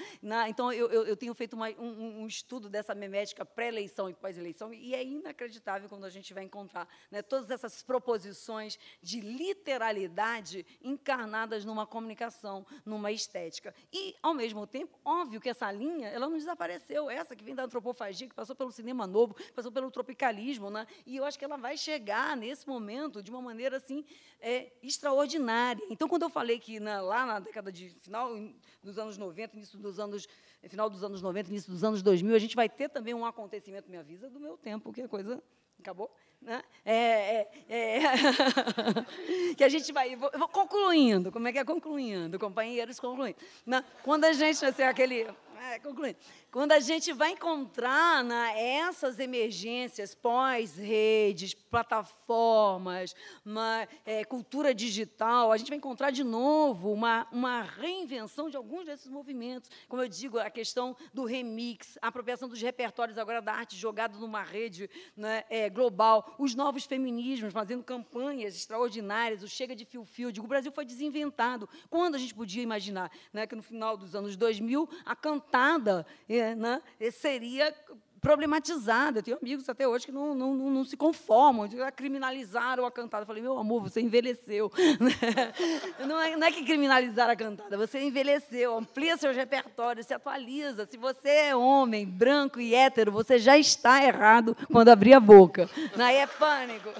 [0.48, 4.72] Então, eu, eu, eu tenho feito uma, um, um, estudo dessa memética pré-eleição e pós-eleição,
[4.72, 11.64] e é inacreditável quando a gente vai encontrar né, todas essas proposições de literalidade encarnadas
[11.64, 13.74] numa comunicação, numa estética.
[13.92, 17.10] E, ao mesmo tempo, óbvio que essa linha ela não desapareceu.
[17.10, 20.86] Essa que vem da antropofagia, que passou pelo cinema novo, passou pelo tropicalismo, né?
[21.04, 24.04] e eu acho que ela vai chegar nesse momento de uma maneira assim
[24.40, 25.84] é, extraordinária.
[25.90, 28.30] Então, quando eu falei que na, lá na década de final
[28.82, 30.28] dos anos 90, início dos anos
[30.68, 33.90] final dos anos 90, início dos anos 2000, a gente vai ter também um acontecimento,
[33.90, 35.42] me avisa do meu tempo, que a coisa
[35.78, 36.14] acabou.
[36.40, 36.62] Né?
[36.84, 38.00] É, é, é
[39.56, 40.16] que a gente vai.
[40.16, 42.38] Vou, vou, concluindo, como é que é concluindo?
[42.38, 43.36] Companheiros concluindo.
[43.66, 43.84] Né?
[44.02, 45.26] Quando a gente, assim, aquele.
[45.70, 46.16] É, concluindo.
[46.50, 53.14] Quando a gente vai encontrar né, essas emergências pós-redes, plataformas,
[53.44, 58.86] uma é, cultura digital, a gente vai encontrar de novo uma, uma reinvenção de alguns
[58.86, 59.70] desses movimentos.
[59.88, 64.18] Como eu digo, a questão do remix, a apropriação dos repertórios agora da arte jogada
[64.18, 70.30] numa rede né, é, global, os novos feminismos fazendo campanhas extraordinárias, o Chega de Fio-Fio.
[70.38, 71.68] O Brasil foi desinventado.
[71.88, 76.06] Quando a gente podia imaginar né, que no final dos anos 2000 a cantada
[76.56, 77.74] né, seria
[78.20, 79.18] problematizada.
[79.18, 83.22] Eu tenho amigos até hoje que não, não, não, se conformam, criminalizaram a cantada.
[83.22, 84.70] Eu falei, meu amor, você envelheceu.
[86.06, 90.86] não, é, não é que criminalizaram a cantada, você envelheceu, amplia seu repertório, se atualiza.
[90.90, 95.68] Se você é homem, branco e hétero, você já está errado quando abrir a boca.
[95.98, 96.90] Aí é pânico.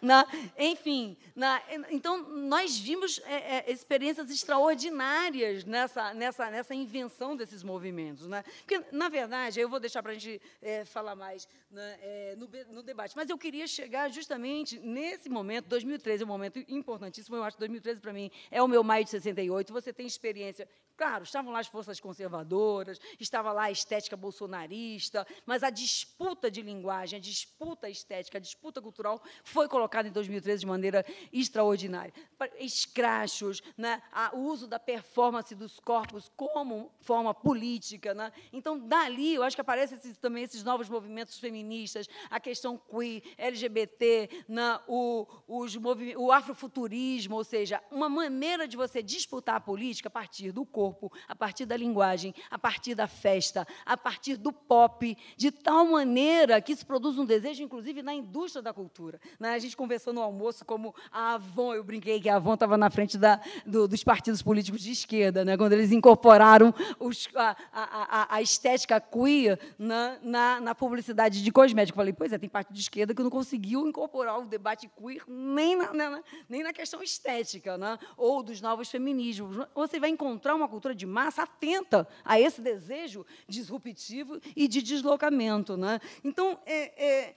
[0.00, 0.26] Na,
[0.56, 1.60] enfim, na,
[1.90, 8.26] então nós vimos é, é, experiências extraordinárias nessa, nessa, nessa invenção desses movimentos.
[8.26, 8.44] Né?
[8.58, 12.48] Porque, na verdade, eu vou deixar para a gente é, falar mais né, é, no,
[12.74, 17.44] no, debate, mas eu queria chegar justamente nesse momento, 2013 é um momento importantíssimo, eu
[17.44, 20.68] acho que 2013 para mim é o meu maio de 68, você tem experiência
[20.98, 26.60] Claro, estavam lá as forças conservadoras, estava lá a estética bolsonarista, mas a disputa de
[26.60, 32.12] linguagem, a disputa estética, a disputa cultural foi colocada em 2013 de maneira extraordinária.
[32.58, 34.02] Escrachos, né,
[34.32, 38.12] o uso da performance dos corpos como forma política.
[38.12, 38.32] Né?
[38.52, 43.22] Então, dali, eu acho que aparecem esses, também esses novos movimentos feministas, a questão queer,
[43.38, 45.76] LGBT, né, o, os
[46.16, 50.87] o afrofuturismo, ou seja, uma maneira de você disputar a política a partir do corpo
[50.88, 55.84] corpo, a partir da linguagem, a partir da festa, a partir do pop, de tal
[55.86, 59.20] maneira que isso produz um desejo, inclusive, na indústria da cultura.
[59.38, 59.50] Né?
[59.50, 62.90] A gente conversou no almoço como a Avon, eu brinquei que a Avon estava na
[62.90, 65.56] frente da, do, dos partidos políticos de esquerda, né?
[65.56, 71.96] quando eles incorporaram os, a, a, a, estética queer na, na, na, publicidade de cosméticos.
[71.96, 75.76] Falei, pois é, tem parte de esquerda que não conseguiu incorporar o debate queer nem
[75.76, 77.98] na, na nem na questão estética, né?
[78.16, 79.66] ou dos novos feminismos.
[79.74, 84.80] Você vai encontrar uma cultura cultura de massa atenta a esse desejo disruptivo e de
[84.80, 85.76] deslocamento.
[85.76, 86.00] Né?
[86.22, 87.34] Então, é, é,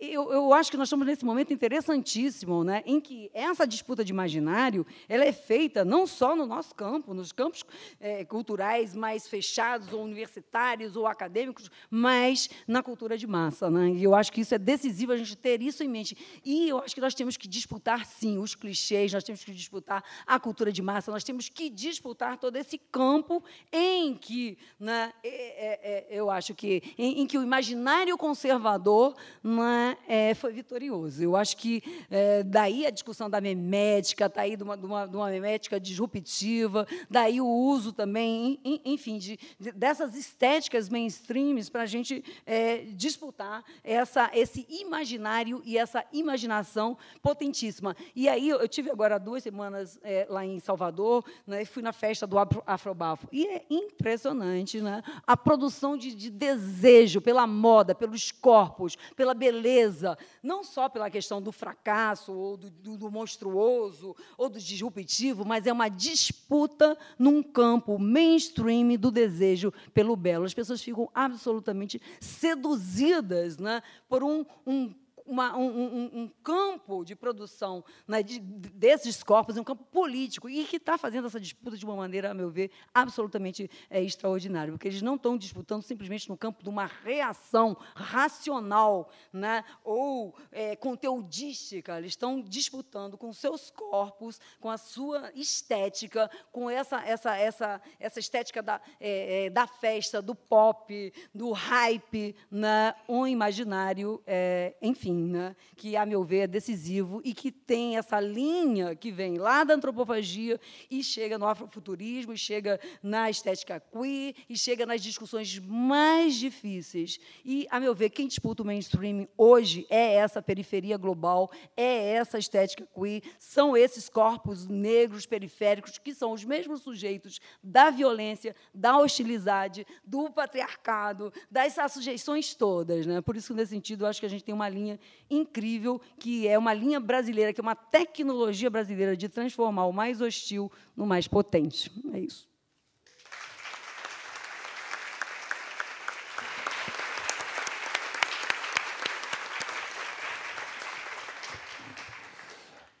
[0.00, 4.12] eu, eu, acho que nós estamos nesse momento interessantíssimo, né, em que essa disputa de
[4.12, 7.64] imaginário ela é feita não só no nosso campo, nos campos
[8.00, 13.70] é, culturais mais fechados, ou universitários, ou acadêmicos, mas na cultura de massa.
[13.70, 13.90] Né?
[13.90, 16.16] E eu acho que isso é decisivo a gente ter isso em mente.
[16.44, 20.04] E eu acho que nós temos que disputar, sim, os clichês, nós temos que disputar
[20.26, 23.42] a cultura de massa, nós temos que disputar todo esse campo
[23.72, 29.96] em que né, é, é, eu acho que em, em que o imaginário conservador né,
[30.06, 31.22] é, foi vitorioso.
[31.22, 35.16] Eu acho que é, daí a discussão da memética, daí de uma, de, uma, de
[35.16, 41.86] uma memética disruptiva, daí o uso também, enfim, de, de dessas estéticas mainstreams para a
[41.86, 47.96] gente é, disputar essa, esse imaginário e essa imaginação potentíssima.
[48.14, 52.26] E aí eu tive agora duas semanas é, lá em Salvador, né, fui na festa
[52.26, 52.36] do
[52.66, 59.31] Afrobafo, e é impressionante né, a produção de, de desejo pela moda, pelos corpos, pela
[59.32, 64.58] pela beleza, não só pela questão do fracasso, ou do, do, do monstruoso, ou do
[64.58, 70.44] disruptivo, mas é uma disputa num campo mainstream do desejo pelo belo.
[70.44, 74.94] As pessoas ficam absolutamente seduzidas né, por um, um
[75.32, 80.64] uma, um, um, um, campo de produção né, de, desses corpos, um campo político, e
[80.64, 84.88] que está fazendo essa disputa de uma maneira, a meu ver, absolutamente é, extraordinária, porque
[84.88, 91.96] eles não estão disputando simplesmente no campo de uma reação racional né, ou é, conteudística,
[91.96, 98.20] eles estão disputando com seus corpos, com a sua estética, com essa, essa, essa, essa
[98.20, 105.21] estética da, é, é da festa, do pop, do hype, né, um imaginário, é, enfim,
[105.26, 109.64] né, que, a meu ver, é decisivo e que tem essa linha que vem lá
[109.64, 115.58] da antropofagia e chega no afrofuturismo, e chega na estética queer, e chega nas discussões
[115.58, 117.18] mais difíceis.
[117.44, 122.38] E, a meu ver, quem disputa o mainstream hoje é essa periferia global, é essa
[122.38, 128.98] estética queer, são esses corpos negros periféricos que são os mesmos sujeitos da violência, da
[128.98, 133.06] hostilidade, do patriarcado, dessas sujeições todas.
[133.06, 133.20] Né?
[133.20, 134.98] Por isso, nesse sentido, acho que a gente tem uma linha
[135.30, 140.20] incrível, que é uma linha brasileira, que é uma tecnologia brasileira de transformar o mais
[140.20, 141.90] hostil no mais potente.
[142.12, 142.50] É isso.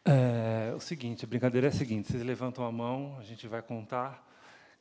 [0.04, 3.62] É, o seguinte, a brincadeira é a seguinte: vocês levantam a mão, a gente vai
[3.62, 4.28] contar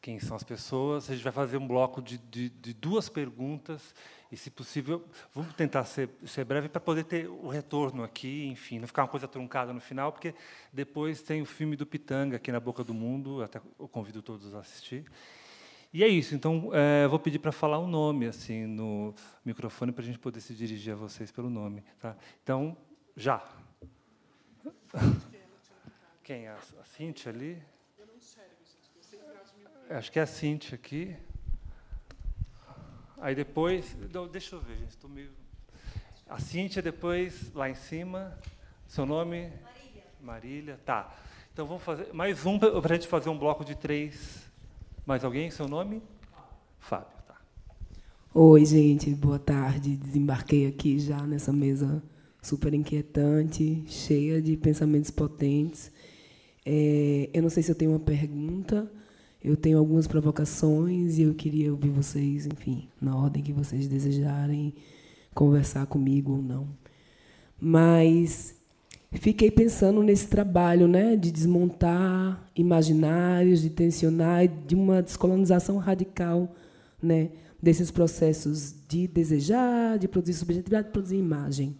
[0.01, 1.09] quem são as pessoas.
[1.09, 3.93] A gente vai fazer um bloco de, de, de duas perguntas
[4.31, 5.03] e, se possível,
[5.33, 9.09] vamos tentar ser, ser breve para poder ter o retorno aqui, enfim, não ficar uma
[9.09, 10.33] coisa truncada no final, porque
[10.71, 14.55] depois tem o filme do Pitanga aqui na Boca do Mundo, até eu convido todos
[14.55, 15.05] a assistir.
[15.93, 16.33] E é isso.
[16.33, 19.13] Então, é, vou pedir para falar o um nome assim no
[19.43, 22.15] microfone para a gente poder se dirigir a vocês pelo nome, tá?
[22.41, 22.77] Então,
[23.15, 23.43] já.
[26.23, 26.47] Quem?
[26.47, 27.61] A, a Cíntia ali?
[29.89, 31.17] Acho que é a Cintia aqui.
[33.21, 33.95] Aí depois.
[34.11, 34.89] Não, deixa eu ver, gente.
[34.89, 35.29] Estou meio.
[36.27, 38.35] A Cíntia, depois, lá em cima.
[38.87, 39.43] Seu nome?
[39.63, 40.03] Marília.
[40.19, 40.79] Marília.
[40.83, 41.15] Tá.
[41.53, 44.49] Então vamos fazer mais um para a gente fazer um bloco de três.
[45.05, 45.51] Mais alguém?
[45.51, 46.01] Seu nome?
[46.79, 47.15] Fábio.
[47.27, 47.39] Tá.
[48.33, 49.11] Oi, gente.
[49.11, 49.95] Boa tarde.
[49.97, 52.01] Desembarquei aqui já nessa mesa
[52.41, 55.91] super inquietante, cheia de pensamentos potentes.
[56.65, 58.91] É, eu não sei se eu tenho uma pergunta
[59.43, 64.73] eu tenho algumas provocações e eu queria ouvir vocês, enfim, na ordem que vocês desejarem
[65.33, 66.67] conversar comigo ou não.
[67.59, 68.55] Mas
[69.13, 76.55] fiquei pensando nesse trabalho, né, de desmontar imaginários, de tensionar, de uma descolonização radical,
[77.01, 77.31] né,
[77.61, 81.75] desses processos de desejar, de produzir subjetividade, de produzir imagem.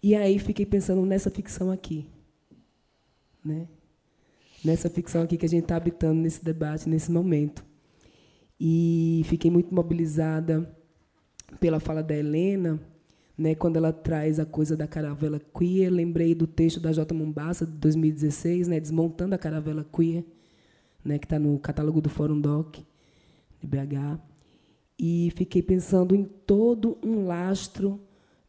[0.00, 2.06] E aí fiquei pensando nessa ficção aqui,
[3.44, 3.66] né?
[4.64, 7.64] Nessa ficção aqui que a gente está habitando nesse debate, nesse momento.
[8.60, 10.68] E fiquei muito mobilizada
[11.60, 12.80] pela fala da Helena,
[13.36, 15.90] né, quando ela traz a coisa da caravela queer.
[15.90, 17.14] Lembrei do texto da J.
[17.14, 20.24] Mombassa, de 2016, né, Desmontando a Caravela Queer,
[21.04, 22.76] né, que está no catálogo do Fórum Doc,
[23.60, 24.18] de BH.
[24.98, 28.00] E fiquei pensando em todo um lastro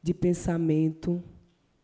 [0.01, 1.23] de pensamento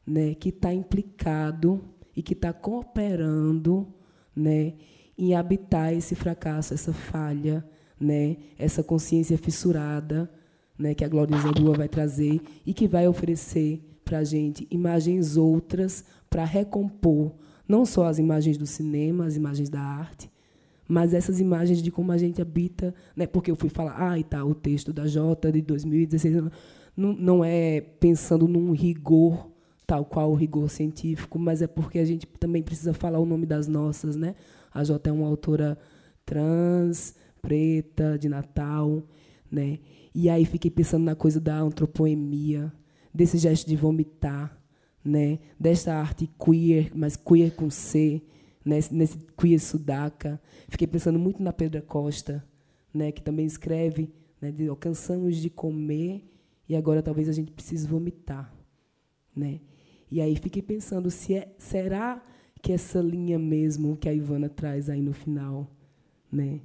[0.05, 1.81] né, que está implicado
[2.15, 3.93] e que está cooperando
[4.35, 4.73] né,
[5.17, 7.65] em habitar esse fracasso, essa falha,
[7.99, 10.29] né, essa consciência fissurada,
[10.77, 15.37] né, que a Glória Lua vai trazer e que vai oferecer para a gente imagens
[15.37, 17.33] outras para recompor
[17.67, 20.29] não só as imagens do cinema, as imagens da arte,
[20.87, 24.23] mas essas imagens de como a gente habita, né, porque eu fui falar, ah, e
[24.23, 26.43] tá o texto da Jota de 2016,
[26.95, 29.49] não, não é pensando num rigor
[29.85, 33.45] tal qual o rigor científico, mas é porque a gente também precisa falar o nome
[33.45, 34.35] das nossas, né?
[34.73, 35.77] A Jota é uma autora
[36.25, 39.03] trans, preta, de Natal,
[39.51, 39.79] né?
[40.13, 42.73] E aí fiquei pensando na coisa da antropoemia,
[43.13, 44.59] desse gesto de vomitar,
[45.03, 45.39] né?
[45.59, 48.21] Dessa arte queer, mas queer com C,
[48.65, 48.79] né?
[48.91, 50.41] nesse queer sudaca.
[50.67, 52.43] Fiquei pensando muito na Pedra Costa,
[52.93, 53.11] né?
[53.11, 54.51] Que também escreve, né?
[54.51, 56.23] De, alcançamos de comer
[56.67, 58.51] e agora talvez a gente precise vomitar,
[59.35, 59.59] né?
[60.11, 62.21] E aí fiquei pensando se é, será
[62.61, 65.69] que essa linha mesmo que a Ivana traz aí no final,
[66.31, 66.61] né?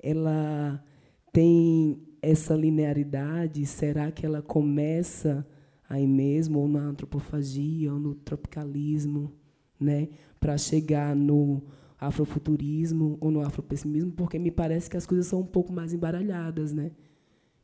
[0.00, 0.84] Ela
[1.32, 3.64] tem essa linearidade?
[3.66, 5.46] Será que ela começa
[5.88, 9.32] aí mesmo, ou na antropofagia, ou no tropicalismo,
[9.78, 10.08] né?
[10.44, 11.62] para chegar no
[11.98, 14.12] afrofuturismo ou no afropessimismo?
[14.12, 16.70] Porque me parece que as coisas são um pouco mais embaralhadas.
[16.70, 16.90] Né?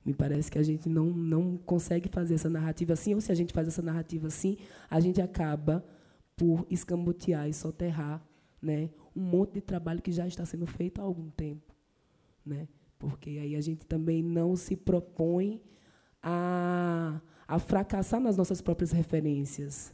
[0.05, 3.35] Me parece que a gente não, não consegue fazer essa narrativa assim, ou se a
[3.35, 4.56] gente faz essa narrativa assim,
[4.89, 5.85] a gente acaba
[6.36, 8.24] por escamotear e soterrar
[8.62, 11.74] né, um monte de trabalho que já está sendo feito há algum tempo.
[12.44, 12.66] Né?
[13.01, 15.60] porque aí a gente também não se propõe
[16.22, 17.18] a,
[17.48, 19.93] a fracassar nas nossas próprias referências,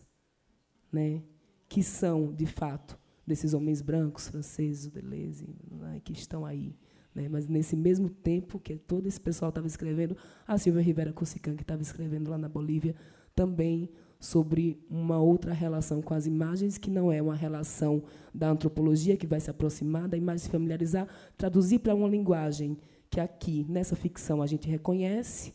[0.93, 1.23] né?
[1.69, 6.01] que são, de fato, desses homens brancos, franceses, Deleuze, né?
[6.05, 6.77] que estão aí.
[7.17, 7.29] Né?
[7.31, 10.15] Mas, nesse mesmo tempo que todo esse pessoal estava escrevendo,
[10.47, 12.95] a Silvia Rivera Cusican, que estava escrevendo lá na Bolívia,
[13.35, 13.89] também
[14.21, 18.03] sobre uma outra relação com as imagens, que não é uma relação
[18.35, 22.77] da antropologia, que vai se aproximar da imagem, se familiarizar, traduzir para uma linguagem
[23.09, 25.55] que aqui, nessa ficção, a gente reconhece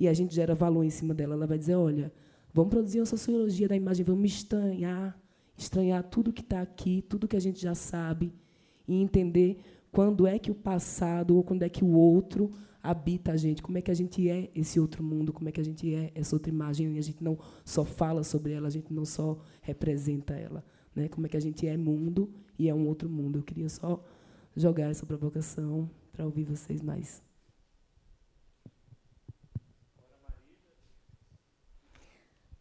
[0.00, 1.34] e a gente gera valor em cima dela.
[1.34, 2.10] Ela vai dizer: olha,
[2.52, 5.18] vamos produzir uma sociologia da imagem, vamos estranhar,
[5.56, 8.32] estranhar tudo que está aqui, tudo que a gente já sabe,
[8.88, 9.58] e entender
[9.94, 12.50] quando é que o passado ou quando é que o outro
[12.82, 15.60] habita a gente, como é que a gente é esse outro mundo, como é que
[15.60, 18.70] a gente é essa outra imagem, e a gente não só fala sobre ela, a
[18.70, 20.64] gente não só representa ela,
[20.96, 21.08] né?
[21.08, 23.38] Como é que a gente é mundo e é um outro mundo.
[23.38, 24.04] Eu queria só
[24.56, 27.22] jogar essa provocação para ouvir vocês mais.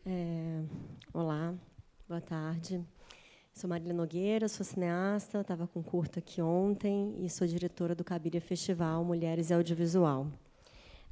[0.06, 0.64] É,
[1.12, 1.56] olá,
[2.08, 2.86] boa tarde.
[3.56, 8.42] Sou Marília Nogueira, sou cineasta, estava com curto aqui ontem e sou diretora do Cabiria
[8.42, 10.26] Festival Mulheres e Audiovisual.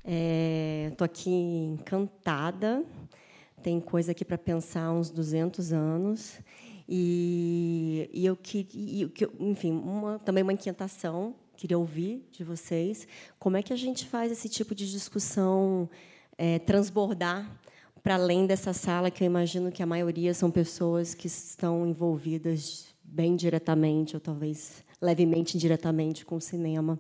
[0.03, 2.83] Estou é, aqui encantada,
[3.61, 6.39] tem coisa aqui para pensar há uns 200 anos.
[6.89, 9.07] E, e eu queria,
[9.39, 13.07] enfim, uma, também uma inquietação queria ouvir de vocês
[13.37, 15.87] como é que a gente faz esse tipo de discussão
[16.35, 17.47] é, transbordar
[18.03, 22.87] para além dessa sala, que eu imagino que a maioria são pessoas que estão envolvidas
[23.03, 26.99] bem diretamente, ou talvez levemente indiretamente, com o cinema,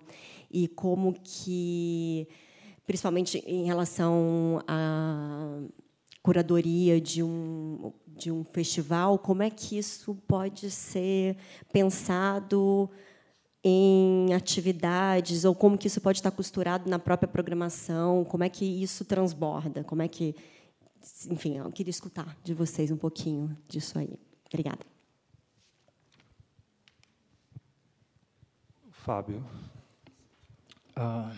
[0.49, 2.27] e como que,
[2.85, 5.59] principalmente em relação à
[6.21, 7.91] curadoria de um
[8.21, 11.35] de um festival, como é que isso pode ser
[11.73, 12.87] pensado
[13.63, 18.65] em atividades ou como que isso pode estar costurado na própria programação, como é que
[18.65, 20.35] isso transborda, como é que,
[21.29, 24.19] enfim, eu queria escutar de vocês um pouquinho disso aí.
[24.47, 24.85] Obrigada.
[28.91, 29.45] Fábio.
[30.95, 31.35] Ah,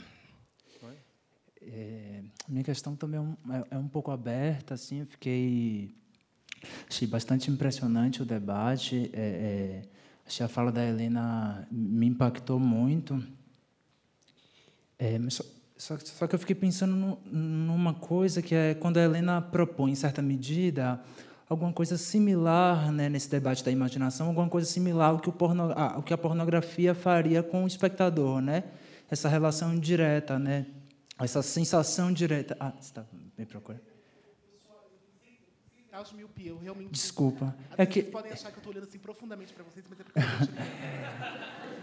[1.61, 5.95] é, minha questão também é um, é, é um pouco aberta, assim, eu fiquei
[6.89, 9.09] achei bastante impressionante o debate.
[9.13, 9.93] É, é
[10.25, 13.21] Achei a fala da Helena me impactou muito.
[14.97, 15.43] É, só,
[15.83, 19.91] só, só, que eu fiquei pensando no, numa coisa que é quando a Helena propõe,
[19.91, 21.01] em certa medida,
[21.49, 26.01] alguma coisa similar né, nesse debate da imaginação, alguma coisa similar ao que, porno, ao
[26.01, 28.63] que a pornografia faria com o espectador, né?
[29.11, 30.67] Essa relação direta, né?
[31.19, 32.55] Essa sensação direta.
[32.61, 33.05] Ah, você está
[33.37, 33.92] me procurando?
[36.01, 36.49] De miopia.
[36.49, 36.91] Eu realmente.
[36.91, 37.55] Desculpa.
[37.77, 38.01] é que...
[38.01, 40.19] Vocês podem achar que eu estou olhando assim profundamente para vocês, mas é porque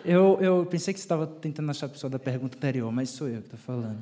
[0.04, 3.28] eu, eu pensei que você estava tentando achar a pessoa da pergunta anterior, mas sou
[3.28, 3.98] eu que estou falando.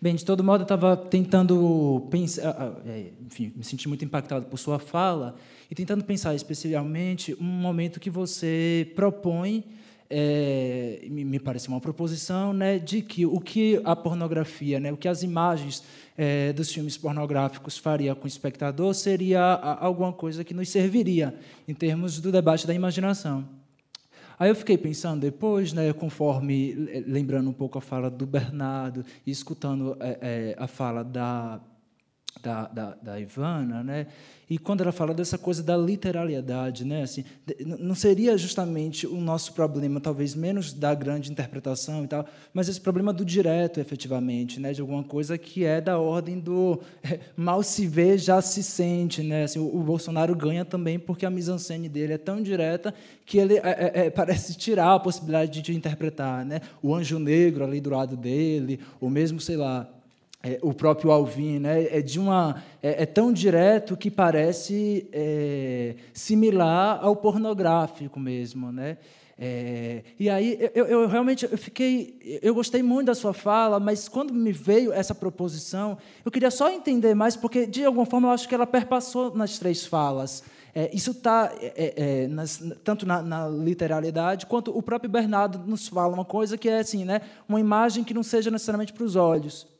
[0.00, 4.04] Bem, de todo modo, eu estava tentando pensar, ah, ah, é, enfim, me senti muito
[4.04, 5.36] impactado por sua fala
[5.70, 9.64] e tentando pensar especialmente um momento que você propõe
[10.08, 15.08] é, me parece uma proposição né, de que o que a pornografia, né, o que
[15.08, 15.82] as imagens
[16.16, 21.34] é, dos filmes pornográficos faria com o espectador seria alguma coisa que nos serviria
[21.66, 23.48] em termos do debate da imaginação.
[24.38, 26.74] Aí eu fiquei pensando depois, né, conforme
[27.06, 31.60] lembrando um pouco a fala do Bernardo e escutando é, é a fala da
[32.46, 34.06] da, da, da Ivana, né?
[34.48, 37.02] E quando ela fala dessa coisa da literalidade, né?
[37.02, 37.24] Assim,
[37.66, 42.24] não seria justamente o nosso problema, talvez menos da grande interpretação e tal,
[42.54, 44.72] mas esse problema do direto, efetivamente, né?
[44.72, 49.24] De alguma coisa que é da ordem do é, mal se vê, já se sente,
[49.24, 49.42] né?
[49.42, 52.94] Assim, o, o, Bolsonaro ganha também porque a mise-en-scène dele é tão direta
[53.24, 56.60] que ele é, é, é parece tirar a possibilidade de, interpretar, né?
[56.80, 59.90] O anjo negro ali do lado dele, ou mesmo, sei lá,
[60.46, 61.88] é, o próprio Alvin, né?
[61.90, 68.70] é, de uma, é, é tão direto que parece é, similar ao pornográfico mesmo.
[68.70, 68.96] Né?
[69.36, 74.08] É, e aí eu, eu, realmente eu fiquei, eu gostei muito da sua fala, mas
[74.08, 78.32] quando me veio essa proposição, eu queria só entender mais, porque de alguma forma eu
[78.32, 80.44] acho que ela perpassou nas três falas.
[80.72, 82.28] É, isso está é,
[82.84, 87.02] tanto na, na, literalidade quanto o próprio Bernardo nos fala uma coisa que é assim,
[87.02, 89.75] né, uma imagem que não seja necessariamente para os olhos.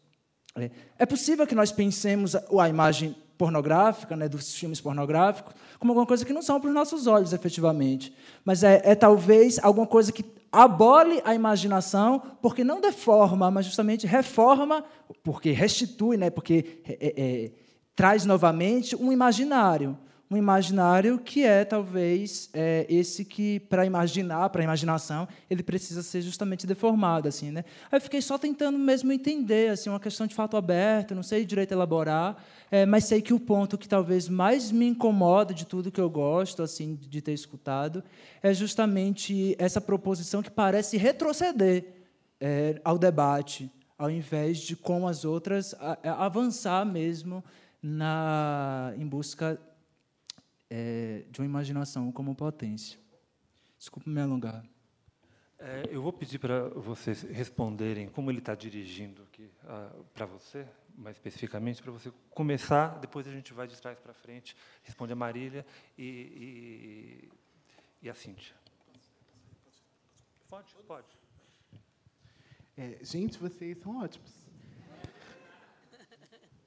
[0.57, 6.07] É, é possível que nós pensemos a imagem pornográfica, né, dos filmes pornográficos, como alguma
[6.07, 8.13] coisa que não são para os nossos olhos, efetivamente.
[8.45, 14.07] Mas é, é, talvez alguma coisa que abole a imaginação, porque não deforma, mas justamente
[14.07, 14.85] reforma,
[15.23, 17.51] porque restitui, né, porque é, é, é
[17.95, 19.97] traz novamente um imaginário
[20.29, 26.21] um imaginário que é talvez é, esse que para imaginar, para imaginação, ele precisa ser
[26.21, 27.65] justamente deformado, assim, né?
[27.91, 31.45] Aí eu fiquei só tentando mesmo entender, assim, uma questão de fato aberto, não sei
[31.45, 35.93] direito elaborar, é, mas sei que o ponto que talvez mais me incomoda de tudo
[35.93, 38.03] que eu gosto, assim, de ter escutado,
[38.43, 41.85] é justamente essa proposição que parece retroceder
[42.41, 47.45] é, ao debate, ao invés de como as outras a, a avançar mesmo
[47.81, 49.59] na em busca
[50.71, 52.99] é, de uma imaginação como potência.
[53.79, 54.65] Desculpe me alongar.
[55.59, 60.69] É, eu vou pedir para vocês responderem como ele está dirigindo aqui uh, para você,
[60.95, 65.17] mais especificamente, para você começar, depois a gente vai de trás para frente, responde a
[65.17, 65.65] Marília
[65.97, 67.31] e, e,
[68.03, 68.55] e a Cíntia.
[70.49, 71.09] Pode, pode.
[72.77, 74.31] É, gente, vocês são ótimos.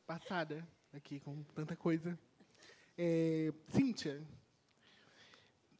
[0.07, 2.17] Passada aqui com tanta coisa.
[3.01, 4.21] É, Cíntia,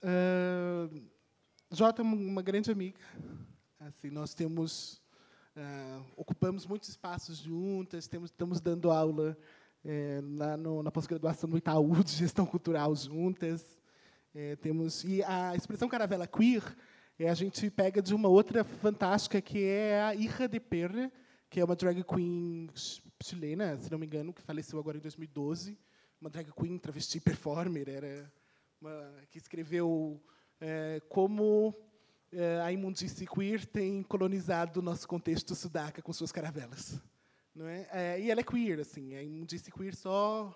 [0.01, 1.01] uh,
[1.69, 2.97] Jota é uma grande amiga.
[3.77, 5.01] Assim, nós temos
[5.53, 9.37] uh, ocupamos muitos espaços juntas, temos, estamos dando aula
[9.83, 13.77] é, no, na pós-graduação do Itaú de gestão cultural juntas.
[14.33, 16.63] É, temos e a expressão caravela queer
[17.19, 21.11] é, a gente pega de uma outra fantástica que é a Irra de Perre,
[21.49, 22.69] que é uma drag queen
[23.21, 25.77] chilena, se não me engano, que faleceu agora em 2012
[26.21, 28.31] uma drag queen, travesti performer, era
[28.81, 30.21] uma, que escreveu
[30.59, 31.73] é, como
[32.31, 36.99] é, a imundície queer tem colonizado o nosso contexto sudaca com suas caravelas.
[37.55, 37.87] Não é?
[37.91, 40.53] é e ela é queer, assim, a imundície queer só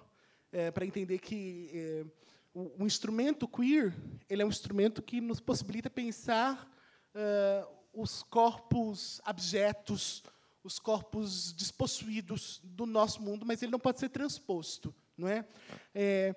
[0.51, 2.05] é, para entender que é,
[2.53, 3.95] o, o, instrumento queer
[4.29, 6.69] ele é um instrumento que nos possibilita pensar
[7.15, 10.23] é, os corpos abjetos,
[10.61, 15.45] os corpos despossuídos do nosso mundo, mas ele não pode ser transposto não é?
[15.93, 16.35] é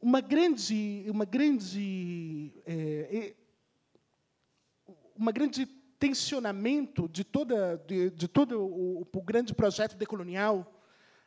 [0.00, 3.34] uma grande, uma grande, é,
[5.16, 5.66] uma grande
[5.98, 10.70] tensionamento de toda, de, de todo o, o, grande projeto decolonial,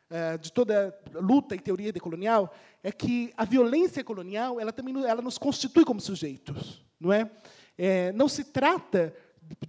[0.08, 5.20] é, de toda luta e teoria decolonial, é que a violência colonial, ela também, ela
[5.20, 7.28] nos constitui como sujeitos, não é?
[7.76, 9.12] é não se trata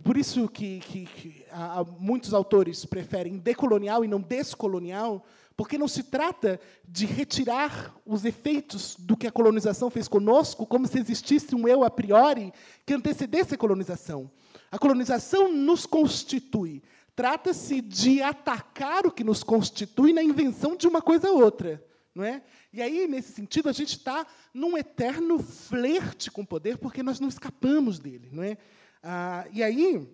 [0.03, 5.25] por isso que, que, que há, muitos autores preferem decolonial e não descolonial,
[5.59, 6.57] porque não se trata
[6.87, 11.83] de retirar os efeitos do que a colonização fez conosco, como se existisse um eu
[11.83, 12.53] a priori
[12.85, 14.31] que antecedesse a colonização.
[14.71, 16.81] A colonização nos constitui.
[17.13, 21.85] Trata-se de atacar o que nos constitui na invenção de uma coisa ou outra.
[22.15, 22.41] Não é?
[22.71, 27.19] E aí, nesse sentido, a gente está num eterno flerte com o poder, porque nós
[27.19, 28.29] não escapamos dele.
[28.31, 28.57] Não é?
[29.03, 30.07] Ah, e aí,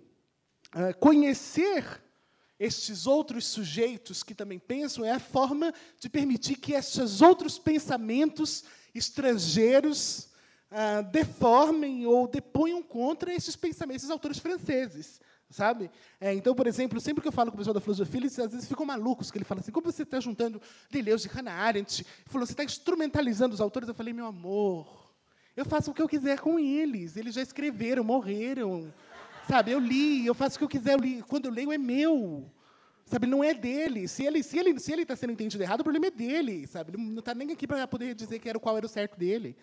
[0.72, 2.04] ah, conhecer
[2.60, 8.64] estes outros sujeitos que também pensam, é a forma de permitir que esses outros pensamentos
[8.94, 10.30] estrangeiros
[10.72, 15.22] ah, deformem ou deponham contra esses pensamentos, esses autores franceses.
[15.50, 15.92] Sabe?
[16.20, 18.52] É, então, por exemplo, sempre que eu falo com o pessoal da filosofia, eles às
[18.52, 22.02] vezes ficam malucos, que ele fala assim, como você está juntando Deleuze e Hannah Arendt?
[22.02, 23.88] Ele falou, você está instrumentalizando os autores?
[23.88, 25.14] Eu falei, meu amor,
[25.56, 27.16] eu faço o que eu quiser com eles.
[27.16, 28.92] Eles já escreveram, morreram.
[29.48, 31.22] Sabe, eu li, eu faço o que eu quiser, eu li.
[31.24, 32.52] Quando eu leio é meu.
[33.06, 34.08] Sabe, não é dele.
[34.08, 36.92] Se ele se ele se ele está sendo entendido errado, o problema é dele, sabe?
[36.92, 39.56] Ele não está nem aqui para poder dizer que era qual era o certo dele.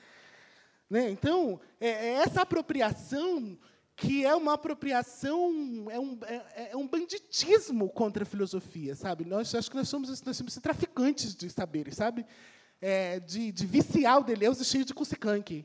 [0.88, 1.10] Né?
[1.10, 3.58] Então, é, é essa apropriação
[3.96, 9.24] que é uma apropriação, é um, é, é um banditismo contra a filosofia, sabe?
[9.24, 12.26] Nós acho que nós somos, nós somos traficantes de saberes, sabe?
[12.80, 15.64] É, de, de viciar o Deleuze cheio de cusicanque,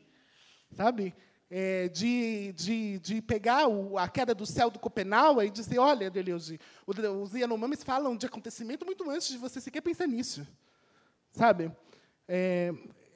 [0.71, 1.15] sabe?
[1.49, 6.09] É, de, de, de pegar o, a queda do céu do Copenau e dizer, olha,
[6.09, 10.45] Deleuze, os Yanomamis falam de acontecimento muito antes de você sequer pensar nisso,
[11.31, 11.71] sabe?
[12.27, 12.73] É,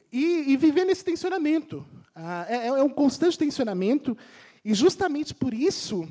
[0.10, 1.86] e, e, viver nesse tensionamento.
[2.16, 4.18] Ah, é, é um constante tensionamento
[4.64, 6.08] e, justamente por isso,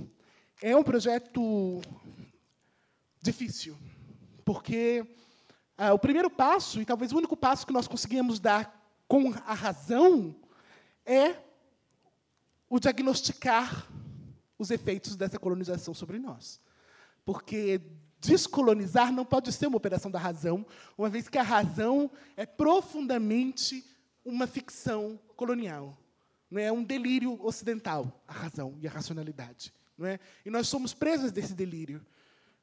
[0.61, 1.81] é um projeto
[3.23, 3.77] difícil.
[4.45, 5.07] Porque
[5.77, 9.55] ah, o primeiro passo, e talvez o único passo que nós conseguimos dar com a
[9.55, 10.35] razão,
[11.07, 11.35] é
[12.71, 13.87] o diagnosticar
[14.57, 16.61] os efeitos dessa colonização sobre nós.
[17.25, 17.81] Porque
[18.21, 20.65] descolonizar não pode ser uma operação da razão,
[20.97, 23.85] uma vez que a razão é profundamente
[24.25, 25.99] uma ficção colonial.
[26.51, 29.73] Não é um delírio ocidental, a razão e a racionalidade.
[29.99, 30.19] Não é?
[30.45, 32.05] E nós somos presos desse delírio.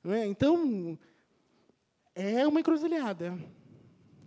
[0.03, 0.25] Não é?
[0.25, 0.97] Então,
[2.15, 3.38] é uma encruzilhada.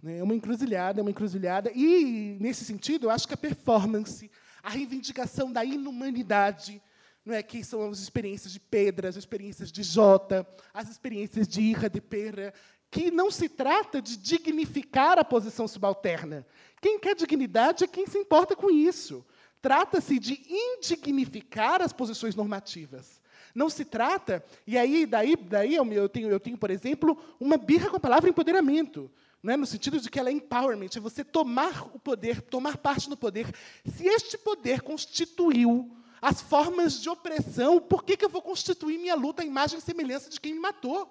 [0.02, 0.18] Né?
[0.18, 1.70] É uma encruzilhada, é uma encruzilhada.
[1.74, 4.30] E, nesse sentido, eu acho que a performance,
[4.62, 6.82] a reivindicação da inumanidade,
[7.24, 11.60] não é que são as experiências de Pedro, as experiências de Jota, as experiências de
[11.60, 12.54] Irra de Pera,
[12.90, 16.46] que não se trata de dignificar a posição subalterna.
[16.80, 19.24] Quem quer dignidade é quem se importa com isso.
[19.62, 23.20] Trata-se de indignificar as posições normativas.
[23.54, 27.90] Não se trata, e aí daí, daí eu, tenho, eu tenho, por exemplo, uma birra
[27.90, 29.10] com a palavra empoderamento.
[29.42, 33.08] Né, no sentido de que ela é empowerment, é você tomar o poder, tomar parte
[33.08, 33.46] no poder.
[33.86, 35.90] Se este poder constituiu
[36.20, 39.82] as formas de opressão, por que, que eu vou constituir minha luta à imagem e
[39.82, 41.10] semelhança de quem me matou?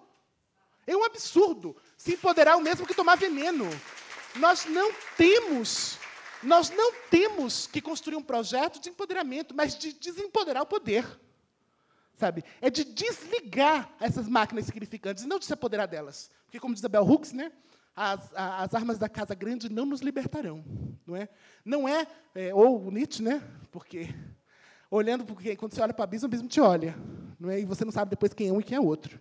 [0.86, 1.76] É um absurdo.
[1.98, 3.68] Se empoderar o mesmo que tomar veneno.
[4.36, 5.98] Nós não temos
[6.42, 11.06] nós não temos que construir um projeto de empoderamento, mas de desempoderar o poder.
[12.16, 12.44] Sabe?
[12.62, 16.30] É de desligar essas máquinas significantes, e não de se apoderar delas.
[16.46, 17.52] Porque, como diz a Bell Hooks, né,
[18.00, 20.64] as, as, armas da Casa Grande não nos libertarão.
[21.06, 21.28] Não é?
[21.66, 24.08] Não é, é ou Nietzsche, né, porque
[24.90, 26.96] olhando, porque quando você olha para o abismo, o abismo te olha.
[27.38, 27.60] Não é?
[27.60, 29.20] E você não sabe depois quem é um e quem é outro.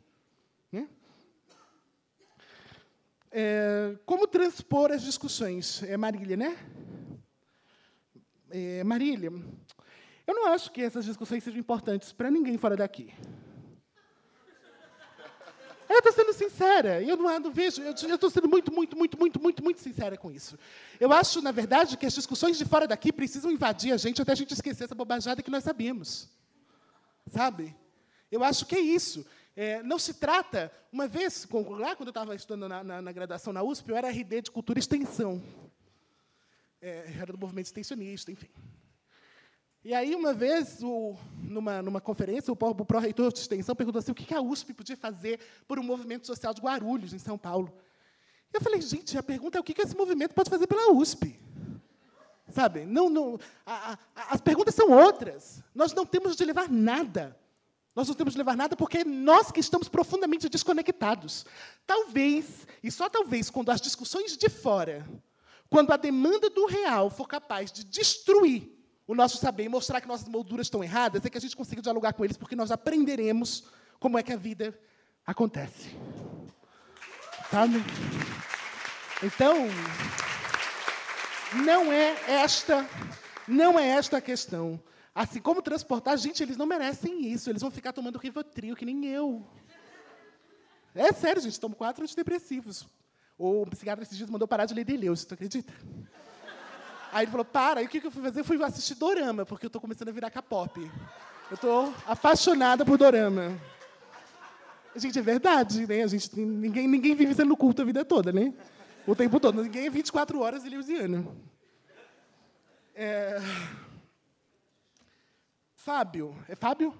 [0.70, 0.88] Né?
[3.32, 5.82] É, como transpor as discussões?
[5.82, 6.56] É Marília, né?
[8.48, 9.32] É, Marília,
[10.24, 13.12] eu não acho que essas discussões sejam importantes para ninguém fora daqui.
[15.88, 19.40] Eu estou sendo sincera, eu não, não vejo, eu estou sendo muito, muito, muito, muito,
[19.40, 20.58] muito, muito sincera com isso.
[21.00, 24.32] Eu acho, na verdade, que as discussões de fora daqui precisam invadir a gente até
[24.32, 26.28] a gente esquecer essa bobajada que nós sabemos.
[27.26, 27.74] Sabe?
[28.30, 29.24] Eu acho que é isso.
[29.56, 33.52] É, não se trata, uma vez, lá quando eu estava estudando na, na, na, graduação
[33.52, 35.42] na USP, eu era RD de Cultura e Extensão
[36.80, 38.48] é, era do movimento extensionista, enfim.
[39.84, 44.12] E aí, uma vez, o, numa, numa conferência, o, o pró-reitor de extensão perguntou assim,
[44.12, 47.72] o que a USP podia fazer por um movimento social de Guarulhos, em São Paulo.
[48.52, 51.38] Eu falei, gente, a pergunta é o que esse movimento pode fazer pela USP?
[52.50, 52.84] Sabe?
[52.84, 55.62] Não, não, a, a, as perguntas são outras.
[55.74, 57.38] Nós não temos de levar nada.
[57.94, 61.44] Nós não temos de levar nada porque nós que estamos profundamente desconectados.
[61.86, 65.06] Talvez, e só talvez, quando as discussões de fora
[65.70, 68.77] quando a demanda do real for capaz de destruir
[69.08, 71.80] o nosso saber e mostrar que nossas molduras estão erradas, é que a gente consiga
[71.80, 73.64] dialogar com eles, porque nós aprenderemos
[73.98, 74.78] como é que a vida
[75.26, 75.96] acontece.
[77.50, 77.82] Sabe?
[79.22, 79.66] Então,
[81.64, 82.86] não é esta,
[83.48, 84.78] não é esta a questão.
[85.14, 87.48] Assim como transportar, gente, eles não merecem isso.
[87.48, 89.42] Eles vão ficar tomando Rivotril, que nem eu.
[90.94, 92.86] É sério, gente, tomo quatro antidepressivos.
[93.38, 95.72] O psiquiatra esses dias mandou parar de ler Deleuze, tu acredita?
[97.18, 97.80] Aí ele falou, para.
[97.80, 98.40] Aí o que eu fui fazer?
[98.40, 100.80] Eu fui assistir Dorama, porque eu estou começando a virar K-pop.
[101.50, 103.60] Eu estou apaixonada por Dorama.
[104.94, 106.04] Gente, é verdade, né?
[106.04, 108.54] A gente, ninguém, ninguém vive sendo culto a vida toda, né?
[109.04, 109.64] O tempo todo.
[109.64, 111.36] Ninguém é 24 horas eleusiano.
[112.94, 113.42] É...
[115.74, 116.36] Fábio.
[116.48, 116.94] É Fábio?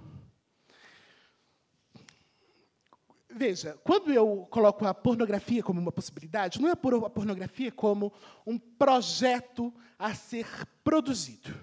[3.30, 6.76] Veja, quando eu coloco a pornografia como uma possibilidade, não é a
[7.10, 8.12] pornografia como
[8.46, 10.46] um projeto a ser
[10.82, 11.55] produzido,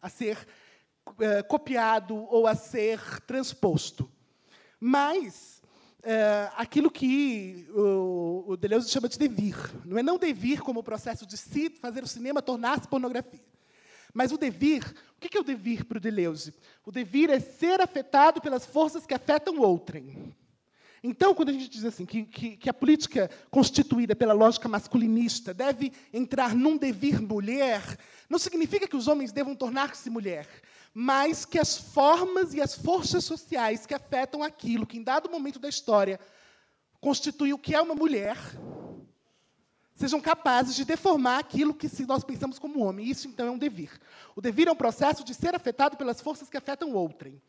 [0.00, 0.38] a ser
[1.18, 4.10] é, copiado ou a ser transposto,
[4.78, 5.60] mas
[6.02, 9.56] é, aquilo que o, o Deleuze chama de devir.
[9.84, 13.44] Não é não devir como o processo de si, fazer o cinema tornar-se pornografia.
[14.14, 14.82] Mas o devir,
[15.16, 16.54] o que é o devir para o Deleuze?
[16.84, 20.34] O devir é ser afetado pelas forças que afetam outrem.
[21.02, 25.54] Então, quando a gente diz assim que, que, que, a política constituída pela lógica masculinista
[25.54, 27.82] deve entrar num devir mulher,
[28.28, 30.46] não significa que os homens devam tornar-se mulher,
[30.92, 35.58] mas que as formas e as forças sociais que afetam aquilo que, em dado momento
[35.58, 36.20] da história,
[37.00, 38.36] constitui o que é uma mulher,
[39.94, 43.08] sejam capazes de deformar aquilo que nós pensamos como homem.
[43.08, 43.90] Isso, então, é um devir.
[44.36, 47.40] O devir é um processo de ser afetado pelas forças que afetam outrem.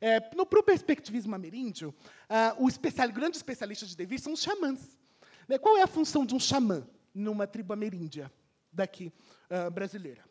[0.00, 1.94] É, no pro perspectivismo ameríndio,
[2.28, 4.98] ah, o, especial, o grande especialista de devir são os xamãs.
[5.46, 5.58] Né?
[5.58, 8.32] Qual é a função de um xamã numa tribo ameríndia
[8.72, 9.12] daqui
[9.50, 10.24] ah, brasileira?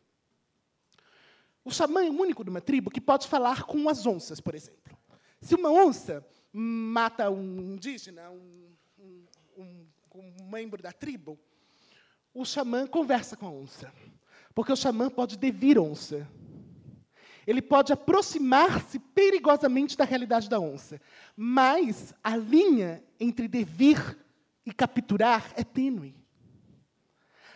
[1.64, 4.56] O xamã é o único de uma tribo que pode falar com as onças, por
[4.56, 4.98] exemplo.
[5.40, 8.76] Se uma onça mata um indígena, um,
[9.56, 9.86] um,
[10.16, 11.38] um membro da tribo,
[12.34, 13.94] o xamã conversa com a onça.
[14.56, 16.28] Porque o xamã pode devir onça.
[17.50, 21.02] Ele pode aproximar-se perigosamente da realidade da onça.
[21.36, 24.20] Mas a linha entre devir
[24.64, 26.16] e capturar é tênue.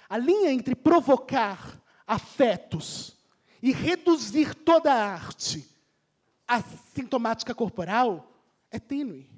[0.10, 3.16] A linha entre provocar afetos
[3.62, 5.64] e reduzir toda a arte
[6.48, 8.36] à sintomática corporal
[8.72, 9.30] é tênue.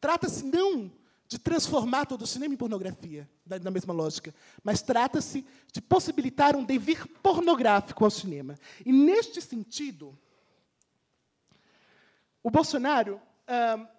[0.00, 0.90] Trata-se não
[1.34, 4.32] de transformar todo o cinema em pornografia, na mesma lógica,
[4.62, 8.56] mas trata-se de possibilitar um devir pornográfico ao cinema.
[8.86, 10.16] E, neste sentido,
[12.40, 13.20] o Bolsonaro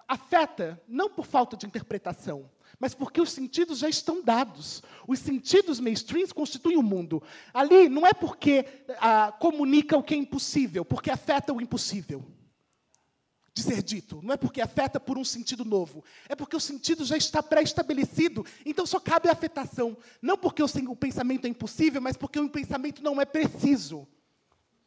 [0.07, 2.49] afeta, não por falta de interpretação,
[2.79, 4.81] mas porque os sentidos já estão dados.
[5.05, 7.21] Os sentidos mainstreams constituem o mundo.
[7.53, 8.65] Ali não é porque
[9.01, 12.25] ah, comunica o que é impossível, porque afeta o impossível
[13.55, 14.19] de ser dito.
[14.21, 16.03] Não é porque afeta por um sentido novo.
[16.27, 18.45] É porque o sentido já está pré-estabelecido.
[18.65, 19.97] Então só cabe a afetação.
[20.21, 24.05] Não porque o pensamento é impossível, mas porque o pensamento não é preciso.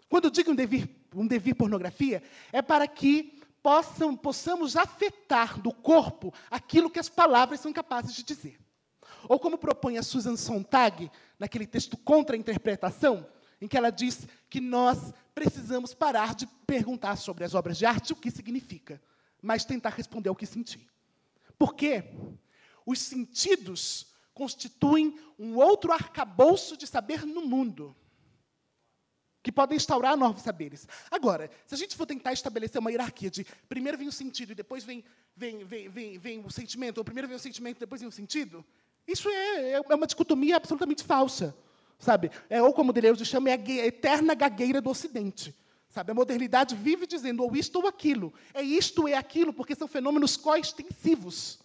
[0.07, 2.23] Quando eu digo um devir, um devir pornografia,
[2.53, 8.23] é para que possam, possamos afetar do corpo aquilo que as palavras são capazes de
[8.23, 8.61] dizer.
[9.27, 13.27] Ou como propõe a Susan Sontag, naquele texto Contra a Interpretação,
[13.61, 18.13] em que ela diz que nós precisamos parar de perguntar sobre as obras de arte
[18.13, 19.01] o que significa,
[19.43, 20.89] mas tentar responder ao que sentir.
[21.59, 22.05] Por quê?
[22.87, 27.95] Os sentidos constituem um outro arcabouço de saber no mundo,
[29.43, 30.87] que podem instaurar novos saberes.
[31.11, 34.55] Agora, se a gente for tentar estabelecer uma hierarquia de primeiro vem o sentido e
[34.55, 35.05] depois vem,
[35.37, 38.13] vem, vem, vem, vem o sentimento, ou primeiro vem o sentimento e depois vem o
[38.13, 38.65] sentido,
[39.07, 41.57] isso é, é uma dicotomia absolutamente falsa
[41.99, 42.31] sabe?
[42.49, 45.55] É, ou como Deleuze chama, é a eterna gagueira do Ocidente.
[45.89, 46.13] Sabe?
[46.13, 48.33] A modernidade vive dizendo ou isto ou aquilo.
[48.55, 51.59] É isto ou é aquilo, porque são fenômenos coextensivos.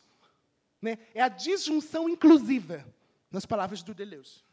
[0.82, 0.98] Né?
[1.14, 2.86] É a disjunção inclusiva,
[3.30, 4.44] nas palavras do Deleuze.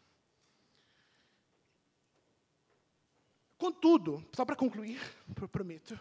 [3.56, 4.98] Contudo, só para concluir,
[5.52, 5.98] prometo,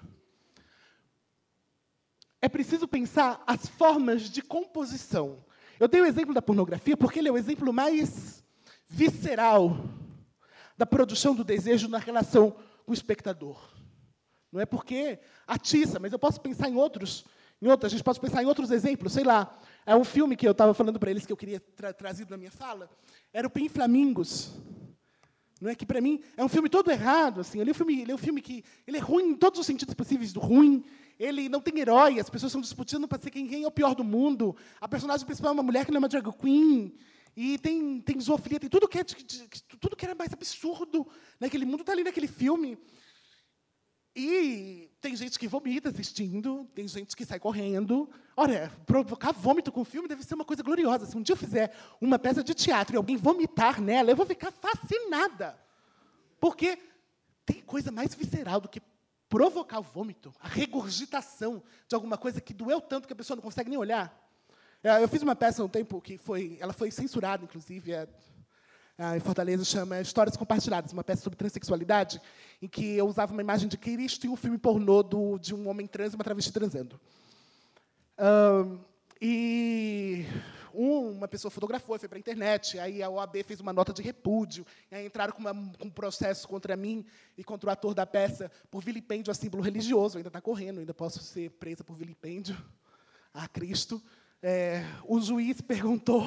[2.42, 5.44] é preciso pensar as formas de composição.
[5.78, 8.44] Eu dei o exemplo da pornografia porque ele é o exemplo mais
[8.90, 9.78] visceral
[10.76, 12.52] da produção do desejo na relação
[12.86, 13.58] com o espectador.
[14.52, 17.24] Não é porque atiça, mas eu posso pensar em outros,
[17.62, 19.56] em outros, a gente pode pensar em outros exemplos, sei lá.
[19.86, 22.38] É um filme que eu estava falando para eles que eu queria tra trazer na
[22.38, 22.90] minha fala,
[23.32, 24.54] era o Pim Flamingos.
[25.62, 27.60] Não é que para mim é um filme todo errado, assim.
[27.60, 29.66] Ele é um filme, ele é um filme que ele é ruim em todos os
[29.66, 30.84] sentidos possíveis do ruim.
[31.20, 33.94] Ele não tem herói, as pessoas estão disputando para ser quem, quem é o pior
[33.94, 34.56] do mundo.
[34.80, 36.96] A personagem principal é uma mulher que não é uma drag queen.
[37.36, 39.04] E tem, tem zoofilia, tem tudo que, é,
[39.80, 41.08] tudo que era mais absurdo
[41.40, 42.78] naquele mundo está ali naquele filme.
[44.16, 48.10] E tem gente que vomita assistindo, tem gente que sai correndo.
[48.36, 51.06] Olha, provocar vômito com filme deve ser uma coisa gloriosa.
[51.06, 54.26] Se um dia eu fizer uma peça de teatro e alguém vomitar nela, eu vou
[54.26, 55.58] ficar fascinada.
[56.40, 56.78] Porque
[57.46, 58.82] tem coisa mais visceral do que
[59.30, 63.44] provocar o vômito, a regurgitação de alguma coisa que doeu tanto que a pessoa não
[63.44, 64.29] consegue nem olhar.
[64.82, 68.08] É, eu fiz uma peça há um tempo que foi, ela foi censurada, inclusive, é,
[68.98, 72.22] é, em Fortaleza, chama Histórias Compartilhadas, uma peça sobre transexualidade,
[72.62, 75.68] em que eu usava uma imagem de Cristo e um filme pornô do, de um
[75.68, 77.00] homem trans e uma travesti transando.
[78.18, 78.80] Um,
[79.22, 80.26] e
[80.74, 84.66] uma pessoa fotografou, foi para a internet, aí a OAB fez uma nota de repúdio,
[84.90, 87.06] entraram com, uma, com, um processo contra mim
[87.38, 90.94] e contra o ator da peça por vilipêndio a símbolo religioso, ainda está correndo, ainda
[90.94, 92.56] posso ser presa por vilipêndio
[93.34, 94.02] a Cristo.
[94.42, 96.26] É, o juiz perguntou,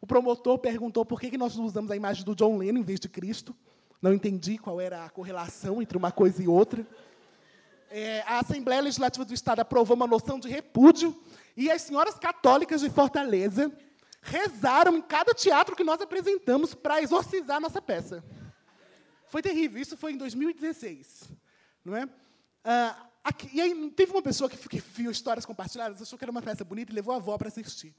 [0.00, 3.00] o promotor perguntou por que, que nós usamos a imagem do John Lennon em vez
[3.00, 3.56] de Cristo.
[4.02, 6.86] Não entendi qual era a correlação entre uma coisa e outra.
[7.90, 11.18] É, a Assembleia Legislativa do Estado aprovou uma noção de repúdio
[11.56, 13.72] e as senhoras católicas de Fortaleza
[14.20, 18.22] rezaram em cada teatro que nós apresentamos para exorcizar a nossa peça.
[19.26, 19.80] Foi terrível.
[19.80, 21.30] Isso foi em 2016.
[21.84, 22.08] Não é?
[22.64, 26.30] Ah, Aqui, e aí teve uma pessoa que, que viu histórias compartilhadas, achou que era
[26.30, 27.94] uma peça bonita e levou a avó para assistir.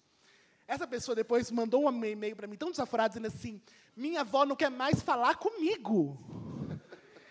[0.67, 3.59] Essa pessoa depois mandou um e-mail para mim tão desaforado, dizendo assim:
[3.95, 6.19] minha avó não quer mais falar comigo.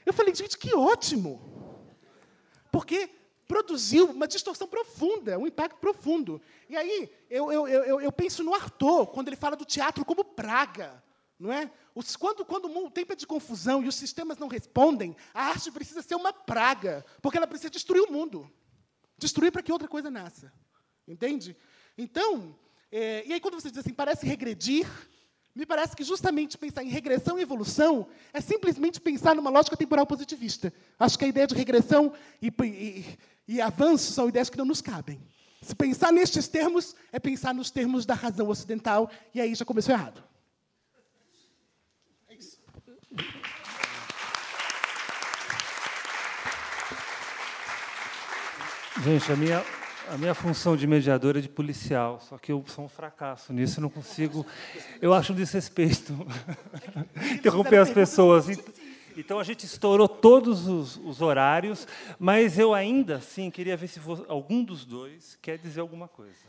[0.05, 1.41] Eu falei, gente, que ótimo!
[2.73, 3.09] Porque
[3.47, 6.43] produziu uma distorção profunda, um impacto profundo.
[6.69, 10.25] E aí, eu, eu, eu, eu penso no Arthur, quando ele fala do teatro como
[10.25, 11.01] praga.
[11.45, 11.71] Não é?
[11.95, 15.71] Os, quando, quando o tempo é de confusão e os sistemas não respondem, a arte
[15.71, 18.51] precisa ser uma praga, porque ela precisa destruir o mundo.
[19.19, 20.51] Destruir para que outra coisa nasça.
[21.07, 21.55] Entende?
[21.99, 22.59] Então,
[22.91, 24.89] é, e aí quando você diz assim, parece regredir,
[25.55, 30.07] me parece que justamente pensar em regressão e evolução é simplesmente pensar numa lógica temporal
[30.07, 30.73] positivista.
[30.99, 34.81] Acho que a ideia de regressão e, e, e avanço são ideias que não nos
[34.81, 35.21] cabem.
[35.61, 39.95] Se pensar nestes termos, é pensar nos termos da razão ocidental, e aí já começou
[39.95, 40.25] errado.
[49.05, 49.63] Gente, a minha,
[50.09, 53.79] a minha função de mediador é de policial, só que eu sou um fracasso nisso,
[53.79, 54.47] não consigo.
[54.99, 56.15] Eu acho um desrespeito
[57.37, 58.47] interromper as pessoas.
[59.15, 61.87] Então a gente estourou todos os, os, horários,
[62.19, 66.47] mas eu ainda assim queria ver se algum dos dois quer dizer alguma coisa.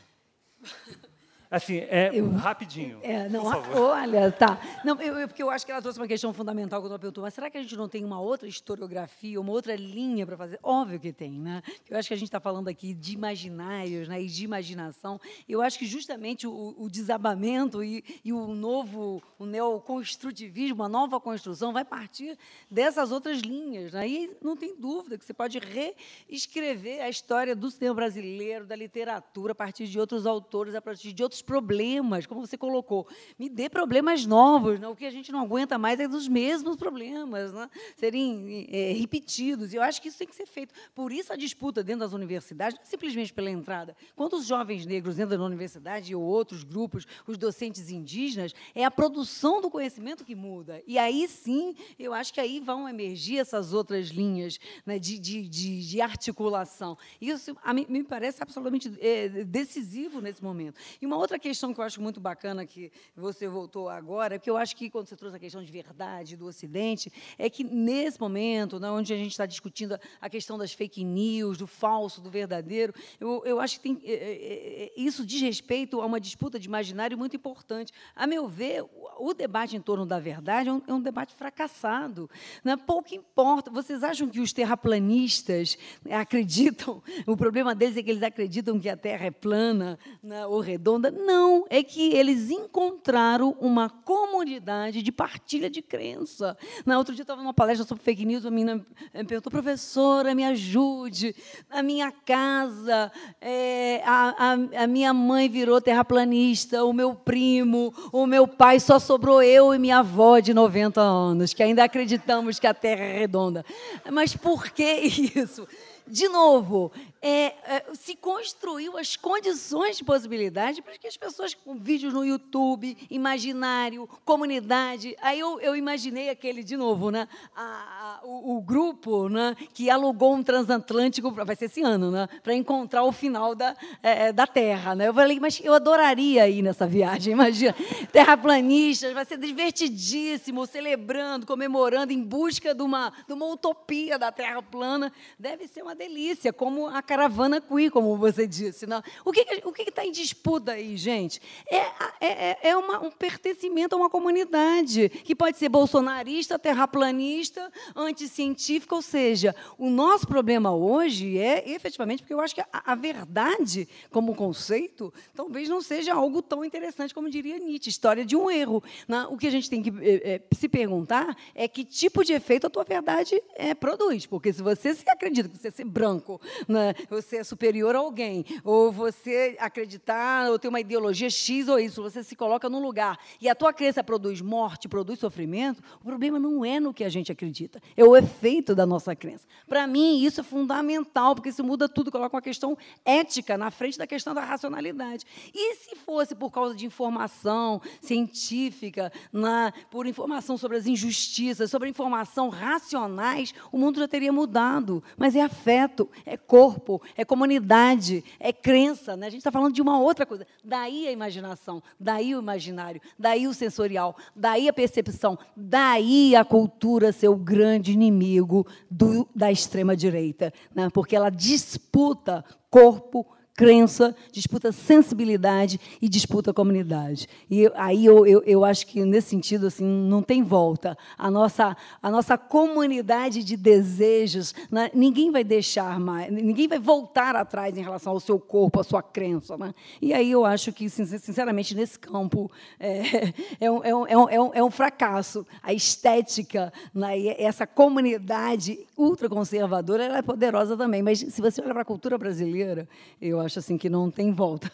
[1.56, 3.00] Assim, é eu, rapidinho.
[3.02, 3.46] É, não,
[3.80, 4.60] olha, tá.
[4.84, 7.24] Não, eu, eu, porque eu acho que ela trouxe uma questão fundamental quando ela perguntou,
[7.24, 10.60] mas será que a gente não tem uma outra historiografia, uma outra linha para fazer?
[10.62, 11.64] Óbvio que tem, né?
[11.90, 15.18] Eu acho que a gente está falando aqui de imaginários né, e de imaginação.
[15.48, 21.22] Eu acho que justamente o, o desabamento e, e, o novo, o neoconstrutivismo, a nova
[21.22, 22.38] construção, vai partir
[22.70, 23.94] dessas outras linhas.
[23.94, 24.10] Né?
[24.10, 29.54] E não tem dúvida que você pode reescrever a história do cinema brasileiro, da literatura,
[29.54, 33.08] a partir de outros autores, a partir de outros problemas, como você colocou.
[33.38, 34.80] Me dê problemas novos.
[34.80, 34.88] Né?
[34.88, 37.70] O que a gente não aguenta mais é dos mesmos problemas né?
[37.96, 39.74] serem é, repetidos.
[39.74, 40.74] E eu acho que isso tem que ser feito.
[40.94, 43.96] Por isso a disputa dentro das universidades, não é simplesmente pela entrada.
[44.16, 48.92] Quando os jovens negros entram na universidade ou outros grupos, os docentes indígenas, é a
[48.92, 50.82] produção do conhecimento que muda.
[50.88, 55.48] E aí sim, eu acho que aí vão emergir essas outras linhas né, de, de,
[55.48, 56.98] de, de, articulação.
[57.22, 60.80] Isso a me parece absolutamente é, decisivo nesse momento.
[61.02, 64.50] E uma outra outra questão que eu acho muito bacana que você voltou agora, que
[64.50, 68.20] eu acho que quando você trouxe a questão de verdade do Ocidente, é que nesse
[68.20, 72.30] momento, né, onde a gente está discutindo a questão das fake news, do falso, do
[72.30, 76.58] verdadeiro, eu, eu acho que tem, é, é, é isso diz respeito a uma disputa
[76.58, 77.92] de imaginário muito importante.
[78.16, 81.36] A meu ver, o, o debate em torno da verdade é um, é um debate
[81.36, 82.30] fracassado.
[82.64, 82.78] Né?
[82.78, 83.70] Pouco importa.
[83.70, 85.78] Vocês acham que os terraplanistas
[86.10, 90.60] acreditam, o problema deles é que eles acreditam que a Terra é plana né, ou
[90.60, 91.12] redonda?
[91.16, 96.58] Não, é que eles encontraram uma comunidade de partilha de crença.
[96.86, 100.44] Na outro dia estava numa palestra sobre fake news, a menina me perguntou, professora, me
[100.44, 101.34] ajude.
[101.70, 108.28] Na minha casa, é, a, a, a minha mãe virou terraplanista, o meu primo, o
[108.28, 112.68] meu pai, só sobrou eu e minha avó de 90 anos, que ainda acreditamos que
[112.68, 113.66] a Terra é redonda.
[114.12, 114.84] Mas por que
[115.36, 115.66] isso?
[116.08, 116.92] de novo,
[117.28, 122.24] é, é, se construiu as condições de possibilidade para que as pessoas com vídeos no
[122.24, 125.16] YouTube, imaginário, comunidade.
[125.20, 127.28] Aí eu, eu imaginei aquele, de novo, né?
[127.56, 129.56] A, a, o, o, grupo né?
[129.74, 132.28] que alugou um transatlântico, vai ser esse ano, né?
[132.44, 134.94] para encontrar o final da, é, é, da Terra.
[134.94, 135.08] Né?
[135.08, 137.76] Eu falei, mas eu adoraria ir nessa viagem, imagina.
[138.12, 144.62] Terraplanistas, vai ser divertidíssimo, celebrando, comemorando, em busca de uma, de uma utopia da Terra
[144.62, 145.12] plana.
[145.40, 148.86] Deve ser uma delícia, como a caravana queer, como você disse.
[148.86, 149.02] Não?
[149.24, 151.42] O que o está em disputa aí, gente?
[151.70, 151.88] É, é,
[152.20, 159.02] é, é uma, um pertencimento a uma comunidade, que pode ser bolsonarista, terraplanista, anticientífica, ou
[159.02, 164.36] seja, o nosso problema hoje é, efetivamente, porque eu acho que a, a verdade, como
[164.36, 168.84] conceito, talvez não seja algo tão interessante como diria Nietzsche, história de um erro.
[169.08, 169.26] Né?
[169.30, 172.70] O que a gente tem que é, se perguntar é que tipo de efeito a
[172.70, 176.94] tua verdade é, produz, porque se você se acredita que você se branco, né?
[177.14, 181.90] Você é superior a alguém, ou você acreditar ou ter uma ideologia X ou Y,
[182.04, 186.40] você se coloca num lugar e a tua crença produz morte, produz sofrimento, o problema
[186.40, 189.46] não é no que a gente acredita, é o efeito da nossa crença.
[189.68, 193.98] Para mim, isso é fundamental, porque isso muda tudo, coloca uma questão ética na frente
[193.98, 195.26] da questão da racionalidade.
[195.54, 201.90] E se fosse por causa de informação científica, na, por informação sobre as injustiças, sobre
[201.90, 205.04] informação racionais, o mundo já teria mudado.
[205.18, 209.16] Mas é afeto, é corpo, é comunidade, é crença.
[209.16, 209.28] Né?
[209.28, 210.46] A gente está falando de uma outra coisa.
[210.64, 217.12] Daí a imaginação, daí o imaginário, daí o sensorial, daí a percepção, daí a cultura
[217.12, 220.54] ser o grande inimigo do, da extrema-direita.
[220.74, 220.90] Né?
[220.90, 227.28] Porque ela disputa corpo, crença, disputa sensibilidade e disputa comunidade.
[227.50, 230.98] E aí eu, eu, eu, acho que, nesse sentido, assim, não tem volta.
[231.18, 234.92] A nossa, a nossa comunidade de desejos, né?
[234.94, 239.02] ninguém vai deixar mais, ninguém vai voltar atrás em relação ao seu corpo, à sua
[239.02, 239.58] crença.
[239.58, 239.74] Né?
[240.02, 244.54] E aí eu acho que, sinceramente, nesse campo, é, é, um, é, um, é, um,
[244.56, 245.48] é um fracasso.
[245.64, 247.28] A estética, né?
[247.42, 251.02] essa comunidade ultraconservadora, ela é poderosa também.
[251.02, 252.88] Mas, se você olha para a cultura brasileira,
[253.22, 254.72] eu acho assim que não tem volta.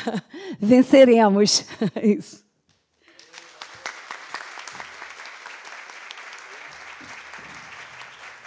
[0.58, 1.66] Venceremos
[2.02, 2.44] isso.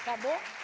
[0.02, 0.57] Acabou?